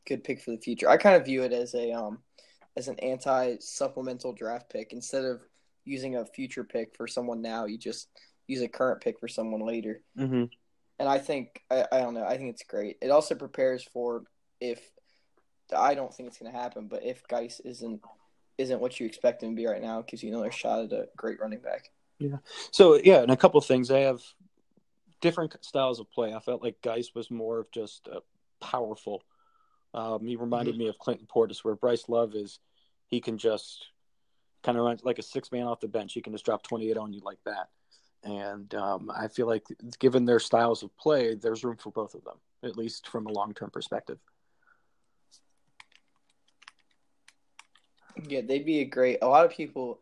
good 0.05 0.25
pick 0.25 0.41
for 0.41 0.51
the 0.51 0.59
future. 0.59 0.89
I 0.89 0.97
kind 0.97 1.15
of 1.15 1.25
view 1.25 1.45
it 1.45 1.53
as 1.53 1.75
a 1.75 1.93
um, 1.93 2.25
as 2.79 2.89
an 2.89 2.99
anti 3.01 3.57
supplemental 3.59 4.33
draft 4.33 4.71
pick 4.71 4.93
instead 4.93 5.25
of 5.25 5.41
using 5.85 6.17
a 6.17 6.25
future 6.25 6.65
pick 6.65 6.95
for 6.97 7.07
someone 7.09 7.43
now. 7.43 7.65
You 7.67 7.77
just 7.77 8.09
use 8.47 8.63
a 8.63 8.69
current 8.69 9.01
pick 9.03 9.19
for 9.19 9.29
someone 9.29 9.61
later, 9.61 10.01
Mm-hmm. 10.17 10.45
and 11.01 11.09
I 11.09 11.19
think 11.19 11.61
I, 11.71 11.85
I 11.93 11.99
don't 12.01 12.15
know. 12.15 12.25
I 12.25 12.37
think 12.39 12.51
it's 12.51 12.63
great. 12.65 12.97
It 13.03 13.11
also 13.11 13.35
prepares 13.35 13.83
for 13.83 14.23
if 14.61 14.81
I 15.77 15.95
don't 15.95 16.15
think 16.15 16.29
it's 16.29 16.39
going 16.39 16.51
to 16.53 16.59
happen, 16.59 16.87
but 16.89 17.05
if 17.05 17.27
Guice 17.29 17.61
isn't 17.65 18.01
isn't 18.57 18.81
what 18.81 18.99
you 18.99 19.07
expect 19.07 19.43
him 19.43 19.51
to 19.51 19.57
be 19.57 19.67
right 19.67 19.83
now, 19.83 19.99
it 20.01 20.07
gives 20.07 20.23
you 20.23 20.31
another 20.31 20.51
shot 20.51 20.85
at 20.85 20.93
a 20.93 21.09
great 21.17 21.41
running 21.41 21.61
back. 21.61 21.91
Yeah. 22.19 22.39
So 22.71 22.95
yeah, 23.03 23.23
and 23.23 23.31
a 23.31 23.37
couple 23.37 23.59
of 23.59 23.67
things. 23.67 23.89
They 23.89 24.03
have 24.03 24.21
different 25.21 25.57
styles 25.61 25.99
of 26.01 26.11
play. 26.11 26.33
I 26.33 26.41
felt 26.41 26.63
like 26.63 26.81
Guice 26.83 27.11
was 27.15 27.31
more 27.31 27.59
of 27.59 27.71
just 27.73 28.09
a 28.09 28.21
powerful. 28.65 29.23
Um, 29.95 30.27
he 30.27 30.37
reminded 30.37 30.77
me 30.77 30.89
of 30.89 30.99
Clinton 30.99 31.27
Portis, 31.33 31.65
where 31.65 31.75
Bryce 31.75 32.09
Love 32.09 32.35
is. 32.35 32.59
He 33.07 33.21
can 33.21 33.39
just 33.39 33.87
kind 34.63 34.77
of 34.77 34.85
run 34.85 34.99
like 35.03 35.19
a 35.19 35.23
six 35.23 35.51
man 35.51 35.65
off 35.65 35.81
the 35.81 35.89
bench. 35.89 36.13
He 36.13 36.21
can 36.21 36.33
just 36.33 36.45
drop 36.45 36.63
twenty 36.63 36.91
eight 36.91 36.99
on 36.99 37.13
you 37.13 37.21
like 37.25 37.39
that. 37.45 37.69
And 38.25 38.75
um, 38.75 39.11
I 39.15 39.29
feel 39.29 39.47
like, 39.47 39.65
given 39.99 40.25
their 40.25 40.41
styles 40.41 40.83
of 40.83 40.95
play, 40.99 41.35
there's 41.37 41.65
room 41.65 41.77
for 41.77 41.91
both 41.91 42.15
of 42.15 42.25
them, 42.25 42.37
at 42.63 42.77
least 42.77 43.09
from 43.09 43.27
a 43.27 43.33
long 43.33 43.55
term 43.55 43.71
perspective. 43.71 44.19
Yeah, 48.29 48.41
they'd 48.41 48.67
be 48.67 48.81
a 48.81 48.85
great. 48.85 49.19
A 49.23 49.29
lot 49.29 49.45
of 49.45 49.53
people, 49.53 50.01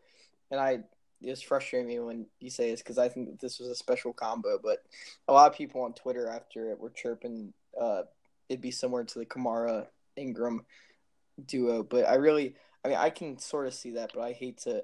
and 0.51 0.59
I 0.59 0.79
it's 1.21 1.41
frustrating 1.41 1.87
me 1.87 1.99
when 1.99 2.25
you 2.39 2.49
say 2.49 2.71
this 2.71 2.81
because 2.81 2.97
I 2.97 3.09
think 3.09 3.27
that 3.27 3.39
this 3.39 3.59
was 3.59 3.69
a 3.69 3.75
special 3.75 4.13
combo. 4.13 4.59
But 4.61 4.83
a 5.27 5.33
lot 5.33 5.49
of 5.49 5.57
people 5.57 5.81
on 5.81 5.93
Twitter 5.93 6.27
after 6.27 6.71
it 6.71 6.79
were 6.79 6.89
chirping 6.89 7.53
uh, 7.79 8.03
it'd 8.49 8.61
be 8.61 8.71
similar 8.71 9.03
to 9.03 9.19
the 9.19 9.25
Kamara 9.25 9.87
Ingram 10.15 10.65
duo. 11.45 11.83
But 11.83 12.07
I 12.07 12.15
really, 12.15 12.55
I 12.83 12.89
mean, 12.89 12.97
I 12.97 13.09
can 13.09 13.37
sort 13.39 13.67
of 13.67 13.73
see 13.73 13.91
that, 13.91 14.11
but 14.13 14.21
I 14.21 14.33
hate 14.33 14.59
to 14.59 14.83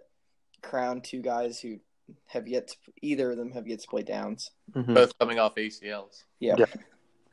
crown 0.61 1.01
two 1.01 1.21
guys 1.21 1.59
who 1.59 1.79
have 2.27 2.47
yet 2.47 2.69
to 2.69 2.75
either 3.01 3.31
of 3.31 3.37
them 3.37 3.51
have 3.51 3.67
yet 3.67 3.79
to 3.79 3.87
play 3.87 4.03
downs. 4.03 4.51
Mm-hmm. 4.73 4.93
Both 4.93 5.17
coming 5.19 5.39
off 5.39 5.55
ACLs. 5.55 6.23
Yeah. 6.39 6.55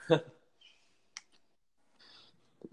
Yeah. 0.09 0.19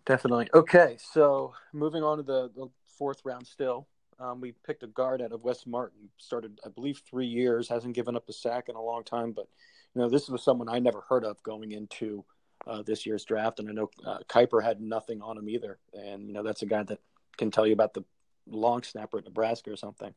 Definitely. 0.06 0.50
Okay, 0.54 0.98
so 1.00 1.54
moving 1.74 2.04
on 2.04 2.18
to 2.18 2.24
the, 2.24 2.50
the 2.56 2.68
fourth 2.98 3.22
round 3.26 3.46
still. 3.46 3.88
Um, 4.20 4.42
we 4.42 4.54
picked 4.66 4.84
a 4.84 4.88
guard 4.88 5.22
out 5.22 5.32
of 5.32 5.44
Wes 5.44 5.68
Martin. 5.68 6.10
Started, 6.18 6.60
I 6.66 6.70
believe, 6.70 7.02
three 7.08 7.28
years. 7.28 7.70
Hasn't 7.70 7.94
given 7.94 8.16
up 8.16 8.28
a 8.30 8.34
sack 8.34 8.70
in 8.70 8.76
a 8.76 8.82
long 8.82 9.04
time. 9.04 9.32
But 9.32 9.48
you 9.94 10.02
know, 10.02 10.10
this 10.10 10.28
was 10.30 10.44
someone 10.44 10.70
I 10.70 10.80
never 10.80 11.04
heard 11.08 11.24
of 11.24 11.42
going 11.44 11.72
into 11.72 12.26
uh, 12.68 12.82
this 12.84 13.06
year's 13.06 13.26
draft, 13.26 13.60
and 13.60 13.70
I 13.70 13.72
know 13.72 13.90
uh, 14.06 14.20
Kiper 14.30 14.64
had 14.64 14.82
nothing 14.82 15.22
on 15.22 15.38
him 15.38 15.50
either. 15.50 15.80
And 15.94 16.28
you 16.28 16.34
know, 16.34 16.44
that's 16.44 16.62
a 16.62 16.66
guy 16.66 16.84
that 16.84 17.00
can 17.38 17.52
tell 17.52 17.66
you 17.66 17.74
about 17.74 17.94
the 17.94 18.04
long 18.48 18.84
snapper 18.84 19.20
at 19.20 19.26
Nebraska 19.26 19.72
or 19.72 19.78
something. 19.78 20.14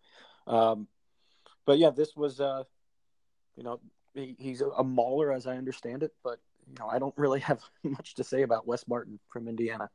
Um, 0.47 0.89
but 1.67 1.79
yeah, 1.79 1.91
this 1.91 2.17
was, 2.17 2.41
uh, 2.41 2.65
you 3.57 3.63
know, 3.63 3.81
he, 4.15 4.37
he's 4.39 4.61
a, 4.61 4.69
a 4.69 4.85
mauler 4.85 5.33
as 5.33 5.47
I 5.47 5.57
understand 5.57 6.03
it, 6.03 6.13
but 6.25 6.39
you 6.67 6.75
know, 6.79 6.89
I 6.89 6.99
don't 6.99 7.17
really 7.17 7.41
have 7.51 7.61
much 7.83 8.15
to 8.17 8.25
say 8.25 8.43
about 8.43 8.67
Wes 8.67 8.87
Martin 8.89 9.19
from 9.29 9.49
Indiana. 9.49 9.89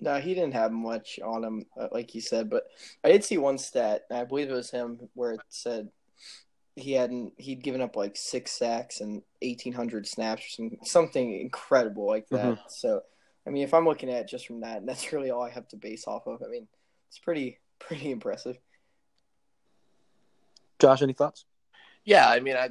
No, 0.00 0.20
he 0.20 0.34
didn't 0.34 0.54
have 0.54 0.72
much 0.72 1.20
on 1.24 1.44
him, 1.44 1.66
uh, 1.80 1.88
like 1.92 2.14
you 2.14 2.20
said. 2.20 2.50
But 2.50 2.64
I 3.04 3.12
did 3.12 3.24
see 3.24 3.38
one 3.38 3.58
stat, 3.58 4.02
I 4.10 4.24
believe 4.24 4.50
it 4.50 4.54
was 4.54 4.70
him, 4.70 5.08
where 5.14 5.32
it 5.32 5.40
said 5.48 5.88
he 6.76 6.92
hadn't 6.92 7.32
he'd 7.36 7.62
given 7.62 7.80
up 7.80 7.96
like 7.96 8.16
six 8.16 8.50
sacks 8.52 9.00
and 9.00 9.22
eighteen 9.42 9.72
hundred 9.72 10.06
snaps 10.06 10.44
or 10.44 10.48
some, 10.48 10.70
something 10.82 11.40
incredible 11.40 12.06
like 12.06 12.28
that. 12.30 12.44
Mm-hmm. 12.44 12.62
So, 12.68 13.02
I 13.46 13.50
mean, 13.50 13.62
if 13.62 13.72
I'm 13.72 13.86
looking 13.86 14.10
at 14.10 14.22
it 14.22 14.28
just 14.28 14.46
from 14.46 14.60
that, 14.60 14.84
that's 14.86 15.12
really 15.12 15.30
all 15.30 15.42
I 15.42 15.50
have 15.50 15.68
to 15.68 15.76
base 15.76 16.06
off 16.06 16.26
of. 16.26 16.42
I 16.42 16.48
mean, 16.48 16.66
it's 17.08 17.18
pretty 17.18 17.58
pretty 17.78 18.10
impressive. 18.10 18.58
Josh, 20.78 21.02
any 21.02 21.12
thoughts? 21.12 21.44
Yeah, 22.04 22.28
I 22.28 22.40
mean, 22.40 22.56
I 22.56 22.70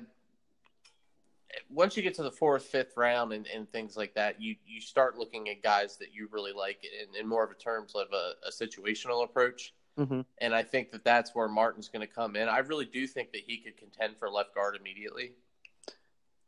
once 1.69 1.95
you 1.95 2.03
get 2.03 2.15
to 2.15 2.23
the 2.23 2.31
fourth, 2.31 2.63
fifth 2.63 2.97
round 2.97 3.33
and, 3.33 3.47
and 3.47 3.71
things 3.71 3.95
like 3.95 4.13
that, 4.15 4.41
you 4.41 4.55
you 4.65 4.81
start 4.81 5.17
looking 5.17 5.49
at 5.49 5.61
guys 5.61 5.97
that 5.97 6.13
you 6.13 6.27
really 6.31 6.53
like 6.53 6.83
in, 6.83 7.19
in 7.19 7.27
more 7.27 7.43
of 7.43 7.51
a 7.51 7.55
terms 7.55 7.93
of 7.95 8.07
a, 8.13 8.33
a 8.47 8.51
situational 8.51 9.23
approach. 9.23 9.73
Mm-hmm. 9.97 10.21
And 10.39 10.55
I 10.55 10.63
think 10.63 10.91
that 10.91 11.03
that's 11.03 11.35
where 11.35 11.47
Martin's 11.47 11.87
going 11.89 12.05
to 12.07 12.11
come 12.11 12.35
in. 12.35 12.47
I 12.49 12.59
really 12.59 12.85
do 12.85 13.05
think 13.07 13.31
that 13.33 13.41
he 13.45 13.57
could 13.57 13.77
contend 13.77 14.17
for 14.17 14.29
left 14.29 14.55
guard 14.55 14.75
immediately. 14.79 15.33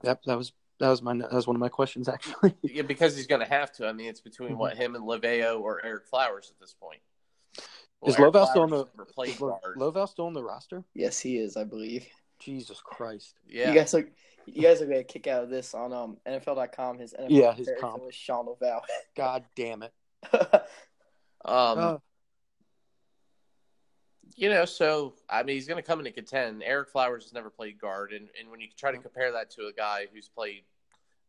Yep, 0.03 0.23
that 0.25 0.37
was 0.37 0.51
that 0.79 0.89
was 0.89 1.01
my 1.01 1.15
that 1.15 1.31
was 1.31 1.47
one 1.47 1.55
of 1.55 1.59
my 1.59 1.69
questions 1.69 2.09
actually. 2.15 2.55
Yeah, 2.63 2.81
because 2.81 3.15
he's 3.15 3.27
going 3.27 3.41
to 3.41 3.47
have 3.47 3.71
to. 3.73 3.87
I 3.87 3.93
mean, 3.93 4.07
it's 4.09 4.21
between 4.21 4.51
Mhm. 4.53 4.57
what 4.57 4.77
him 4.77 4.95
and 4.95 5.03
Lauvao 5.05 5.59
or 5.61 5.81
Ereck 5.85 6.07
Flowers 6.07 6.51
at 6.53 6.59
this 6.59 6.73
point. 6.73 6.99
Well, 8.01 8.11
is 8.13 8.19
Eric 8.19 8.33
Lauvao 8.33 8.47
still 8.49 8.61
on 8.63 8.69
the 8.71 8.85
never 8.97 9.05
played 9.05 9.29
is 9.29 9.41
Lo- 9.41 9.59
Lauvao 9.77 10.07
still 10.09 10.25
on 10.25 10.33
the 10.33 10.43
roster? 10.43 10.83
Yes, 10.93 11.19
he 11.19 11.37
is, 11.37 11.55
I 11.55 11.63
believe. 11.63 12.05
Jesus 12.39 12.81
Christ. 12.83 13.35
Yeah. 13.47 13.69
You 13.69 13.75
guys 13.79 13.93
are 13.93 14.09
you 14.47 14.61
guys 14.61 14.81
are 14.81 14.85
gonna 14.85 15.03
kick 15.03 15.27
out 15.27 15.43
of 15.43 15.49
this 15.49 15.73
on 15.73 15.93
um 15.93 16.17
NFL.com. 16.27 16.99
His 16.99 17.13
NFL 17.13 17.27
Yeah, 17.29 17.53
his 17.53 17.69
comp. 17.79 18.03
was 18.03 18.13
Shawn 18.13 18.45
Lauvao. 18.47 18.81
God 19.15 19.45
damn 19.55 19.83
it. 19.83 19.93
um, 20.33 20.61
Uh, 21.45 21.97
you 24.35 24.49
know, 24.49 24.65
so 24.65 25.13
I 25.29 25.43
mean, 25.43 25.55
he's 25.55 25.67
going 25.67 25.81
to 25.81 25.87
come 25.87 25.99
in 25.99 26.05
and 26.05 26.15
contend. 26.15 26.61
Ereck 26.61 26.89
Flowers 26.89 27.23
has 27.23 27.33
never 27.33 27.49
played 27.49 27.79
guard, 27.79 28.11
and, 28.11 28.27
and 28.39 28.49
when 28.51 28.59
you 28.59 28.67
try 28.77 28.91
to 28.91 28.97
compare 28.97 29.31
that 29.31 29.49
to 29.51 29.67
a 29.67 29.73
guy 29.73 30.07
who's 30.13 30.27
played, 30.27 30.63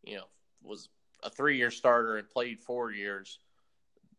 you 0.02 0.16
know, 0.16 0.24
was 0.62 0.88
a 1.22 1.30
three-year 1.30 1.70
starter 1.70 2.16
and 2.16 2.28
played 2.28 2.60
four 2.60 2.90
years, 2.90 3.38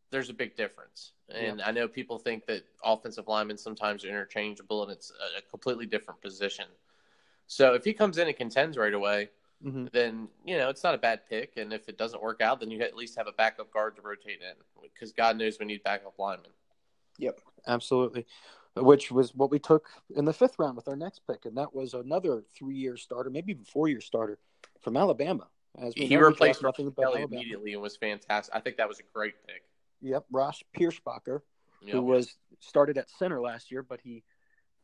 there's 0.09 0.29
a 0.29 0.33
big 0.33 0.55
difference. 0.55 1.11
And 1.29 1.61
I 1.61 1.71
know 1.71 1.87
people 1.87 2.17
think 2.17 2.45
that 2.45 2.63
offensive 2.83 3.27
linemen 3.27 3.57
sometimes 3.57 4.05
are 4.05 4.09
interchangeable, 4.09 4.83
and 4.83 4.91
it's 4.91 5.11
a, 5.37 5.41
completely 5.41 5.85
different 5.85 6.21
position. 6.21 6.65
So 7.47 7.73
if 7.73 7.83
he 7.83 7.93
comes 7.93 8.17
in 8.17 8.27
and 8.27 8.37
contends 8.37 8.77
right 8.77 8.93
away, 8.93 9.29
mhm. 9.63 9.91
then 9.91 10.29
you 10.45 10.57
know 10.57 10.69
it's 10.69 10.83
not 10.83 10.95
a 10.95 10.97
bad 10.97 11.21
pick. 11.29 11.57
And 11.57 11.73
if 11.73 11.89
it 11.89 11.97
doesn't 11.97 12.21
work 12.21 12.41
out, 12.41 12.61
then 12.61 12.71
you 12.71 12.81
at 12.81 12.95
least 12.95 13.17
have 13.17 13.27
a 13.27 13.33
backup 13.33 13.71
guard 13.71 13.97
to 13.97 14.01
rotate 14.01 14.39
in, 14.41 14.55
because 14.81 15.11
God 15.11 15.37
knows 15.37 15.59
we 15.59 15.65
need 15.65 15.83
backup 15.83 16.17
linemen. 16.17 16.51
Yep, 17.17 17.41
absolutely. 17.67 18.25
Which 18.83 19.11
was 19.11 19.33
what 19.35 19.51
we 19.51 19.59
took 19.59 19.87
in 20.15 20.25
the 20.25 20.33
fifth 20.33 20.57
round 20.59 20.75
with 20.75 20.87
our 20.87 20.95
next 20.95 21.21
pick, 21.27 21.45
and 21.45 21.57
that 21.57 21.73
was 21.73 21.93
another 21.93 22.43
three-year 22.55 22.97
starter, 22.97 23.29
maybe 23.29 23.51
even 23.51 23.63
four-year 23.65 24.01
starter 24.01 24.39
from 24.81 24.97
Alabama. 24.97 25.47
As 25.77 25.93
we 25.95 26.07
He 26.07 26.15
know, 26.15 26.21
replaced 26.27 26.63
nothing 26.63 26.89
but 26.89 27.03
Kelly 27.03 27.19
Alabama. 27.19 27.41
immediately 27.41 27.73
and 27.73 27.81
was 27.81 27.95
fantastic. 27.97 28.53
I 28.55 28.59
think 28.59 28.77
that 28.77 28.87
was 28.89 28.99
a 28.99 29.03
great 29.13 29.35
pick. 29.45 29.63
Yep, 30.01 30.25
Ross 30.31 30.63
Pierschbacher, 30.75 31.41
You 31.81 31.91
who 31.93 32.01
was 32.01 32.35
started 32.59 32.97
at 32.97 33.09
center 33.09 33.39
last 33.39 33.71
year, 33.71 33.83
but 33.83 34.01
he 34.01 34.23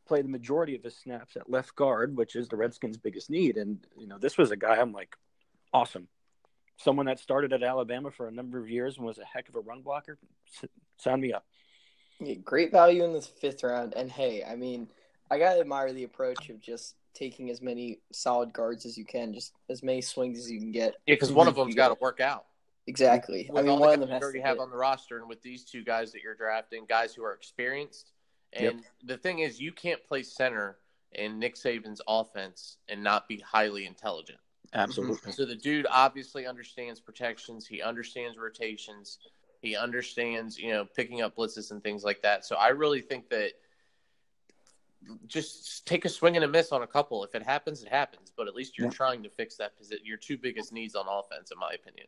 played 0.06 0.24
the 0.24 0.28
majority 0.28 0.74
of 0.76 0.82
his 0.82 0.96
snaps 0.96 1.36
at 1.36 1.50
left 1.50 1.74
guard, 1.74 2.16
which 2.16 2.36
is 2.36 2.48
the 2.48 2.56
Redskins' 2.56 2.96
biggest 2.96 3.30
need. 3.30 3.56
And 3.56 3.84
you 3.96 4.06
know, 4.06 4.18
this 4.18 4.38
was 4.38 4.50
a 4.50 4.56
guy 4.56 4.76
I'm 4.76 4.92
like, 4.92 5.16
awesome. 5.72 6.08
Someone 6.76 7.06
that 7.06 7.18
started 7.20 7.52
at 7.52 7.62
Alabama 7.62 8.10
for 8.10 8.26
a 8.28 8.32
number 8.32 8.58
of 8.58 8.68
years 8.68 8.96
and 8.96 9.06
was 9.06 9.18
a 9.18 9.24
heck 9.24 9.48
of 9.48 9.54
a 9.54 9.60
run 9.60 9.82
blocker. 9.82 10.18
S- 10.62 10.68
Sign 10.98 11.20
me 11.20 11.32
up. 11.32 11.44
Yeah, 12.24 12.34
great 12.34 12.70
value 12.70 13.04
in 13.04 13.12
the 13.12 13.20
fifth 13.20 13.62
round. 13.62 13.94
And 13.94 14.10
hey, 14.10 14.44
I 14.44 14.56
mean, 14.56 14.88
I 15.30 15.38
gotta 15.38 15.60
admire 15.60 15.92
the 15.92 16.04
approach 16.04 16.48
of 16.50 16.60
just 16.60 16.96
taking 17.14 17.50
as 17.50 17.62
many 17.62 18.00
solid 18.12 18.52
guards 18.52 18.86
as 18.86 18.98
you 18.98 19.04
can, 19.04 19.32
just 19.32 19.52
as 19.68 19.82
many 19.82 20.00
swings 20.00 20.38
as 20.38 20.50
you 20.50 20.58
can 20.58 20.72
get. 20.72 20.94
Yeah, 21.06 21.14
because 21.14 21.32
one 21.32 21.48
of 21.48 21.54
them's 21.54 21.74
got 21.74 21.88
to 21.88 21.96
work 22.00 22.20
out. 22.20 22.46
Exactly. 22.86 23.50
I 23.50 23.62
mean, 23.62 23.70
all 23.70 23.80
one 23.80 23.88
the 23.88 23.94
of 23.94 24.00
them 24.00 24.08
has 24.10 24.20
you 24.20 24.24
already 24.24 24.40
have 24.40 24.56
hit. 24.56 24.62
on 24.62 24.70
the 24.70 24.76
roster, 24.76 25.18
and 25.18 25.28
with 25.28 25.40
these 25.42 25.64
two 25.64 25.82
guys 25.82 26.12
that 26.12 26.22
you're 26.22 26.34
drafting, 26.34 26.84
guys 26.88 27.14
who 27.14 27.24
are 27.24 27.32
experienced. 27.32 28.12
And 28.52 28.82
the 29.02 29.16
thing 29.16 29.40
is, 29.40 29.60
you 29.60 29.72
can't 29.72 30.04
play 30.06 30.22
center 30.22 30.76
in 31.12 31.38
Nick 31.38 31.56
Saban's 31.56 32.00
offense 32.06 32.76
and 32.88 33.02
not 33.02 33.26
be 33.26 33.38
highly 33.38 33.86
intelligent. 33.86 34.38
Absolutely. 34.72 35.32
So 35.32 35.44
the 35.44 35.56
dude 35.56 35.86
obviously 35.90 36.46
understands 36.46 37.00
protections. 37.00 37.66
He 37.66 37.82
understands 37.82 38.36
rotations. 38.36 39.18
He 39.64 39.76
understands, 39.76 40.58
you 40.58 40.72
know, 40.72 40.84
picking 40.84 41.22
up 41.22 41.34
blitzes 41.36 41.70
and 41.70 41.82
things 41.82 42.04
like 42.04 42.20
that. 42.20 42.44
So 42.44 42.54
I 42.56 42.68
really 42.68 43.00
think 43.00 43.30
that 43.30 43.52
just 45.26 45.86
take 45.86 46.04
a 46.04 46.08
swing 46.10 46.36
and 46.36 46.44
a 46.44 46.48
miss 46.48 46.70
on 46.70 46.82
a 46.82 46.86
couple. 46.86 47.24
If 47.24 47.34
it 47.34 47.42
happens, 47.42 47.82
it 47.82 47.88
happens. 47.88 48.30
But 48.36 48.46
at 48.46 48.54
least 48.54 48.76
you're 48.76 48.88
Yeah. 48.88 48.92
trying 48.92 49.22
to 49.22 49.30
fix 49.30 49.56
that 49.56 49.74
position. 49.78 50.04
Your 50.04 50.18
two 50.18 50.36
biggest 50.36 50.70
needs 50.70 50.94
on 50.94 51.06
offense, 51.08 51.50
in 51.50 51.58
my 51.58 51.72
opinion. 51.72 52.06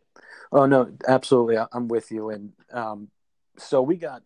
Oh 0.53 0.67
no, 0.67 0.95
absolutely. 1.09 1.57
I'm 1.73 1.89
with 1.89 2.11
you. 2.13 2.29
And 2.29 2.53
um, 2.73 3.11
so 3.57 3.81
we 3.81 3.97
got 3.97 4.23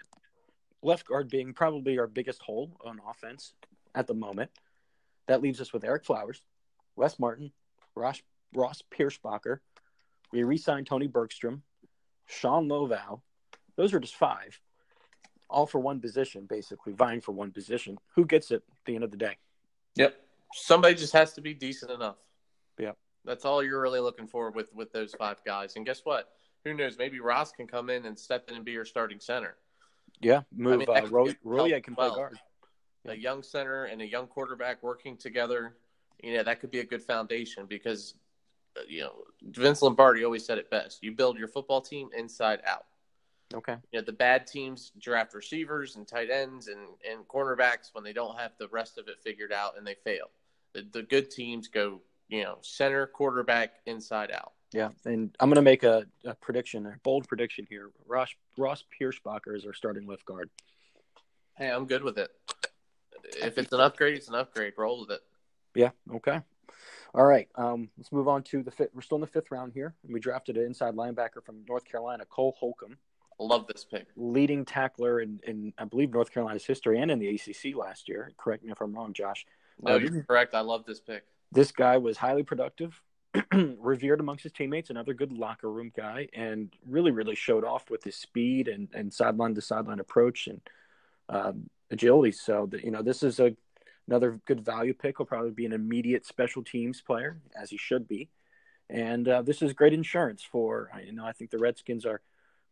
left 0.83 1.07
guard 1.07 1.29
being 1.29 1.53
probably 1.53 2.01
our 2.01 2.09
biggest 2.09 2.43
hole 2.43 2.77
on 2.85 3.01
offense 3.09 3.55
at 3.95 4.09
the 4.09 4.15
moment. 4.15 4.51
That 5.29 5.41
leaves 5.41 5.61
us 5.61 5.73
with 5.73 5.85
Ereck 5.85 6.05
Flowers, 6.05 6.43
Wes 6.97 7.17
Martin, 7.21 7.53
Ross 7.95 8.21
Ross 8.53 8.83
Pierschbacher. 8.91 9.61
We 10.33 10.43
re-signed 10.43 10.89
Tony 10.89 11.07
Bergstrom, 11.07 11.63
Shawn 12.31 12.69
Lauvao. 12.69 13.21
Those 13.77 13.93
are 13.93 14.01
just 14.01 14.17
five, 14.17 14.61
all 15.49 15.67
for 15.67 15.79
one 15.81 16.01
position, 16.01 16.47
basically 16.49 16.93
vying 16.93 17.21
for 17.21 17.33
one 17.33 17.51
position. 17.51 17.99
Who 18.15 18.25
gets 18.25 18.51
it 18.51 18.63
at 18.69 18.85
the 18.85 18.95
end 18.95 19.05
of 19.05 19.11
the 19.11 19.17
day? 19.17 19.37
Yep. 19.97 20.15
Somebody 20.55 20.95
just 20.95 21.13
has 21.13 21.33
to 21.35 21.41
be 21.41 21.55
decent 21.55 21.91
enough. 21.91 22.17
Yep. 22.79 22.97
That's 23.25 23.45
all 23.45 23.63
you're 23.63 23.81
really 23.81 24.01
looking 24.01 24.27
for 24.27 24.51
with 24.51 24.73
with 24.75 24.93
those 24.93 25.15
five 25.15 25.43
guys. 25.45 25.77
And 25.77 25.85
guess 25.85 26.01
what? 26.05 26.31
Who 26.65 26.75
knows? 26.75 26.97
Maybe 26.99 27.21
Ross 27.21 27.53
can 27.53 27.67
come 27.67 27.91
in 27.91 28.07
and 28.07 28.19
step 28.19 28.49
in 28.49 28.57
and 28.57 28.65
be 28.65 28.73
your 28.73 28.85
starting 28.85 29.21
center. 29.21 29.57
Yeah, 30.21 30.43
move. 30.55 30.79
mean, 30.81 30.89
uh, 30.89 30.95
that 30.95 31.05
could 31.05 31.13
Ro- 31.45 31.81
can 31.81 31.95
play 31.95 32.09
well. 32.09 32.17
guard. 32.17 32.39
A 33.07 33.15
young 33.15 33.43
center 33.43 33.85
and 33.85 34.03
a 34.03 34.07
young 34.07 34.27
quarterback 34.27 34.83
working 34.83 35.17
together, 35.17 35.77
you 36.23 36.35
know, 36.37 36.43
that 36.43 36.61
could 36.61 36.71
be 36.71 36.81
a 36.81 36.85
good 36.85 37.03
foundation 37.03 37.65
because, 37.67 38.15
Uh, 38.77 38.83
you 38.89 39.01
know, 39.01 39.13
Vince 39.43 39.83
Lombardi 39.83 40.25
always 40.25 40.45
said 40.45 40.59
it 40.59 40.71
best. 40.71 41.03
You 41.03 41.13
build 41.13 41.39
your 41.39 41.49
football 41.49 41.81
team 41.81 42.11
inside 42.17 42.61
out. 42.67 42.87
Okay. 43.53 43.77
You 43.91 43.99
know, 43.99 44.05
the 44.05 44.13
bad 44.13 44.47
teams 44.47 44.93
draft 45.01 45.35
receivers 45.35 45.97
and 45.97 46.07
tight 46.07 46.31
ends 46.31 46.69
and, 46.69 46.81
and 47.09 47.27
cornerbacks 47.27 47.91
when 47.93 48.05
they 48.05 48.13
don't 48.13 48.39
have 48.39 48.53
the 48.59 48.69
rest 48.69 48.97
of 48.97 49.09
it 49.09 49.17
figured 49.23 49.53
out 49.53 49.77
and 49.77 49.87
they 49.87 49.97
fail. 50.05 50.31
The, 50.73 50.87
the 50.93 51.03
good 51.03 51.31
teams 51.31 51.67
go, 51.67 52.01
you 52.29 52.45
know, 52.45 52.59
center, 52.63 53.07
quarterback, 53.09 53.75
inside 53.87 54.31
out. 54.31 54.53
Yeah, 54.73 54.91
and 55.05 55.35
I'm 55.41 55.49
going 55.49 55.57
to 55.57 55.63
make 55.63 55.83
a, 55.83 56.07
a 56.25 56.35
prediction, 56.37 56.87
a 56.87 56.95
bold 57.03 57.27
prediction 57.27 57.67
here. 57.69 57.91
Ross 58.07 58.29
Ross 58.57 58.85
Pierschbacher 59.01 59.57
is 59.57 59.67
our 59.67 59.75
starting 59.75 60.07
left 60.07 60.25
guard. 60.25 60.49
Hey, 61.57 61.71
I'm 61.71 61.87
good 61.87 62.05
with 62.05 62.19
it. 62.19 62.31
If 63.43 63.59
it's 63.59 63.73
an 63.73 63.81
upgrade, 63.81 64.15
it's 64.15 64.29
an 64.29 64.37
upgrade. 64.37 64.75
Roll 64.79 65.01
with 65.01 65.11
it. 65.11 65.21
Yeah. 65.75 65.91
Okay. 66.15 66.41
All 67.15 67.25
right. 67.27 67.49
Um, 67.57 67.89
let's 67.99 68.13
move 68.13 68.29
on 68.29 68.43
to 68.45 68.63
the 68.63 68.71
fifth. 68.71 68.91
We're 68.95 69.01
still 69.03 69.17
in 69.17 69.21
the 69.23 69.27
fifth 69.27 69.51
round 69.51 69.73
here. 69.73 69.95
We 70.09 70.21
drafted 70.21 70.57
an 70.57 70.65
inside 70.65 70.95
linebacker 70.95 71.45
from 71.45 71.65
North 71.69 71.85
Carolina, 71.85 72.25
Cole 72.25 72.55
Holcomb, 72.59 72.97
I 73.41 73.43
Love 73.45 73.67
this 73.67 73.85
pick. 73.85 74.07
leading 74.17 74.65
tackler 74.65 75.21
in, 75.21 75.41
in 75.47 75.73
I 75.79 75.85
believe 75.85 76.13
North 76.13 76.33
Carolina's 76.33 76.65
history 76.65 77.01
and 77.01 77.11
in 77.11 77.19
the 77.19 77.29
ACC 77.35 77.75
last 77.75 78.09
year. 78.09 78.33
Correct 78.37 78.63
me 78.63 78.71
if 78.71 78.81
I'm 78.81 78.93
wrong, 78.95 79.13
Josh. 79.13 79.47
No, 79.83 79.95
Uh, 79.95 79.99
you're 79.99 80.23
correct. 80.25 80.55
I 80.55 80.61
love 80.61 80.85
this 80.85 81.01
pick. 81.01 81.25
this 81.51 81.73
guy 81.73 81.97
was 81.97 82.17
highly 82.19 82.43
productive, 82.45 83.01
revered 83.53 84.21
amongst 84.21 84.43
his 84.45 84.53
teammates, 84.53 84.91
another 84.91 85.15
good 85.15 85.33
locker 85.33 85.71
room 85.71 85.91
guy, 85.97 86.29
and 86.35 86.73
really, 86.87 87.11
really 87.11 87.35
showed 87.35 87.65
off 87.65 87.89
with 87.91 88.05
his 88.05 88.15
speed 88.15 88.69
and, 88.69 88.89
and 88.95 89.13
sideline 89.13 89.55
to 89.55 89.61
sideline 89.63 90.01
approach 90.01 90.47
and 90.47 90.61
um, 91.31 91.71
agility. 91.91 92.33
So, 92.33 92.67
that, 92.71 92.85
you 92.85 92.91
know, 92.91 93.03
this 93.03 93.23
is 93.23 93.41
a 93.41 93.57
another 94.11 94.41
good 94.45 94.65
value 94.65 94.93
pick. 94.93 95.19
Will 95.19 95.27
probably 95.27 95.53
be 95.53 95.67
an 95.67 95.73
immediate 95.73 96.27
special 96.27 96.63
teams 96.63 97.01
player, 97.01 97.41
as 97.61 97.71
he 97.71 97.79
should 97.79 98.07
be. 98.09 98.29
And 98.91 99.29
uh, 99.29 99.43
this 99.43 99.63
is 99.63 99.73
great 99.73 99.93
insurance 99.93 100.43
for, 100.43 100.91
you 101.07 101.13
know, 101.13 101.25
I 101.25 101.33
think 101.33 101.51
the 101.51 101.59
Redskins 101.59 102.05
are 102.05 102.21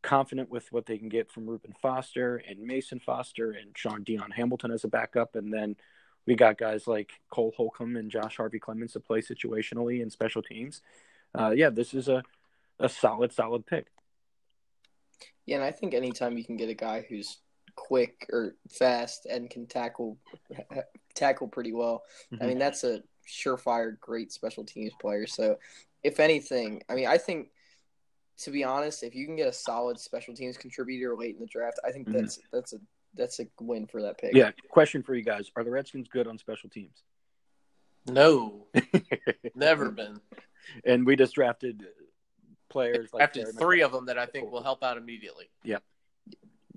confident 0.03 0.51
with 0.51 0.71
what 0.73 0.87
they 0.87 0.99
can 0.99 1.09
get 1.09 1.31
from 1.31 1.49
Reuben 1.49 1.75
Foster 1.81 2.37
and 2.37 2.61
Mason 2.61 2.99
Foster 2.99 3.53
and 3.53 3.77
Shaun 3.77 4.03
Dion 4.03 4.33
Hamilton 4.33 4.73
as 4.73 4.83
a 4.83 4.89
backup. 4.89 5.37
And 5.37 5.53
then 5.53 5.77
we 6.27 6.35
got 6.35 6.59
guys 6.59 6.89
like 6.89 7.13
Cole 7.31 7.55
Holcomb 7.57 7.97
and 7.97 8.11
Josh 8.11 8.37
Harvey 8.37 8.59
Clemens 8.59 8.95
to 8.95 9.01
play 9.01 9.21
situationally 9.21 10.03
in 10.03 10.11
special 10.11 10.43
teams. 10.43 10.83
Uh, 11.35 11.51
yeah, 11.51 11.71
this 11.71 11.95
is 11.95 12.09
a, 12.09 12.25
a 12.81 12.89
solid, 12.89 13.33
solid 13.33 13.65
pick. 13.65 13.87
Yeah, 15.47 15.57
and 15.57 15.65
I 15.65 15.71
think 15.71 15.95
anytime 15.95 16.37
you 16.37 16.45
can 16.45 16.57
get 16.57 16.69
a 16.69 16.75
guy 16.75 17.07
who's 17.09 17.39
quick 17.79 18.27
or 18.33 18.55
fast 18.71 19.27
and 19.27 19.49
can 19.49 19.67
tackle 19.67 20.19
tackle 21.15 21.49
pretty 21.49 21.73
well, 21.73 22.03
I 22.41 22.47
mean 22.47 22.59
that's 22.59 22.85
a 22.85 23.03
surefire 23.29 23.99
great 24.01 24.33
special 24.33 24.65
teams 24.65 24.93
player. 25.01 25.27
So, 25.27 25.59
if 26.03 26.19
anything, 26.21 26.83
I 26.89 26.95
mean 26.95 27.07
I 27.07 27.19
think 27.19 27.51
to 28.39 28.51
be 28.51 28.63
honest, 28.65 29.03
if 29.03 29.15
you 29.15 29.27
can 29.27 29.37
get 29.37 29.49
a 29.49 29.53
solid 29.53 29.99
special 29.99 30.35
teams 30.35 30.57
contributor 30.57 31.17
late 31.17 31.35
in 31.35 31.41
the 31.41 31.47
draft, 31.47 31.79
I 31.85 31.91
think 31.93 32.09
Mhm. 32.09 32.13
that's 32.21 32.39
that's 32.53 32.73
a 32.73 32.81
that's 33.15 33.41
a 33.41 33.47
win 33.61 33.87
for 33.87 34.03
that 34.03 34.19
pick. 34.19 34.35
Yeah, 34.35 34.51
question 34.71 35.03
for 35.03 35.15
you 35.15 35.23
guys: 35.23 35.51
Are 35.57 35.65
the 35.65 35.71
Redskins 35.71 36.09
good 36.09 36.27
on 36.27 36.37
special 36.39 36.69
teams? 36.69 37.03
No, 38.07 38.67
never 39.55 39.91
been. 39.91 40.21
and 40.85 41.07
we 41.07 41.17
just 41.17 41.35
drafted 41.35 41.87
players 42.69 43.13
like 43.13 43.23
After 43.23 43.45
three 43.53 43.83
of 43.83 43.93
them 43.93 44.07
that 44.07 44.19
I 44.19 44.27
think 44.27 44.51
will 44.51 44.63
help 44.63 44.83
out 44.83 44.97
immediately. 44.99 45.49
Yep. 45.65 45.83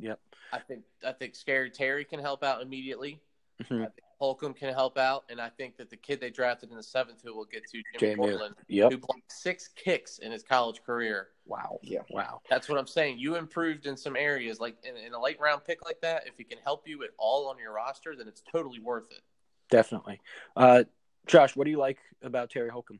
Yep. 0.01 0.19
I 0.51 0.59
think 0.59 0.83
I 1.05 1.11
think 1.13 1.35
Scary 1.35 1.69
Terry 1.69 2.03
can 2.03 2.19
help 2.19 2.43
out 2.43 2.61
immediately. 2.61 3.21
Mhm. 3.63 3.89
Holcomb 4.19 4.53
can 4.53 4.73
help 4.73 4.97
out, 4.99 5.23
and 5.29 5.39
I 5.41 5.49
think 5.49 5.77
that 5.77 5.89
the 5.89 5.97
kid 5.97 6.19
they 6.19 6.29
drafted 6.29 6.69
in 6.69 6.77
the 6.77 6.83
seventh, 6.83 7.21
who 7.23 7.35
we'll 7.35 7.45
get 7.45 7.63
to, 7.69 7.81
Jimmy 7.97 8.13
JMU. 8.15 8.17
Portland, 8.17 8.55
Yep. 8.67 8.91
who 8.91 8.97
blocked 8.99 9.31
six 9.31 9.67
kicks 9.69 10.19
in 10.19 10.31
his 10.31 10.43
college 10.43 10.83
career. 10.83 11.29
Wow. 11.45 11.79
Yeah. 11.81 12.01
Wow. 12.11 12.41
That's 12.49 12.69
what 12.69 12.77
I'm 12.77 12.85
saying. 12.87 13.17
You 13.19 13.35
improved 13.35 13.87
in 13.87 13.97
some 13.97 14.15
areas, 14.15 14.59
like 14.59 14.75
in, 14.83 14.95
in 14.97 15.13
a 15.13 15.19
late 15.21 15.39
round 15.39 15.63
pick 15.63 15.83
like 15.85 16.01
that. 16.01 16.27
If 16.27 16.37
he 16.37 16.43
can 16.43 16.59
help 16.59 16.87
you 16.87 17.03
at 17.03 17.11
all 17.17 17.47
on 17.49 17.57
your 17.57 17.73
roster, 17.73 18.15
then 18.15 18.27
it's 18.27 18.41
totally 18.51 18.79
worth 18.79 19.11
it. 19.11 19.21
Definitely. 19.69 20.21
Uh, 20.55 20.83
Josh, 21.27 21.55
what 21.55 21.65
do 21.65 21.71
you 21.71 21.77
like 21.77 21.97
about 22.21 22.49
Terry 22.51 22.69
Holcomb? 22.69 22.99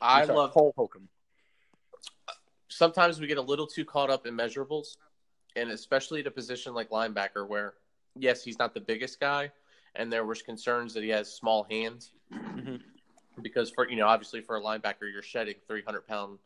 I 0.00 0.20
I'm 0.20 0.26
sorry, 0.26 0.38
love 0.38 0.52
Cole 0.52 0.72
Holcomb. 0.76 1.08
sometimes 2.68 3.18
we 3.20 3.26
get 3.26 3.38
a 3.38 3.42
little 3.42 3.66
too 3.66 3.84
caught 3.84 4.10
up 4.10 4.26
in 4.26 4.34
measurables, 4.36 4.96
and 5.58 5.70
especially 5.70 6.20
at 6.20 6.26
a 6.26 6.30
position 6.30 6.74
like 6.74 6.90
linebacker, 6.90 7.46
where 7.46 7.74
yes, 8.16 8.42
he's 8.44 8.58
not 8.58 8.74
the 8.74 8.80
biggest 8.80 9.20
guy, 9.20 9.50
and 9.94 10.12
there 10.12 10.24
was 10.24 10.42
concerns 10.42 10.94
that 10.94 11.02
he 11.02 11.08
has 11.10 11.32
small 11.34 11.64
hands. 11.64 12.12
Mhm. 12.32 12.82
because 13.40 13.70
for 13.70 13.88
you 13.88 13.96
know 13.96 14.06
obviously 14.08 14.40
for 14.40 14.56
a 14.56 14.60
linebacker 14.60 15.10
you're 15.12 15.22
shedding 15.22 15.54
300 15.68 16.06
pound 16.06 16.38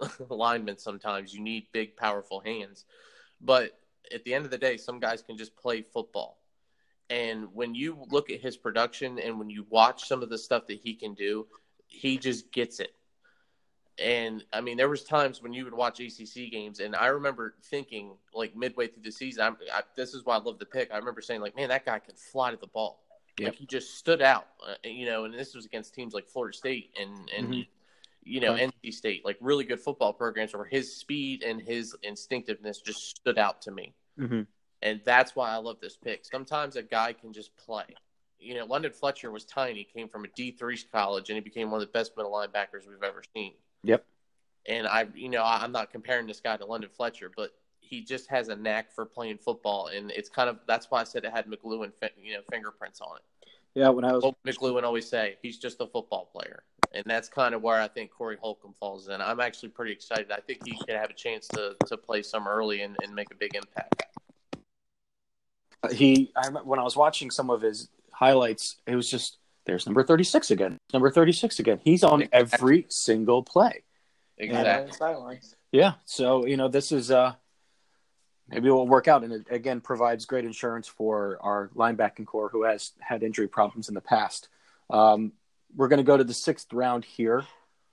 linemen 0.28 0.76
sometimes. 0.76 1.32
You 1.32 1.40
need 1.40 1.68
big 1.72 1.96
powerful 1.96 2.40
hands. 2.40 2.84
But 3.40 3.78
at 4.12 4.24
the 4.24 4.34
end 4.34 4.44
of 4.44 4.50
the 4.50 4.58
day 4.58 4.76
some 4.76 4.98
guys 4.98 5.22
can 5.22 5.36
just 5.38 5.56
play 5.56 5.82
football. 5.82 6.38
And 7.08 7.54
when 7.54 7.74
you 7.74 8.04
look 8.10 8.28
at 8.30 8.40
his 8.40 8.56
production 8.56 9.18
and 9.20 9.38
when 9.38 9.48
you 9.48 9.66
watch 9.70 10.08
some 10.08 10.22
of 10.22 10.28
the 10.28 10.38
stuff 10.38 10.66
that 10.66 10.80
he 10.80 10.94
can 10.94 11.14
do 11.14 11.46
he 11.86 12.18
just 12.18 12.50
gets 12.52 12.80
it 12.80 12.92
and 13.98 14.44
I 14.52 14.60
mean, 14.60 14.76
there 14.76 14.88
was 14.88 15.04
times 15.04 15.42
when 15.42 15.52
you 15.52 15.64
would 15.64 15.74
watch 15.74 16.00
ACC 16.00 16.50
games, 16.50 16.80
and 16.80 16.94
I 16.94 17.06
remember 17.06 17.54
thinking, 17.64 18.16
like 18.34 18.54
midway 18.56 18.88
through 18.88 19.02
the 19.02 19.10
season, 19.12 19.42
I'm, 19.42 19.56
I, 19.72 19.82
this 19.94 20.12
is 20.14 20.24
why 20.24 20.36
I 20.36 20.38
love 20.40 20.58
the 20.58 20.66
pick. 20.66 20.92
I 20.92 20.98
remember 20.98 21.20
saying, 21.20 21.40
like, 21.40 21.56
man, 21.56 21.68
that 21.70 21.86
guy 21.86 21.98
can 21.98 22.14
fly 22.14 22.50
to 22.50 22.56
the 22.56 22.66
ball. 22.66 23.02
Yep. 23.38 23.48
Like 23.48 23.56
he 23.58 23.66
just 23.66 23.96
stood 23.98 24.22
out, 24.22 24.46
uh, 24.66 24.74
you 24.84 25.06
know. 25.06 25.24
And 25.24 25.34
this 25.34 25.54
was 25.54 25.66
against 25.66 25.94
teams 25.94 26.14
like 26.14 26.26
Florida 26.26 26.56
State 26.56 26.90
and 26.98 27.30
and 27.36 27.48
Mhm. 27.48 27.66
you 28.22 28.40
know 28.40 28.52
Right. 28.52 28.72
NC 28.82 28.92
State, 28.94 29.24
like 29.24 29.36
really 29.40 29.64
good 29.64 29.80
football 29.80 30.12
programs 30.12 30.54
where 30.54 30.64
his 30.64 30.96
speed 30.96 31.42
and 31.42 31.60
his 31.60 31.94
instinctiveness 32.02 32.80
just 32.80 33.10
stood 33.10 33.38
out 33.38 33.60
to 33.62 33.70
me. 33.70 33.94
Mm-hmm. 34.18 34.42
And 34.82 35.00
that's 35.04 35.36
why 35.36 35.50
I 35.50 35.56
love 35.56 35.80
this 35.80 35.96
pick. 35.96 36.24
Sometimes 36.24 36.76
a 36.76 36.82
guy 36.82 37.12
can 37.12 37.32
just 37.32 37.54
play. 37.56 37.84
You 38.38 38.54
know, 38.54 38.66
London 38.66 38.92
Fletcher 38.92 39.30
was 39.30 39.44
tiny, 39.44 39.84
came 39.84 40.08
from 40.08 40.24
a 40.24 40.28
D3 40.28 40.84
college, 40.92 41.30
and 41.30 41.36
he 41.36 41.40
became 41.40 41.70
one 41.70 41.80
of 41.80 41.86
the 41.86 41.92
best 41.92 42.16
middle 42.16 42.32
linebackers 42.32 42.86
we've 42.86 43.02
ever 43.02 43.22
seen. 43.34 43.54
Yep. 43.84 44.04
And 44.68 44.86
I, 44.86 45.06
you 45.14 45.28
know, 45.28 45.44
I'm 45.44 45.72
not 45.72 45.92
comparing 45.92 46.26
this 46.26 46.40
guy 46.40 46.56
to 46.56 46.64
London 46.64 46.90
Fletcher, 46.94 47.30
but 47.34 47.52
he 47.86 48.02
just 48.02 48.28
has 48.28 48.48
a 48.48 48.56
knack 48.56 48.92
for 48.92 49.04
playing 49.04 49.38
football, 49.38 49.88
and 49.94 50.10
it's 50.10 50.28
kind 50.28 50.50
of 50.50 50.58
that's 50.66 50.90
why 50.90 51.00
I 51.00 51.04
said 51.04 51.24
it 51.24 51.32
had 51.32 51.46
McCloughan, 51.46 51.92
you 52.20 52.34
know, 52.34 52.40
fingerprints 52.50 53.00
on 53.00 53.16
it. 53.16 53.48
Yeah, 53.74 53.90
when 53.90 54.04
I 54.04 54.12
was 54.12 54.24
What 54.24 54.34
McCloughan 54.44 54.82
always 54.82 55.08
say, 55.08 55.36
he's 55.42 55.58
just 55.58 55.80
a 55.80 55.86
football 55.86 56.28
player, 56.32 56.64
and 56.92 57.04
that's 57.06 57.28
kind 57.28 57.54
of 57.54 57.62
where 57.62 57.80
I 57.80 57.88
think 57.88 58.10
Corey 58.10 58.36
Holcomb 58.40 58.74
falls 58.78 59.08
in. 59.08 59.20
I'm 59.20 59.40
actually 59.40 59.68
pretty 59.68 59.92
excited. 59.92 60.32
I 60.32 60.40
think 60.40 60.66
he 60.66 60.76
could 60.78 60.96
have 60.96 61.10
a 61.10 61.14
chance 61.14 61.46
to 61.48 61.76
to 61.86 61.96
play 61.96 62.22
some 62.22 62.48
early 62.48 62.82
and, 62.82 62.96
and 63.02 63.14
make 63.14 63.30
a 63.30 63.36
big 63.36 63.54
impact. 63.54 64.02
Uh, 65.82 65.90
he 65.90 66.32
I 66.36 66.46
remember 66.46 66.68
when 66.68 66.80
I 66.80 66.82
was 66.82 66.96
watching 66.96 67.30
some 67.30 67.50
of 67.50 67.62
his 67.62 67.88
highlights, 68.12 68.76
it 68.86 68.96
was 68.96 69.08
just 69.08 69.38
there's 69.66 69.86
number 69.86 70.02
36 70.02 70.50
again. 70.50 70.78
Number 70.92 71.10
36 71.10 71.58
again. 71.58 71.80
He's 71.82 72.04
on 72.04 72.28
every 72.32 72.86
single 72.88 73.42
play. 73.42 73.82
Exactly. 74.38 74.64
Yeah. 74.64 74.86
Yeah, 75.72 75.92
so 76.04 76.46
you 76.46 76.56
know 76.56 76.68
this 76.68 76.92
is 76.92 77.10
uh 77.10 77.34
maybe 78.48 78.68
it 78.68 78.72
will 78.72 78.86
work 78.86 79.08
out 79.08 79.24
and 79.24 79.32
it 79.32 79.46
again 79.50 79.80
provides 79.80 80.24
great 80.24 80.44
insurance 80.44 80.86
for 80.86 81.38
our 81.40 81.70
linebacking 81.74 82.26
core 82.26 82.48
who 82.48 82.62
has 82.64 82.92
had 83.00 83.22
injury 83.22 83.48
problems 83.48 83.88
in 83.88 83.94
the 83.94 84.00
past. 84.00 84.48
Um, 84.88 85.32
we're 85.74 85.88
going 85.88 85.98
to 85.98 86.04
go 86.04 86.16
to 86.16 86.24
the 86.24 86.32
sixth 86.32 86.72
round 86.72 87.04
here. 87.04 87.44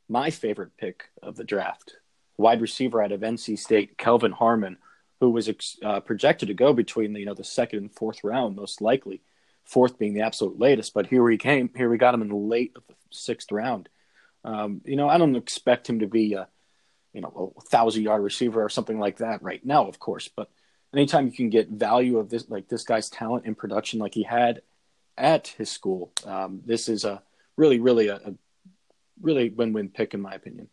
My 0.08 0.30
favorite 0.30 0.78
pick 0.78 1.10
of 1.22 1.36
the 1.36 1.44
draft, 1.44 1.96
wide 2.38 2.62
receiver 2.62 3.02
out 3.02 3.12
of 3.12 3.22
NC 3.22 3.58
State, 3.58 3.98
Kelvin 3.98 4.32
Harmon, 4.32 4.78
who 5.20 5.32
was 5.32 5.50
ex- 5.50 5.78
uh, 5.84 6.02
projected 6.02 6.50
to 6.50 6.54
go 6.54 6.72
between 6.74 7.14
the, 7.14 7.20
you 7.20 7.26
know 7.26 7.34
the 7.34 7.44
second 7.44 7.80
and 7.80 7.94
fourth 7.94 8.24
round, 8.24 8.56
most 8.56 8.82
likely, 8.82 9.22
fourth 9.66 9.98
being 9.98 10.14
the 10.14 10.22
absolute 10.22 10.60
latest. 10.60 10.94
But 10.94 11.08
here 11.08 11.28
he 11.30 11.38
came. 11.38 11.70
Here 11.76 11.90
we 11.90 11.98
got 11.98 12.14
him 12.14 12.22
in 12.22 12.30
the 12.30 12.36
late 12.36 12.74
of 12.76 12.84
the 12.88 12.96
sixth 13.10 13.52
round. 13.52 13.90
Um, 14.44 14.82
you 14.84 14.96
know, 14.96 15.08
I 15.08 15.18
don't 15.18 15.36
expect 15.36 15.90
him 15.90 16.00
to 16.00 16.08
be 16.08 16.34
a 16.34 16.48
you 17.14 17.22
know, 17.22 17.54
a 17.58 17.62
thousand 17.62 18.04
yard 18.04 18.24
receiver 18.24 18.64
or 18.64 18.70
something 18.70 19.00
like 19.00 19.18
that 19.18 19.42
right 19.44 19.64
now, 19.64 19.88
of 19.88 20.00
course. 20.00 20.30
But 20.36 20.50
anytime 20.94 21.28
you 21.28 21.32
can 21.32 21.50
get 21.50 21.70
value 21.70 22.18
of 22.18 22.30
this, 22.30 22.50
like 22.50 22.68
this 22.68 22.84
guy's 22.84 23.10
talent 23.10 23.46
in 23.46 23.56
production, 23.56 24.00
like 24.00 24.16
he 24.16 24.24
had 24.24 24.62
at 25.18 25.48
his 25.48 25.70
school, 25.70 26.12
um, 26.26 26.62
this 26.66 26.90
is 26.90 27.06
a 27.06 27.22
really, 27.56 27.80
really 27.80 28.08
a, 28.08 28.16
a 28.16 28.34
really 29.22 29.50
win 29.50 29.74
win 29.74 29.90
pick 29.90 30.14
in 30.14 30.22
my 30.22 30.34
opinion. 30.34 30.68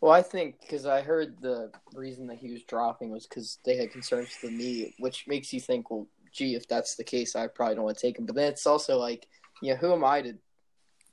Well, 0.00 0.12
I 0.12 0.22
think 0.22 0.60
because 0.60 0.86
I 0.86 1.00
heard 1.00 1.40
the 1.40 1.72
reason 1.92 2.28
that 2.28 2.38
he 2.38 2.52
was 2.52 2.62
dropping 2.62 3.10
was 3.10 3.26
because 3.26 3.58
they 3.64 3.76
had 3.76 3.90
concerns 3.90 4.28
with 4.28 4.50
the 4.50 4.56
knee, 4.56 4.94
which 4.98 5.26
makes 5.26 5.52
you 5.52 5.58
think, 5.58 5.90
well, 5.90 6.06
gee, 6.32 6.54
if 6.54 6.66
that's 6.68 6.94
the 6.96 7.04
case, 7.04 7.36
I 7.36 7.46
probably 7.46 7.74
don't 7.76 7.84
want 7.84 7.96
to 7.98 8.06
take 8.06 8.18
him. 8.18 8.26
But 8.26 8.34
then 8.36 8.50
it's 8.52 8.66
also 8.66 8.98
like, 8.98 9.26
you 9.62 9.70
know, 9.70 9.76
who 9.76 9.92
am 9.92 10.04
I 10.04 10.22
to 10.22 10.34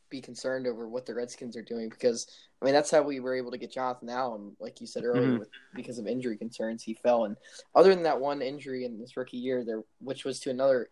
be 0.10 0.22
concerned 0.22 0.68
over 0.68 0.88
what 0.88 1.06
the 1.06 1.16
Redskins 1.16 1.58
are 1.58 1.64
doing? 1.64 1.90
Because 1.90 2.28
I 2.62 2.66
mean, 2.66 2.74
that's 2.74 2.92
how 2.92 3.02
we 3.02 3.20
were 3.20 3.36
able 3.36 3.52
to 3.52 3.58
get 3.58 3.72
Jonathan 3.72 4.10
Allen, 4.10 4.56
like 4.60 4.80
you 4.82 4.88
said 4.88 5.04
earlier, 5.04 5.34
Mhm. 5.34 5.40
with, 5.40 5.50
because 5.74 6.00
of 6.00 6.08
injury 6.08 6.38
concerns, 6.38 6.82
he 6.84 6.94
fell. 6.94 7.26
And 7.26 7.36
other 7.76 7.94
than 7.94 8.04
that 8.04 8.20
one 8.20 8.42
injury 8.42 8.86
in 8.86 8.98
his 8.98 9.18
rookie 9.18 9.38
year, 9.38 9.64
there, 9.64 9.84
which 10.00 10.24
was 10.26 10.40
to 10.42 10.50
another 10.50 10.90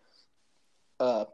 uh, 1.00 1.26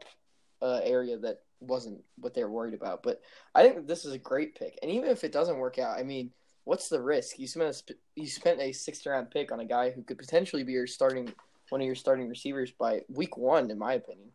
uh, 0.62 0.80
area 0.82 1.18
that 1.18 1.42
wasn't 1.60 2.02
what 2.16 2.32
they 2.34 2.42
were 2.42 2.50
worried 2.50 2.74
about. 2.74 3.02
But 3.02 3.20
I 3.54 3.62
think 3.62 3.76
that 3.76 3.86
this 3.86 4.04
is 4.04 4.12
a 4.12 4.18
great 4.18 4.54
pick, 4.54 4.78
and 4.82 4.90
even 4.90 5.10
if 5.10 5.24
it 5.24 5.32
doesn't 5.32 5.58
work 5.58 5.78
out, 5.78 5.98
I 5.98 6.02
mean, 6.02 6.32
what's 6.64 6.88
the 6.88 7.00
risk? 7.00 7.38
You 7.38 7.46
spent 7.46 7.68
a, 7.70 7.74
sp- 7.74 8.00
you 8.16 8.26
spent 8.26 8.60
a 8.60 8.72
sixth 8.72 9.04
round 9.06 9.30
pick 9.30 9.52
on 9.52 9.60
a 9.60 9.64
guy 9.64 9.90
who 9.90 10.02
could 10.02 10.18
potentially 10.18 10.62
be 10.62 10.72
your 10.72 10.86
starting 10.86 11.32
one 11.70 11.80
of 11.80 11.86
your 11.86 11.94
starting 11.94 12.28
receivers 12.28 12.70
by 12.70 13.02
week 13.08 13.36
one, 13.36 13.70
in 13.70 13.78
my 13.78 13.94
opinion. 13.94 14.28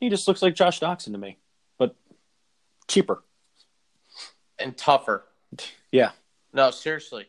He 0.00 0.08
just 0.08 0.28
looks 0.28 0.42
like 0.42 0.54
Josh 0.54 0.80
Doctson 0.80 1.12
to 1.12 1.18
me, 1.18 1.38
but 1.78 1.96
cheaper. 2.86 3.22
and 4.58 4.76
tougher. 4.76 5.24
Yeah. 5.92 6.10
No, 6.52 6.70
seriously. 6.70 7.26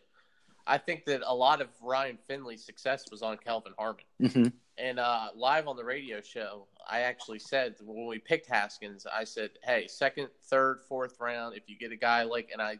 I 0.67 0.77
think 0.77 1.05
that 1.05 1.21
a 1.25 1.33
lot 1.33 1.61
of 1.61 1.67
Ryan 1.81 2.17
Finley's 2.27 2.63
success 2.63 3.05
was 3.11 3.21
on 3.21 3.37
Kelvin 3.37 3.73
Harmon. 3.77 4.03
Mm-hmm. 4.21 4.47
And 4.77 4.99
uh, 4.99 5.29
live 5.35 5.67
on 5.67 5.75
the 5.75 5.83
radio 5.83 6.21
show, 6.21 6.67
I 6.89 7.01
actually 7.01 7.39
said 7.39 7.75
when 7.83 8.07
we 8.07 8.19
picked 8.19 8.47
Haskins, 8.47 9.05
I 9.11 9.25
said, 9.25 9.49
"Hey, 9.63 9.87
second, 9.87 10.29
third, 10.45 10.79
fourth 10.87 11.19
round, 11.19 11.57
if 11.57 11.63
you 11.67 11.77
get 11.77 11.91
a 11.91 11.97
guy 11.97 12.23
like," 12.23 12.49
and 12.53 12.61
I, 12.61 12.77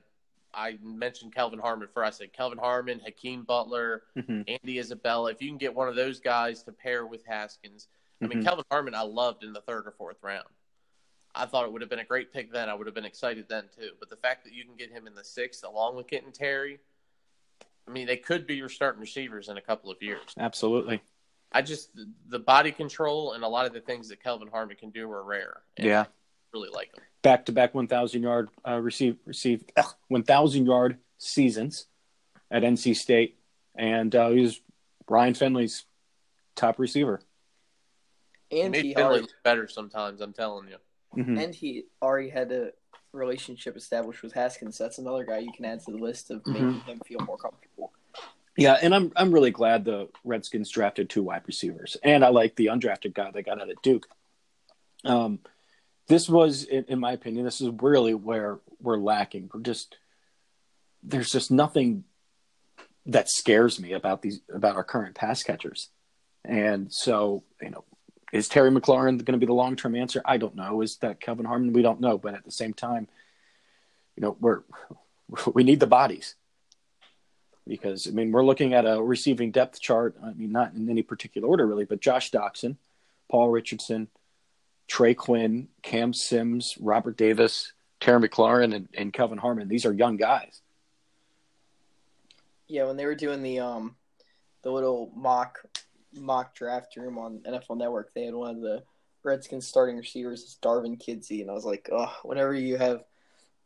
I 0.54 0.78
mentioned 0.82 1.34
Kelvin 1.36 1.60
Harmon 1.60 1.88
for 1.94 2.04
I 2.04 2.10
said 2.10 2.34
Kelvin 2.34 2.58
Harmon, 2.58 3.00
Hakeem 3.00 3.44
Butler, 3.44 4.04
Mm-hmm. 4.18 4.42
Andy 4.48 4.80
Isabella. 4.80 5.32
If 5.32 5.42
you 5.42 5.50
can 5.50 5.58
get 5.58 5.74
one 5.76 5.88
of 5.88 5.96
those 5.96 6.20
guys 6.20 6.64
to 6.64 6.72
pair 6.72 7.06
with 7.06 7.26
Haskins, 7.26 7.88
I 8.22 8.28
mean, 8.28 8.40
Mhm. 8.40 8.44
Kelvin 8.46 8.66
Harmon, 8.72 8.96
I 8.96 9.02
loved 9.02 9.44
in 9.44 9.54
the 9.54 9.62
third 9.62 9.88
or 9.88 9.92
fourth 9.92 10.18
round. 10.22 10.48
I 11.36 11.46
thought 11.46 11.66
it 11.66 11.72
would 11.72 11.82
have 11.82 11.90
been 11.90 12.00
a 12.00 12.04
great 12.06 12.34
pick 12.34 12.52
then. 12.52 12.68
I 12.70 12.74
would 12.74 12.88
have 12.88 12.96
been 12.96 13.06
excited 13.06 13.48
then 13.48 13.70
too. 13.76 13.92
But 14.00 14.10
the 14.10 14.16
fact 14.16 14.44
that 14.46 14.54
you 14.54 14.66
can 14.66 14.76
get 14.76 14.92
him 14.92 15.06
in 15.08 15.14
the 15.14 15.24
sixth 15.24 15.64
along 15.64 15.96
with 15.96 16.08
Kitten 16.08 16.32
Terry, 16.32 16.80
I 17.88 17.92
mean, 17.92 18.08
they 18.08 18.18
could 18.18 18.46
be 18.48 18.56
your 18.56 18.70
starting 18.70 19.00
receivers 19.00 19.48
in 19.50 19.58
a 19.58 19.62
couple 19.62 19.92
of 19.92 20.02
years. 20.02 20.34
Absolutely. 20.38 21.02
I 21.52 21.62
just 21.62 21.90
the 22.28 22.40
body 22.40 22.72
control 22.72 23.34
and 23.34 23.44
a 23.44 23.48
lot 23.48 23.66
of 23.66 23.74
the 23.74 23.82
things 23.82 24.10
that 24.10 24.22
Kelvin 24.22 24.48
Harmon 24.50 24.76
can 24.76 24.90
do 24.90 25.10
are 25.12 25.24
rare. 25.24 25.62
Yeah. 25.78 26.02
I 26.02 26.08
really 26.54 26.70
like 26.70 26.96
him. 26.96 27.04
Back 27.22 27.46
to 27.48 27.52
back 27.52 27.76
1,000 27.76 28.24
yard 28.24 28.50
uh, 28.68 28.80
receive 28.80 29.18
receive 29.26 29.64
1,000 30.08 30.66
yard 30.66 30.98
seasons 31.18 31.86
at 32.50 32.64
NC 32.64 32.96
State, 32.96 33.38
and 33.76 34.16
uh, 34.16 34.30
he 34.30 34.42
was 34.42 34.62
Ryan 35.08 35.34
Finley's 35.34 35.86
top 36.56 36.80
receiver. 36.80 37.22
He 38.50 38.62
And 38.62 38.72
made 38.72 38.86
he 38.86 38.94
Finley 38.94 39.20
already, 39.20 39.28
better 39.44 39.68
sometimes. 39.68 40.22
I'm 40.22 40.34
telling 40.34 40.68
you. 40.70 40.78
Mhm. 41.18 41.44
and 41.44 41.56
he 41.56 41.86
already 42.04 42.30
had 42.30 42.52
a 42.52 42.72
relationship 43.14 43.76
established 43.76 44.22
with 44.22 44.32
Haskins. 44.32 44.78
That's 44.78 45.00
another 45.00 45.24
guy 45.26 45.40
you 45.40 45.52
can 45.52 45.66
add 45.66 45.84
to 45.86 45.92
the 45.92 45.98
list 45.98 46.30
of 46.30 46.46
making 46.46 46.80
him 46.82 47.00
feel 47.00 47.20
more 47.22 47.38
comfortable. 47.38 47.92
Yeah, 48.56 48.78
and 48.82 48.94
I'm 48.94 49.12
I'm 49.16 49.32
really 49.32 49.52
glad 49.52 49.84
the 49.86 50.08
Redskins 50.24 50.70
drafted 50.70 51.10
two 51.10 51.24
wide 51.24 51.42
receivers, 51.48 51.98
and 52.04 52.24
I 52.24 52.30
like 52.30 52.56
the 52.56 52.68
undrafted 52.68 53.14
guy 53.14 53.32
they 53.32 53.42
got 53.42 53.60
out 53.60 53.70
of 53.72 53.82
Duke. 53.82 54.08
Um, 55.04 55.40
this 56.10 56.28
was, 56.28 56.64
in, 56.64 56.86
in 56.90 57.00
my 57.00 57.14
opinion, 57.14 57.46
this 57.46 57.62
is 57.62 57.70
really 57.82 58.14
where 58.14 58.60
we're 58.82 58.98
lacking. 58.98 59.50
We're 59.54 59.62
just 59.62 59.96
there's 61.02 61.32
just 61.32 61.52
nothing 61.52 62.04
that 63.06 63.30
scares 63.30 63.80
me 63.80 63.94
about 63.94 64.22
these 64.22 64.42
about 64.54 64.76
our 64.76 64.84
current 64.84 65.16
pass 65.16 65.44
catchers, 65.44 65.90
and 66.44 66.92
so 66.92 67.44
you 67.62 67.70
know, 67.70 67.84
is 68.34 68.50
Terry 68.50 68.72
McLaurin 68.72 69.24
going 69.24 69.34
to 69.34 69.38
be 69.38 69.46
the 69.46 69.54
long 69.54 69.76
term 69.76 69.96
answer? 69.96 70.22
I 70.26 70.38
don't 70.38 70.56
know. 70.56 70.82
Is 70.82 70.98
that 70.98 71.22
Kelvin 71.22 71.46
Harmon? 71.46 71.74
We 71.74 71.84
don't 71.84 72.02
know, 72.02 72.18
but 72.18 72.34
at 72.34 72.44
the 72.44 72.52
same 72.52 72.74
time, 72.74 73.08
you 74.18 74.22
know, 74.22 74.36
we're 74.40 74.62
we 75.54 75.64
need 75.64 75.80
the 75.80 75.88
bodies 75.88 76.36
because 77.68 78.08
I 78.08 78.12
mean 78.12 78.32
we're 78.32 78.44
looking 78.44 78.74
at 78.74 78.86
a 78.86 79.02
receiving 79.02 79.52
depth 79.52 79.80
chart. 79.80 80.16
I 80.24 80.34
mean 80.34 80.52
not 80.52 80.74
in 80.74 80.90
any 80.90 81.04
particular 81.04 81.48
order 81.48 81.68
really, 81.68 81.86
but 81.86 82.02
Josh 82.02 82.32
Doctson, 82.32 82.78
Paul 83.30 83.50
Richardson, 83.50 84.08
Trey 84.90 85.14
Quinn, 85.14 85.70
Cam 85.84 86.12
Sims, 86.14 86.76
Robert 86.82 87.16
Davis, 87.16 87.72
Terry 88.02 88.28
McLaurin, 88.28 88.76
and, 88.76 88.90
and 88.96 89.14
Kelvin 89.14 89.38
Harmon. 89.38 89.68
These 89.70 89.86
are 89.86 89.94
young 89.94 90.18
guys. 90.18 90.62
Yeah, 92.68 92.86
when 92.86 92.98
they 92.98 93.06
were 93.06 93.16
doing 93.16 93.42
the 93.42 93.60
um 93.60 93.96
the 94.64 94.72
little 94.72 95.12
mock 95.16 95.60
mock 96.14 96.54
draft 96.56 96.96
room 96.98 97.18
on 97.18 97.40
NFL 97.40 97.78
Network, 97.78 98.14
they 98.14 98.26
had 98.26 98.34
one 98.34 98.56
of 98.56 98.62
the 98.62 98.84
Redskins 99.24 99.68
starting 99.68 99.98
receivers 99.98 100.44
as 100.44 100.58
Darvin 100.62 101.00
Kidsy, 101.02 101.42
and 101.42 101.50
I 101.50 101.54
was 101.54 101.66
like, 101.66 101.90
oh, 101.92 102.14
whenever 102.24 102.54
you 102.54 102.78
have 102.78 103.04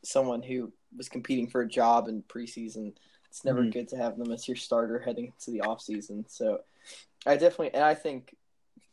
someone 0.04 0.42
who 0.42 0.72
was 0.98 1.10
competing 1.10 1.48
for 1.48 1.62
a 1.62 1.68
job 1.68 2.08
in 2.08 2.22
preseason, 2.24 2.94
it's 3.30 3.46
never 3.46 3.64
Mhm. 3.64 3.72
good 3.74 3.88
to 3.90 3.98
have 3.98 4.18
them 4.18 4.32
as 4.32 4.48
your 4.48 4.58
starter 4.58 5.00
heading 5.00 5.28
into 5.28 5.52
the 5.52 5.60
offseason. 5.60 6.30
So 6.30 6.62
I 7.26 7.36
definitely 7.38 7.74
and 7.74 7.84
I 7.84 7.96
think 7.96 8.36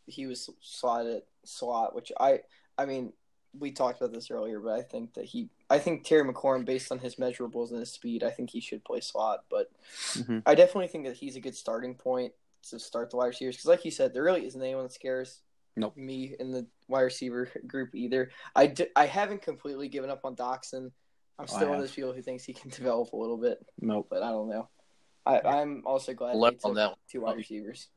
he 0.07 0.26
was 0.26 0.51
slotted 0.61 1.22
slot, 1.45 1.95
which 1.95 2.12
I 2.18 2.41
I 2.78 2.86
mean 2.86 3.12
we 3.59 3.72
talked 3.72 4.01
about 4.01 4.12
this 4.12 4.30
earlier, 4.30 4.61
but 4.61 4.78
I 4.78 4.82
think 4.82 5.14
that 5.14 5.24
he 5.24 5.49
I 5.68 5.78
think 5.78 6.05
Terry 6.05 6.24
McLaurin, 6.24 6.64
based 6.64 6.93
on 6.93 6.99
his 6.99 7.16
measurables 7.16 7.70
and 7.70 7.80
his 7.80 7.91
speed, 7.91 8.22
I 8.22 8.30
think 8.30 8.51
he 8.51 8.61
should 8.61 8.84
play 8.84 9.01
slot. 9.01 9.45
But 9.51 9.70
Mhm. 10.14 10.43
I 10.47 10.55
definitely 10.55 10.88
think 10.88 11.07
that 11.07 11.16
he's 11.16 11.36
a 11.36 11.41
good 11.41 11.57
starting 11.57 11.95
point 11.95 12.32
to 12.70 12.78
start 12.78 13.11
the 13.11 13.16
wide 13.16 13.26
receivers 13.28 13.57
because, 13.57 13.66
like 13.68 13.84
you 13.84 13.91
said, 13.91 14.12
there 14.12 14.22
really 14.22 14.47
isn't 14.47 14.61
anyone 14.62 14.84
that 14.84 14.93
scares 14.93 15.41
Nope. 15.76 15.97
me 15.97 16.36
in 16.38 16.51
the 16.53 16.66
wide 16.88 17.03
receiver 17.03 17.49
group 17.66 17.95
either. 17.95 18.30
I, 18.55 18.66
d- 18.66 18.88
I 18.95 19.07
haven't 19.07 19.41
completely 19.43 19.88
given 19.88 20.11
up 20.11 20.24
on 20.24 20.36
Doctson. 20.36 20.91
I'm 21.38 21.47
still 21.47 21.61
one 21.61 21.68
have. 21.68 21.76
of 21.76 21.80
those 21.82 21.95
people 21.95 22.12
who 22.12 22.20
thinks 22.22 22.45
he 22.45 22.53
can 22.53 22.68
develop 22.70 23.12
a 23.12 23.16
little 23.16 23.38
bit, 23.38 23.64
Nope. 23.80 24.09
but 24.11 24.22
I 24.22 24.28
don't 24.30 24.49
know. 24.51 24.68
I, 25.24 25.41
I'm 25.41 25.82
also 25.86 26.12
glad 26.12 26.36
Left 26.36 26.64
on 26.64 26.74
that. 26.74 26.97
two 27.11 27.22
wide 27.22 27.36
receivers. 27.36 27.88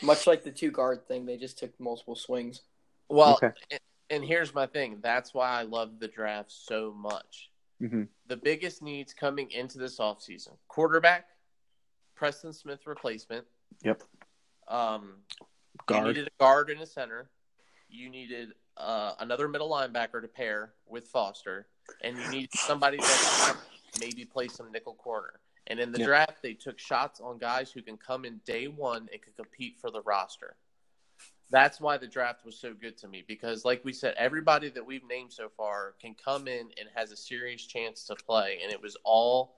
Much 0.00 0.26
like 0.26 0.42
the 0.44 0.50
two 0.50 0.70
guard 0.70 1.06
thing, 1.06 1.26
they 1.26 1.36
just 1.36 1.58
took 1.58 1.78
multiple 1.78 2.14
swings. 2.16 2.62
Well, 3.08 3.34
Okay. 3.34 3.50
and, 3.70 3.80
and 4.10 4.24
here's 4.24 4.54
my 4.54 4.66
thing. 4.66 4.98
That's 5.02 5.34
why 5.34 5.48
I 5.50 5.62
love 5.62 5.98
the 6.00 6.08
draft 6.08 6.50
so 6.50 6.92
much. 6.96 7.50
hmm 7.78 8.04
The 8.26 8.36
biggest 8.36 8.82
needs 8.82 9.12
coming 9.12 9.50
into 9.50 9.78
this 9.78 9.98
offseason 9.98 10.56
quarterback, 10.68 11.26
Preston 12.14 12.52
Smith 12.52 12.86
replacement. 12.86 13.44
Yep. 13.84 14.02
Um, 14.68 15.16
You 15.40 15.46
Guard. 15.86 16.06
needed 16.06 16.26
a 16.28 16.30
guard 16.38 16.70
and 16.70 16.80
a 16.80 16.86
center. 16.86 17.30
You 17.88 18.08
needed 18.08 18.52
uh, 18.76 19.12
another 19.20 19.48
middle 19.48 19.68
linebacker 19.70 20.22
to 20.22 20.28
pair 20.28 20.72
with 20.86 21.08
Foster, 21.08 21.66
and 22.02 22.16
you 22.16 22.30
need 22.30 22.48
somebody 22.54 22.96
that 22.96 23.20
could 23.46 23.56
maybe 24.00 24.24
play 24.24 24.48
some 24.48 24.70
nickel 24.72 24.94
corner. 24.94 25.40
And 25.68 25.78
in 25.78 25.92
the 25.92 26.00
Yeah. 26.00 26.06
draft, 26.06 26.42
they 26.42 26.54
took 26.54 26.78
shots 26.78 27.20
on 27.20 27.38
guys 27.38 27.70
who 27.70 27.82
can 27.82 27.96
come 27.96 28.24
in 28.24 28.40
day 28.44 28.66
one 28.66 29.08
and 29.12 29.22
can 29.22 29.32
compete 29.34 29.78
for 29.80 29.90
the 29.90 30.02
roster. 30.02 30.56
That's 31.50 31.80
why 31.80 31.98
the 31.98 32.06
draft 32.06 32.44
was 32.44 32.58
so 32.58 32.72
good 32.72 32.96
to 32.98 33.08
me 33.08 33.24
because, 33.26 33.64
like 33.64 33.84
we 33.84 33.92
said, 33.92 34.14
everybody 34.16 34.70
that 34.70 34.84
we've 34.84 35.06
named 35.06 35.32
so 35.32 35.50
far 35.54 35.94
can 36.00 36.14
come 36.14 36.48
in 36.48 36.70
and 36.78 36.88
has 36.94 37.12
a 37.12 37.16
serious 37.16 37.64
chance 37.66 38.04
to 38.04 38.14
play, 38.14 38.60
and 38.62 38.72
it 38.72 38.80
was 38.80 38.96
all 39.04 39.56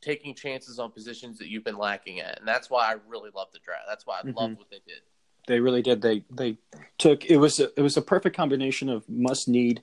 taking 0.00 0.34
chances 0.34 0.78
on 0.78 0.92
positions 0.92 1.38
that 1.38 1.48
you've 1.48 1.64
been 1.64 1.78
lacking 1.78 2.20
at, 2.20 2.38
and 2.38 2.46
that's 2.46 2.70
why 2.70 2.86
I 2.86 2.96
really 3.08 3.30
love 3.34 3.48
the 3.52 3.58
draft. 3.58 3.86
That's 3.88 4.06
why 4.06 4.20
I 4.20 4.22
Mhm. 4.22 4.36
love 4.36 4.56
what 4.56 4.70
they 4.70 4.80
did. 4.86 5.02
They 5.48 5.58
really 5.58 5.82
did. 5.82 6.00
They 6.00 6.24
they 6.30 6.58
took 6.98 7.24
it 7.24 7.38
was 7.38 7.58
a, 7.58 7.70
it 7.78 7.82
was 7.82 7.96
a 7.96 8.02
perfect 8.02 8.36
combination 8.36 8.88
of 8.88 9.08
must 9.08 9.48
need 9.48 9.82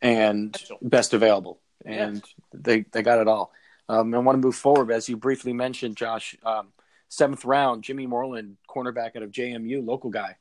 and 0.00 0.56
best 0.80 1.12
available, 1.12 1.60
and 1.84 2.22
they 2.52 2.82
they 2.92 3.02
got 3.02 3.20
it 3.20 3.26
all. 3.26 3.52
Um, 3.92 4.14
I 4.14 4.18
want 4.18 4.40
to 4.40 4.46
move 4.46 4.54
forward 4.56 4.90
as 4.90 5.08
you 5.08 5.18
briefly 5.18 5.52
mentioned, 5.52 5.96
Josh. 5.96 6.34
Um, 6.44 6.68
seventh 7.08 7.44
round, 7.44 7.84
Jimmy 7.84 8.06
Moreland, 8.06 8.56
cornerback 8.68 9.16
out 9.16 9.22
of 9.22 9.30
JMU, 9.30 9.84
local 9.86 10.08
guy, 10.08 10.36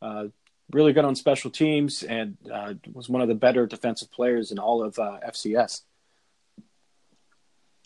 uh, 0.00 0.24
really 0.72 0.94
good 0.94 1.04
on 1.04 1.14
special 1.14 1.50
teams, 1.50 2.02
and 2.02 2.38
uh, 2.50 2.72
was 2.94 3.10
one 3.10 3.20
of 3.20 3.28
the 3.28 3.34
better 3.34 3.66
defensive 3.66 4.10
players 4.10 4.50
in 4.52 4.58
all 4.58 4.82
of 4.82 4.98
uh, 4.98 5.18
FCS. 5.28 5.82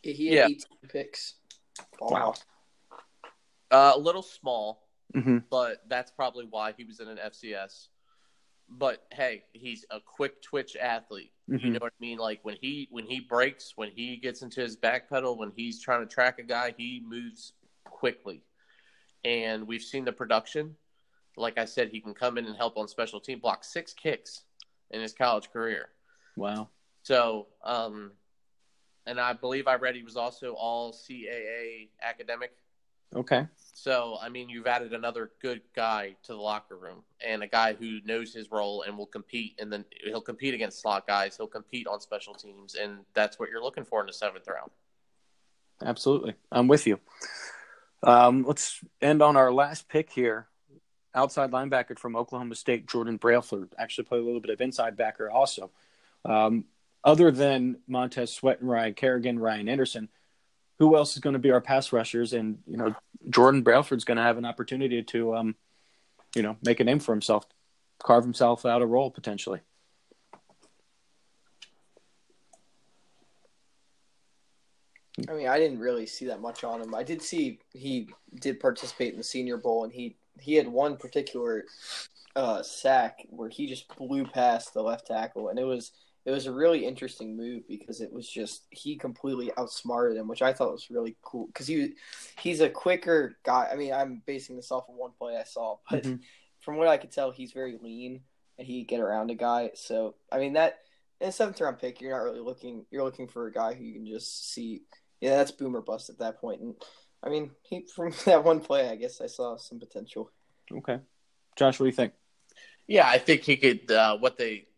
He 0.03 0.29
had 0.29 0.35
Yeah. 0.37 0.45
18 0.45 0.59
picks. 0.89 1.35
Wow. 2.01 2.35
Uh, 3.71 3.93
a 3.97 3.99
little 3.99 4.23
small, 4.23 4.87
hmm 5.13 5.39
but 5.51 5.83
that's 5.89 6.13
probably 6.13 6.47
why 6.49 6.73
he 6.77 6.85
was 6.85 7.01
in 7.01 7.09
an 7.09 7.19
FCS. 7.19 7.89
But 8.69 9.05
hey, 9.13 9.45
he's 9.53 9.85
a 9.91 9.99
quick 10.01 10.43
twitch 10.43 10.77
athlete. 10.77 11.33
You 11.49 11.59
Mhm. 11.59 11.73
know 11.73 11.79
what 11.81 11.93
I 11.99 12.01
mean? 12.01 12.19
Like 12.19 12.41
when 12.45 12.57
he 12.61 12.89
when 12.91 13.07
he 13.07 13.21
breaks, 13.21 13.73
when 13.77 13.91
he 13.91 14.17
gets 14.19 14.43
into 14.43 14.61
his 14.61 14.77
back 14.77 15.09
pedal, 15.09 15.37
when 15.39 15.51
he's 15.57 15.81
trying 15.81 16.01
to 16.01 16.07
track 16.07 16.39
a 16.39 16.43
guy, 16.43 16.75
he 16.77 17.01
moves 17.01 17.55
quickly. 17.85 18.43
And 19.25 19.67
we've 19.67 19.83
seen 19.83 20.05
the 20.05 20.13
production. 20.13 20.77
Like 21.37 21.57
I 21.59 21.65
said, 21.65 21.89
he 21.89 22.01
can 22.01 22.13
come 22.13 22.37
in 22.37 22.45
and 22.45 22.55
help 22.57 22.77
on 22.77 22.87
special 22.87 23.19
team, 23.19 23.39
block 23.39 23.65
six 23.65 23.95
kicks 23.95 24.45
in 24.91 25.01
his 25.01 25.15
college 25.15 25.51
career. 25.51 25.89
Wow. 26.37 26.69
So, 27.03 27.49
um, 27.65 28.13
and 29.07 29.19
I 29.19 29.33
believe 29.33 29.67
I 29.67 29.77
read 29.77 29.95
he 29.95 30.03
was 30.03 30.17
also 30.17 30.53
all 30.53 30.93
CAA 30.93 31.89
academic. 32.03 32.53
Okay. 33.15 33.47
So, 33.81 34.19
I 34.21 34.29
mean, 34.29 34.49
you've 34.49 34.67
added 34.67 34.93
another 34.93 35.31
good 35.41 35.61
guy 35.73 36.17
to 36.25 36.33
the 36.33 36.39
locker 36.39 36.77
room 36.77 37.05
and 37.25 37.45
a 37.45 37.47
guy 37.47 37.75
who 37.75 38.01
knows 38.05 38.35
his 38.35 38.51
role 38.51 38.83
and 38.83 38.99
will 38.99 39.07
compete. 39.07 39.55
And 39.61 39.73
then 39.73 39.85
he'll 40.03 40.21
compete 40.21 40.53
against 40.53 40.81
slot 40.81 41.07
guys. 41.07 41.37
He'll 41.37 41.47
compete 41.47 41.87
on 41.87 42.01
special 42.01 42.35
teams. 42.35 42.75
And 42.75 43.05
that's 43.15 43.39
what 43.39 43.51
you're 43.51 43.63
looking 43.63 43.85
for 43.85 44.01
in 44.01 44.09
the 44.09 44.13
seventh 44.13 44.49
round. 44.49 44.73
Absolutely. 45.81 46.35
I'm 46.51 46.67
with 46.67 46.89
you. 46.89 46.99
Um, 48.03 48.43
let's 48.43 48.81
end 49.01 49.23
on 49.23 49.37
our 49.37 49.53
last 49.53 49.89
pick 49.89 50.11
here. 50.11 50.49
Outside 51.15 51.53
linebacker 51.53 51.97
from 51.97 52.17
Oklahoma 52.17 52.57
State, 52.57 52.89
Jordan 52.89 53.17
Brailford. 53.17 53.77
Actually, 53.79 54.05
played 54.05 54.23
a 54.23 54.25
little 54.25 54.41
bit 54.41 54.51
of 54.51 54.61
inside 54.61 54.97
backer 54.97 55.31
also. 55.31 55.71
Um, 56.25 56.65
other 57.05 57.31
than 57.31 57.79
Montez 57.87 58.33
Sweat 58.33 58.61
and 58.61 58.69
Ryan 58.69 58.95
Kerrigan, 58.95 59.39
Ryan 59.39 59.69
Anderson, 59.69 60.09
who 60.79 60.97
else 60.97 61.15
is 61.15 61.21
going 61.21 61.35
to 61.35 61.39
be 61.39 61.51
our 61.51 61.61
pass 61.61 61.93
rushers? 61.93 62.33
And, 62.33 62.59
you 62.67 62.77
know, 62.77 62.95
Jordan 63.31 63.63
Brailford's 63.63 64.05
going 64.05 64.17
to 64.17 64.23
have 64.23 64.39
an 64.39 64.45
opportunity 64.45 65.03
to, 65.03 65.37
um, 65.37 65.55
you 66.35 66.43
know, 66.43 66.57
make 66.63 66.81
a 66.81 66.85
name 66.85 67.01
for 67.01 67.13
himself, 67.13 67.47
carve 68.03 68.25
himself 68.25 68.65
out 68.65 68.83
a 68.83 68.87
role 68.87 69.11
potentially. 69.11 69.61
I 75.29 75.33
mean, 75.33 75.49
I 75.49 75.59
didn't 75.59 75.81
really 75.81 76.07
see 76.07 76.27
that 76.27 76.41
much 76.41 76.63
on 76.63 76.81
him. 76.81 76.95
I 76.95 77.03
did 77.03 77.23
see 77.23 77.59
he 77.73 78.09
did 78.41 78.61
participate 78.61 79.13
in 79.13 79.19
the 79.19 79.25
Senior 79.25 79.57
Bowl, 79.57 79.83
and 79.83 79.93
he 79.93 80.17
he 80.41 80.55
had 80.55 80.69
one 80.69 80.97
particular 80.97 81.65
uh, 82.37 82.63
sack 82.63 83.27
where 83.31 83.49
he 83.49 83.67
just 83.67 83.89
blew 83.97 84.25
past 84.25 84.75
the 84.75 84.83
left 84.83 85.09
tackle, 85.09 85.49
and 85.49 85.59
it 85.59 85.65
was 85.65 85.91
it 86.25 86.31
was 86.31 86.47
a 86.47 86.53
really 86.53 86.85
interesting 86.85 87.37
move 87.37 87.67
because 87.69 88.01
it 88.01 88.13
was 88.13 88.29
just 88.29 88.67
he 88.71 88.97
completely 88.97 89.51
outsmarted 89.57 90.17
him, 90.17 90.29
which 90.29 90.43
I 90.43 90.53
thought 90.53 90.73
was 90.73 90.91
really 90.91 91.17
cool 91.23 91.47
because 91.47 91.67
he 91.67 91.95
he's 92.41 92.61
a 92.61 92.69
quicker 92.69 93.39
guy. 93.45 93.69
I 93.73 93.77
mean, 93.77 93.93
I'm 93.93 94.23
basing 94.27 94.57
this 94.57 94.71
off 94.71 94.89
of 94.89 94.95
one 94.95 95.13
play 95.19 95.37
I 95.37 95.45
saw, 95.45 95.77
but 95.91 96.03
Mhm. 96.03 96.21
from 96.61 96.77
what 96.77 96.89
I 96.89 96.97
could 96.99 97.13
tell, 97.13 97.31
he's 97.31 97.53
very 97.53 97.79
lean 97.81 98.23
and 98.59 98.67
he 98.67 98.85
get 98.85 99.01
around 99.01 99.31
a 99.31 99.35
guy. 99.35 99.71
So 99.75 100.17
I 100.31 100.39
mean 100.39 100.55
that 100.55 100.81
in 101.21 101.29
a 101.29 101.33
seventh 101.33 101.61
round 101.61 101.79
pick, 101.79 102.01
you're 102.01 102.13
not 102.13 102.25
really 102.25 102.41
looking. 102.41 102.87
You're 102.91 103.05
looking 103.05 103.29
for 103.29 103.47
a 103.47 103.53
guy 103.53 103.75
who 103.75 103.85
you 103.85 103.95
can 103.95 104.07
just 104.07 104.53
see. 104.53 104.83
Yeah, 105.21 105.37
that's 105.37 105.51
boomer 105.51 105.81
bust 105.81 106.11
at 106.11 106.19
that 106.19 106.41
point. 106.41 106.61
And 106.61 106.75
I 107.23 107.29
mean, 107.29 107.51
he 107.63 107.87
from 107.95 108.13
that 108.27 108.45
one 108.45 108.61
play, 108.61 108.89
I 108.89 108.97
guess 108.97 109.21
I 109.21 109.27
saw 109.27 109.57
some 109.57 109.81
potential. 109.81 110.31
Okay. 110.71 110.99
Josh, 111.57 111.81
what 111.81 111.85
do 111.85 111.91
you 111.91 111.97
think? 111.97 112.13
Yeah, 112.87 113.09
I 113.09 113.19
think 113.19 113.43
he 113.43 113.57
could. 113.57 113.91
Uh, 113.91 114.17
what 114.19 114.39
they, 114.39 114.69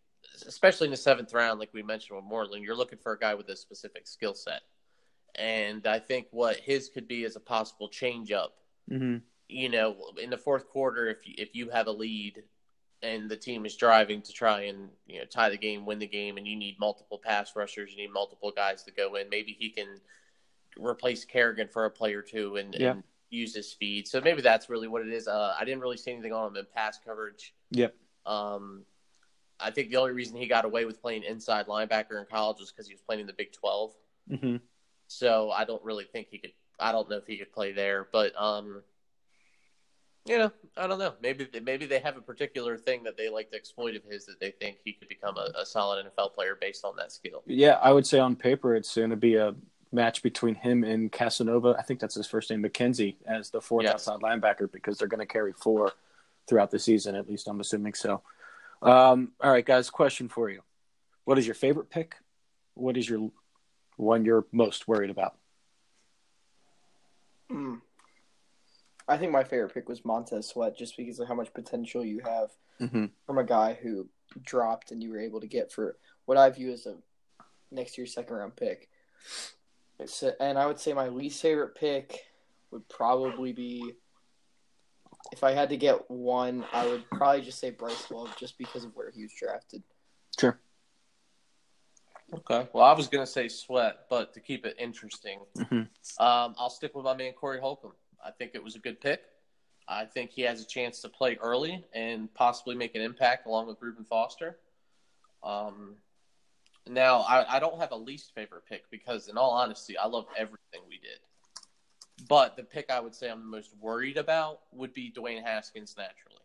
especially 0.43 0.87
in 0.87 0.91
the 0.91 0.97
seventh 0.97 1.33
round, 1.33 1.61
like 1.61 1.71
we 1.73 1.83
mentioned 1.83 2.17
with 2.17 2.25
Moreland, 2.25 2.65
you're 2.65 2.77
looking 2.77 2.99
for 2.99 3.13
a 3.13 3.19
guy 3.19 3.35
with 3.35 3.49
a 3.49 3.57
specific 3.57 4.07
skill 4.07 4.35
set. 4.35 4.63
And 5.37 5.87
I 5.87 5.99
think 5.99 6.27
what 6.31 6.57
his 6.57 6.89
could 6.89 7.07
be 7.07 7.25
is 7.25 7.37
a 7.37 7.41
possible 7.41 7.89
change 7.89 8.33
up 8.33 8.55
Mm-hmm. 8.91 9.19
you 9.49 9.69
know, 9.69 9.95
in 10.21 10.31
the 10.31 10.37
fourth 10.37 10.67
quarter, 10.69 11.09
if 11.09 11.25
you, 11.25 11.35
if 11.39 11.55
you 11.55 11.71
have 11.71 11.87
a 11.87 11.93
lead 11.93 12.43
and 13.03 13.31
the 13.31 13.37
team 13.37 13.65
is 13.65 13.77
driving 13.77 14.21
to 14.23 14.33
try 14.33 14.63
and 14.63 14.89
you 15.07 15.21
know 15.21 15.25
tie 15.25 15.49
the 15.49 15.57
game, 15.57 15.87
win 15.87 16.01
the 16.01 16.07
game, 16.09 16.37
and 16.39 16.47
you 16.49 16.57
need 16.57 16.77
multiple 16.81 17.21
pass 17.23 17.55
rushers, 17.55 17.93
you 17.93 17.97
need 17.99 18.13
multiple 18.13 18.53
guys 18.55 18.83
to 18.83 18.91
go 18.91 19.15
in. 19.15 19.29
Maybe 19.31 19.57
he 19.57 19.71
can 19.71 20.01
replace 20.77 21.25
Kerrigan 21.25 21.69
for 21.69 21.85
a 21.85 21.91
play 21.91 22.15
or 22.15 22.23
two 22.23 22.57
and, 22.57 22.75
Yeah. 22.75 22.93
and 22.93 23.03
use 23.31 23.55
his 23.55 23.71
speed. 23.71 24.09
So 24.09 24.21
maybe 24.21 24.43
that's 24.43 24.69
really 24.69 24.89
what 24.89 25.03
it 25.03 25.13
is. 25.13 25.29
Uh, 25.29 25.55
I 25.59 25.65
didn't 25.65 25.81
really 25.81 25.97
see 25.97 26.11
anything 26.11 26.33
on 26.33 26.49
him 26.49 26.57
in 26.57 26.67
pass 26.75 26.99
coverage. 27.05 27.55
Yep. 27.71 27.95
Um, 28.27 28.83
I 29.63 29.71
think 29.71 29.91
the 29.91 29.97
only 29.97 30.13
reason 30.13 30.37
he 30.37 30.47
got 30.47 30.65
away 30.65 30.85
with 30.85 31.01
playing 31.01 31.25
inside 31.25 31.67
linebacker 31.67 32.19
in 32.19 32.27
college 32.31 32.59
was 32.61 32.71
because 32.71 32.87
he 32.87 32.95
was 32.95 33.01
playing 33.03 33.21
in 33.21 33.27
the 33.27 33.33
Big 33.33 33.53
Twelve. 33.53 33.93
Mm-hmm. 34.31 34.57
So 35.07 35.51
I 35.51 35.65
don't 35.65 35.83
really 35.85 36.05
think 36.05 36.29
he 36.31 36.39
could. 36.39 36.53
I 36.79 36.93
don't 36.93 37.11
know 37.11 37.17
if 37.17 37.27
he 37.27 37.37
could 37.37 37.53
play 37.53 37.73
there, 37.73 38.09
but 38.13 38.33
um, 38.41 38.83
you 40.27 40.39
know, 40.39 40.53
I 40.77 40.87
don't 40.87 40.99
know. 40.99 41.15
Maybe 41.23 41.49
maybe 41.63 41.87
they 41.87 41.99
have 41.99 42.17
a 42.17 42.21
particular 42.21 42.77
thing 42.77 43.03
that 43.05 43.17
they 43.17 43.29
like 43.29 43.51
to 43.51 43.57
exploit 43.57 43.97
of 43.97 44.05
his 44.05 44.27
that 44.27 44.41
they 44.41 44.51
think 44.51 44.79
he 44.85 44.93
could 44.93 45.09
become 45.09 45.37
a, 45.37 45.51
a 45.59 45.67
solid 45.67 46.07
NFL 46.07 46.35
player 46.35 46.57
based 46.61 46.85
on 46.85 46.95
that 46.97 47.13
skill. 47.13 47.43
Yeah, 47.47 47.79
I 47.83 47.93
would 47.93 48.07
say 48.07 48.19
on 48.19 48.37
paper 48.37 48.75
it's 48.75 48.95
going 48.95 49.11
to 49.11 49.17
be 49.17 49.37
a 49.37 49.55
match 49.93 50.23
between 50.23 50.55
him 50.55 50.85
and 50.85 51.11
Casanova. 51.11 51.75
I 51.79 51.83
think 51.83 52.01
that's 52.01 52.15
his 52.15 52.27
first 52.27 52.51
name, 52.51 52.63
McKinzy, 52.63 53.17
as 53.27 53.51
the 53.51 53.61
fourth 53.61 53.85
Yes. 53.85 53.95
outside 53.95 54.21
linebacker 54.21 54.71
because 54.71 54.99
they're 54.99 55.09
going 55.09 55.21
to 55.21 55.27
carry 55.27 55.53
four 55.53 55.93
throughout 56.47 56.71
the 56.71 56.79
season. 56.79 57.15
At 57.15 57.29
least 57.29 57.49
I'm 57.49 57.61
assuming 57.61 57.95
so. 57.95 58.23
Um, 58.83 59.33
all 59.41 59.51
right, 59.51 59.65
guys. 59.65 59.91
Question 59.91 60.29
for 60.29 60.49
you: 60.51 60.63
What 61.25 61.39
is 61.39 61.47
your 61.47 61.55
favorite 61.55 61.91
pick? 61.91 62.17
What 62.75 62.97
is 62.97 63.09
your 63.09 63.31
one 63.97 64.25
you're 64.25 64.47
most 64.53 64.89
worried 64.89 65.11
about? 65.11 65.37
Hmm. 67.51 67.77
I 69.09 69.17
think 69.19 69.33
my 69.33 69.43
favorite 69.45 69.75
pick 69.75 69.89
was 69.89 70.05
Montez 70.05 70.49
Sweat 70.49 70.79
just 70.79 70.97
because 70.97 71.19
of 71.19 71.27
how 71.29 71.35
much 71.35 71.53
potential 71.53 72.05
you 72.05 72.21
have 72.25 72.51
Mm-hmm. 72.81 73.07
from 73.27 73.37
a 73.37 73.45
guy 73.45 73.77
who 73.83 74.09
dropped 74.43 74.91
and 74.91 75.03
you 75.03 75.11
were 75.11 75.21
able 75.21 75.39
to 75.43 75.47
get 75.47 75.71
for 75.71 75.99
what 76.25 76.39
I 76.39 76.49
view 76.49 76.73
as 76.73 76.87
a 76.87 76.95
next 77.71 77.99
year's 77.99 78.15
second 78.15 78.35
round 78.37 78.57
pick. 78.57 78.89
It's, 79.99 80.25
and 80.41 80.57
I 80.59 80.65
would 80.65 80.81
say 80.81 80.95
my 80.95 81.09
least 81.09 81.43
favorite 81.43 81.75
pick 81.75 82.21
would 82.71 82.89
probably 82.89 83.53
be 83.53 83.93
if 85.33 85.45
I 85.45 85.53
had 85.53 85.69
to 85.71 85.77
get 85.77 86.11
one, 86.11 86.65
I 86.73 86.87
would 86.87 87.09
probably 87.11 87.43
just 87.43 87.59
say 87.59 87.71
Bryce 87.71 88.11
Love, 88.11 88.35
just 88.39 88.59
because 88.59 88.85
of 88.85 88.95
where 88.97 89.11
he 89.11 89.23
was 89.23 89.33
drafted. 89.33 89.83
Sure. 90.39 90.59
Okay. 92.33 92.69
Well, 92.73 92.85
I 92.85 92.93
was 92.93 93.09
gonna 93.09 93.27
say 93.27 93.49
Sweat, 93.49 94.07
but 94.09 94.33
to 94.35 94.41
keep 94.41 94.65
it 94.65 94.77
interesting, 94.79 95.41
Mhm. 95.57 95.89
um, 96.19 96.55
I'll 96.59 96.71
stick 96.71 96.95
with 96.95 97.05
my 97.05 97.15
man 97.15 97.33
Corey 97.33 97.61
Holcomb. 97.61 97.95
I 98.25 98.31
think 98.31 98.55
it 98.55 98.63
was 98.63 98.77
a 98.77 98.79
good 98.79 99.01
pick. 99.01 99.23
I 99.89 100.05
think 100.05 100.31
he 100.31 100.43
has 100.43 100.63
a 100.63 100.67
chance 100.67 101.01
to 101.01 101.09
play 101.09 101.37
early 101.37 101.85
and 101.93 102.33
possibly 102.35 102.77
make 102.77 102.95
an 102.95 103.03
impact 103.03 103.47
along 103.47 103.67
with 103.67 103.83
Reuben 103.83 104.05
Foster. 104.05 104.61
Um, 105.43 105.97
now, 106.87 107.21
I, 107.21 107.57
I 107.57 107.59
don't 107.61 107.79
have 107.79 107.91
a 107.91 107.97
least 107.97 108.33
favorite 108.35 108.65
pick 108.67 108.89
because, 108.91 109.29
in 109.29 109.37
all 109.37 109.51
honesty, 109.51 109.99
I 109.99 110.07
love 110.07 110.27
everything 110.37 110.83
we 110.89 110.99
did. 110.99 111.19
But 112.29 112.57
the 112.57 112.63
pick 112.63 112.91
I 112.91 113.01
would 113.01 113.15
say 113.15 113.31
I'm 113.31 113.41
the 113.41 113.47
most 113.47 113.71
worried 113.81 114.17
about 114.17 114.61
would 114.73 114.93
be 114.93 115.13
Dwayne 115.17 115.43
Haskins 115.43 115.95
naturally, 115.97 116.43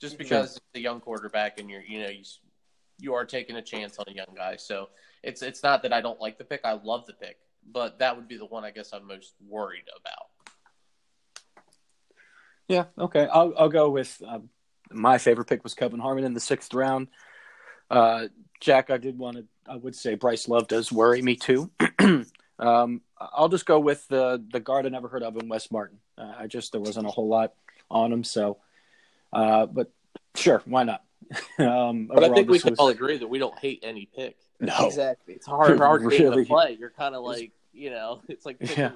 just 0.00 0.18
because 0.18 0.60
the 0.72 0.80
young 0.80 1.00
quarterback 1.00 1.58
and 1.58 1.68
you're 1.68 1.82
you 1.82 2.02
know 2.02 2.08
you, 2.08 2.22
you 2.98 3.14
are 3.14 3.24
taking 3.24 3.56
a 3.56 3.62
chance 3.62 3.98
on 3.98 4.06
a 4.08 4.12
young 4.12 4.34
guy. 4.34 4.56
So 4.56 4.88
it's 5.22 5.42
it's 5.42 5.62
not 5.62 5.82
that 5.82 5.92
I 5.92 6.00
don't 6.00 6.20
like 6.20 6.38
the 6.38 6.44
pick. 6.44 6.62
I 6.64 6.72
love 6.72 7.06
the 7.06 7.12
pick, 7.12 7.38
but 7.70 7.98
that 7.98 8.16
would 8.16 8.28
be 8.28 8.36
the 8.36 8.46
one 8.46 8.64
I 8.64 8.70
guess 8.70 8.92
I'm 8.92 9.06
most 9.06 9.34
worried 9.46 9.84
about. 10.00 10.28
Yeah. 12.68 12.84
Okay. 12.98 13.28
I'll 13.32 13.52
I'll 13.58 13.68
go 13.68 13.90
with 13.90 14.20
um, 14.26 14.48
my 14.90 15.18
favorite 15.18 15.46
pick 15.46 15.62
was 15.62 15.74
Kevin 15.74 16.00
Harmon 16.00 16.24
in 16.24 16.34
the 16.34 16.40
sixth 16.40 16.72
round. 16.74 17.08
Uh, 17.90 18.28
Jack, 18.60 18.90
I 18.90 18.96
did 18.96 19.18
want 19.18 19.36
to. 19.36 19.44
I 19.66 19.76
would 19.76 19.94
say 19.94 20.14
Bryce 20.14 20.48
Love 20.48 20.68
does 20.68 20.90
worry 20.90 21.22
me 21.22 21.36
too. 21.36 21.70
um, 22.58 23.00
I'll 23.32 23.48
just 23.48 23.66
go 23.66 23.78
with 23.80 24.06
the 24.08 24.42
the 24.52 24.60
guard 24.60 24.86
I 24.86 24.88
never 24.88 25.08
heard 25.08 25.22
of 25.22 25.36
in 25.36 25.48
Wes 25.48 25.70
Martin. 25.70 25.98
Uh, 26.18 26.32
I 26.38 26.46
just 26.46 26.72
there 26.72 26.80
wasn't 26.80 27.06
a 27.06 27.10
whole 27.10 27.28
lot 27.28 27.52
on 27.90 28.12
him, 28.12 28.24
so. 28.24 28.58
Uh, 29.32 29.66
but 29.66 29.90
sure, 30.34 30.62
why 30.66 30.84
not? 30.84 31.02
um, 31.58 32.08
But 32.12 32.24
I 32.24 32.28
think 32.34 32.50
we 32.50 32.58
can 32.58 32.70
was- 32.70 32.78
all 32.78 32.88
agree 32.88 33.18
that 33.18 33.26
we 33.28 33.38
don't 33.38 33.58
hate 33.58 33.80
any 33.82 34.06
pick. 34.14 34.36
no. 34.60 34.74
Exactly. 34.86 35.34
It's 35.34 35.46
hard, 35.56 35.78
hard 35.78 36.02
game 36.02 36.10
Really? 36.22 36.44
to 36.44 36.48
play. 36.48 36.76
You're 36.78 36.90
kind 36.90 37.14
of 37.14 37.22
like 37.24 37.52
you 37.72 37.90
know, 37.90 38.20
it's 38.28 38.44
like 38.44 38.58
Yeah. 38.76 38.92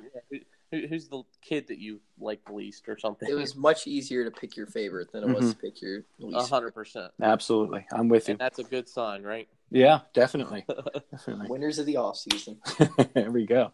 Who, 0.81 0.87
who's 0.87 1.09
the 1.09 1.23
kid 1.43 1.69
that 1.69 1.79
you 1.79 2.01
like 2.19 2.45
the 2.45 2.53
least 2.53 2.89
or 2.89 2.99
something. 2.99 3.29
It 3.29 3.35
was 3.35 3.57
much 3.57 3.87
easier 3.87 4.25
to 4.25 4.31
pick 4.31 4.57
your 4.57 4.67
favorite 4.67 5.13
than 5.13 5.25
it 5.25 5.35
was 5.35 5.51
to 5.51 5.57
pick 5.57 5.81
your 5.83 6.05
least. 6.19 6.51
hundred 6.51 6.73
percent, 6.73 7.13
Absolutely, 7.21 7.87
I'm 7.93 8.09
with 8.09 8.29
you. 8.29 8.33
and 8.33 8.41
that's 8.41 8.59
a 8.59 8.65
good 8.65 8.89
sign, 8.89 9.23
right? 9.23 9.49
Yeah, 9.71 10.01
definitely, 10.15 10.65
definitely. 11.11 11.49
Winners 11.49 11.79
of 11.79 11.87
the 11.87 11.97
off 11.97 12.17
season. 12.17 12.59
there 13.15 13.31
we 13.31 13.47
go. 13.47 13.73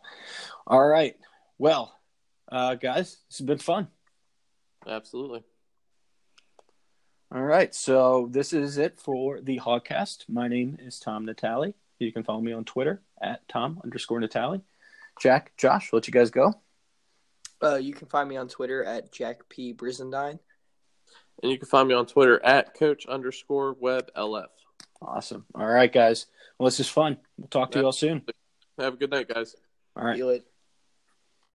All 0.66 0.86
right. 0.86 1.16
Well, 1.58 1.98
uh, 2.50 2.74
guys, 2.76 3.18
this 3.28 3.38
has 3.38 3.46
been 3.46 3.58
fun. 3.58 3.88
Absolutely. 4.86 5.44
All 7.34 7.42
right. 7.42 7.74
So 7.74 8.28
this 8.30 8.52
is 8.52 8.78
it 8.78 8.98
for 8.98 9.40
the 9.40 9.58
Hogcast. 9.58 10.28
My 10.28 10.48
name 10.48 10.76
is 10.80 10.98
Tom 10.98 11.26
Natali. 11.26 11.74
You 11.98 12.12
can 12.12 12.24
follow 12.24 12.40
me 12.40 12.52
on 12.52 12.64
Twitter 12.64 13.00
at 13.22 13.46
Tom 13.48 13.80
underscore 13.84 14.20
Natali. 14.20 14.60
Jack, 15.20 15.52
Josh, 15.56 15.92
let 15.92 16.06
you 16.06 16.12
guys 16.12 16.30
go. 16.30 16.54
Uh, 17.62 17.76
you 17.76 17.92
can 17.94 18.08
find 18.08 18.28
me 18.28 18.36
on 18.36 18.48
Twitter 18.48 18.84
at 18.84 19.12
Jack 19.12 19.48
P 19.48 19.72
Brizendine. 19.72 20.38
And 21.42 21.50
you 21.52 21.58
can 21.58 21.68
find 21.68 21.88
me 21.88 21.94
on 21.94 22.06
Twitter 22.06 22.44
at 22.44 22.74
coach 22.74 23.06
underscore 23.06 23.76
web 23.78 24.10
lf. 24.16 24.46
Awesome. 25.00 25.44
All 25.54 25.66
right, 25.66 25.92
guys. 25.92 26.26
Well, 26.58 26.66
this 26.66 26.80
is 26.80 26.88
fun. 26.88 27.18
We'll 27.36 27.48
talk 27.48 27.72
to 27.72 27.80
you 27.80 27.86
all 27.86 27.92
soon. 27.92 28.22
Have 28.78 28.94
a 28.94 28.96
good 28.96 29.10
night, 29.10 29.28
guys. 29.28 29.56
All 29.96 30.04
right. 30.04 30.16
Feel 30.16 30.30
it. 30.30 30.44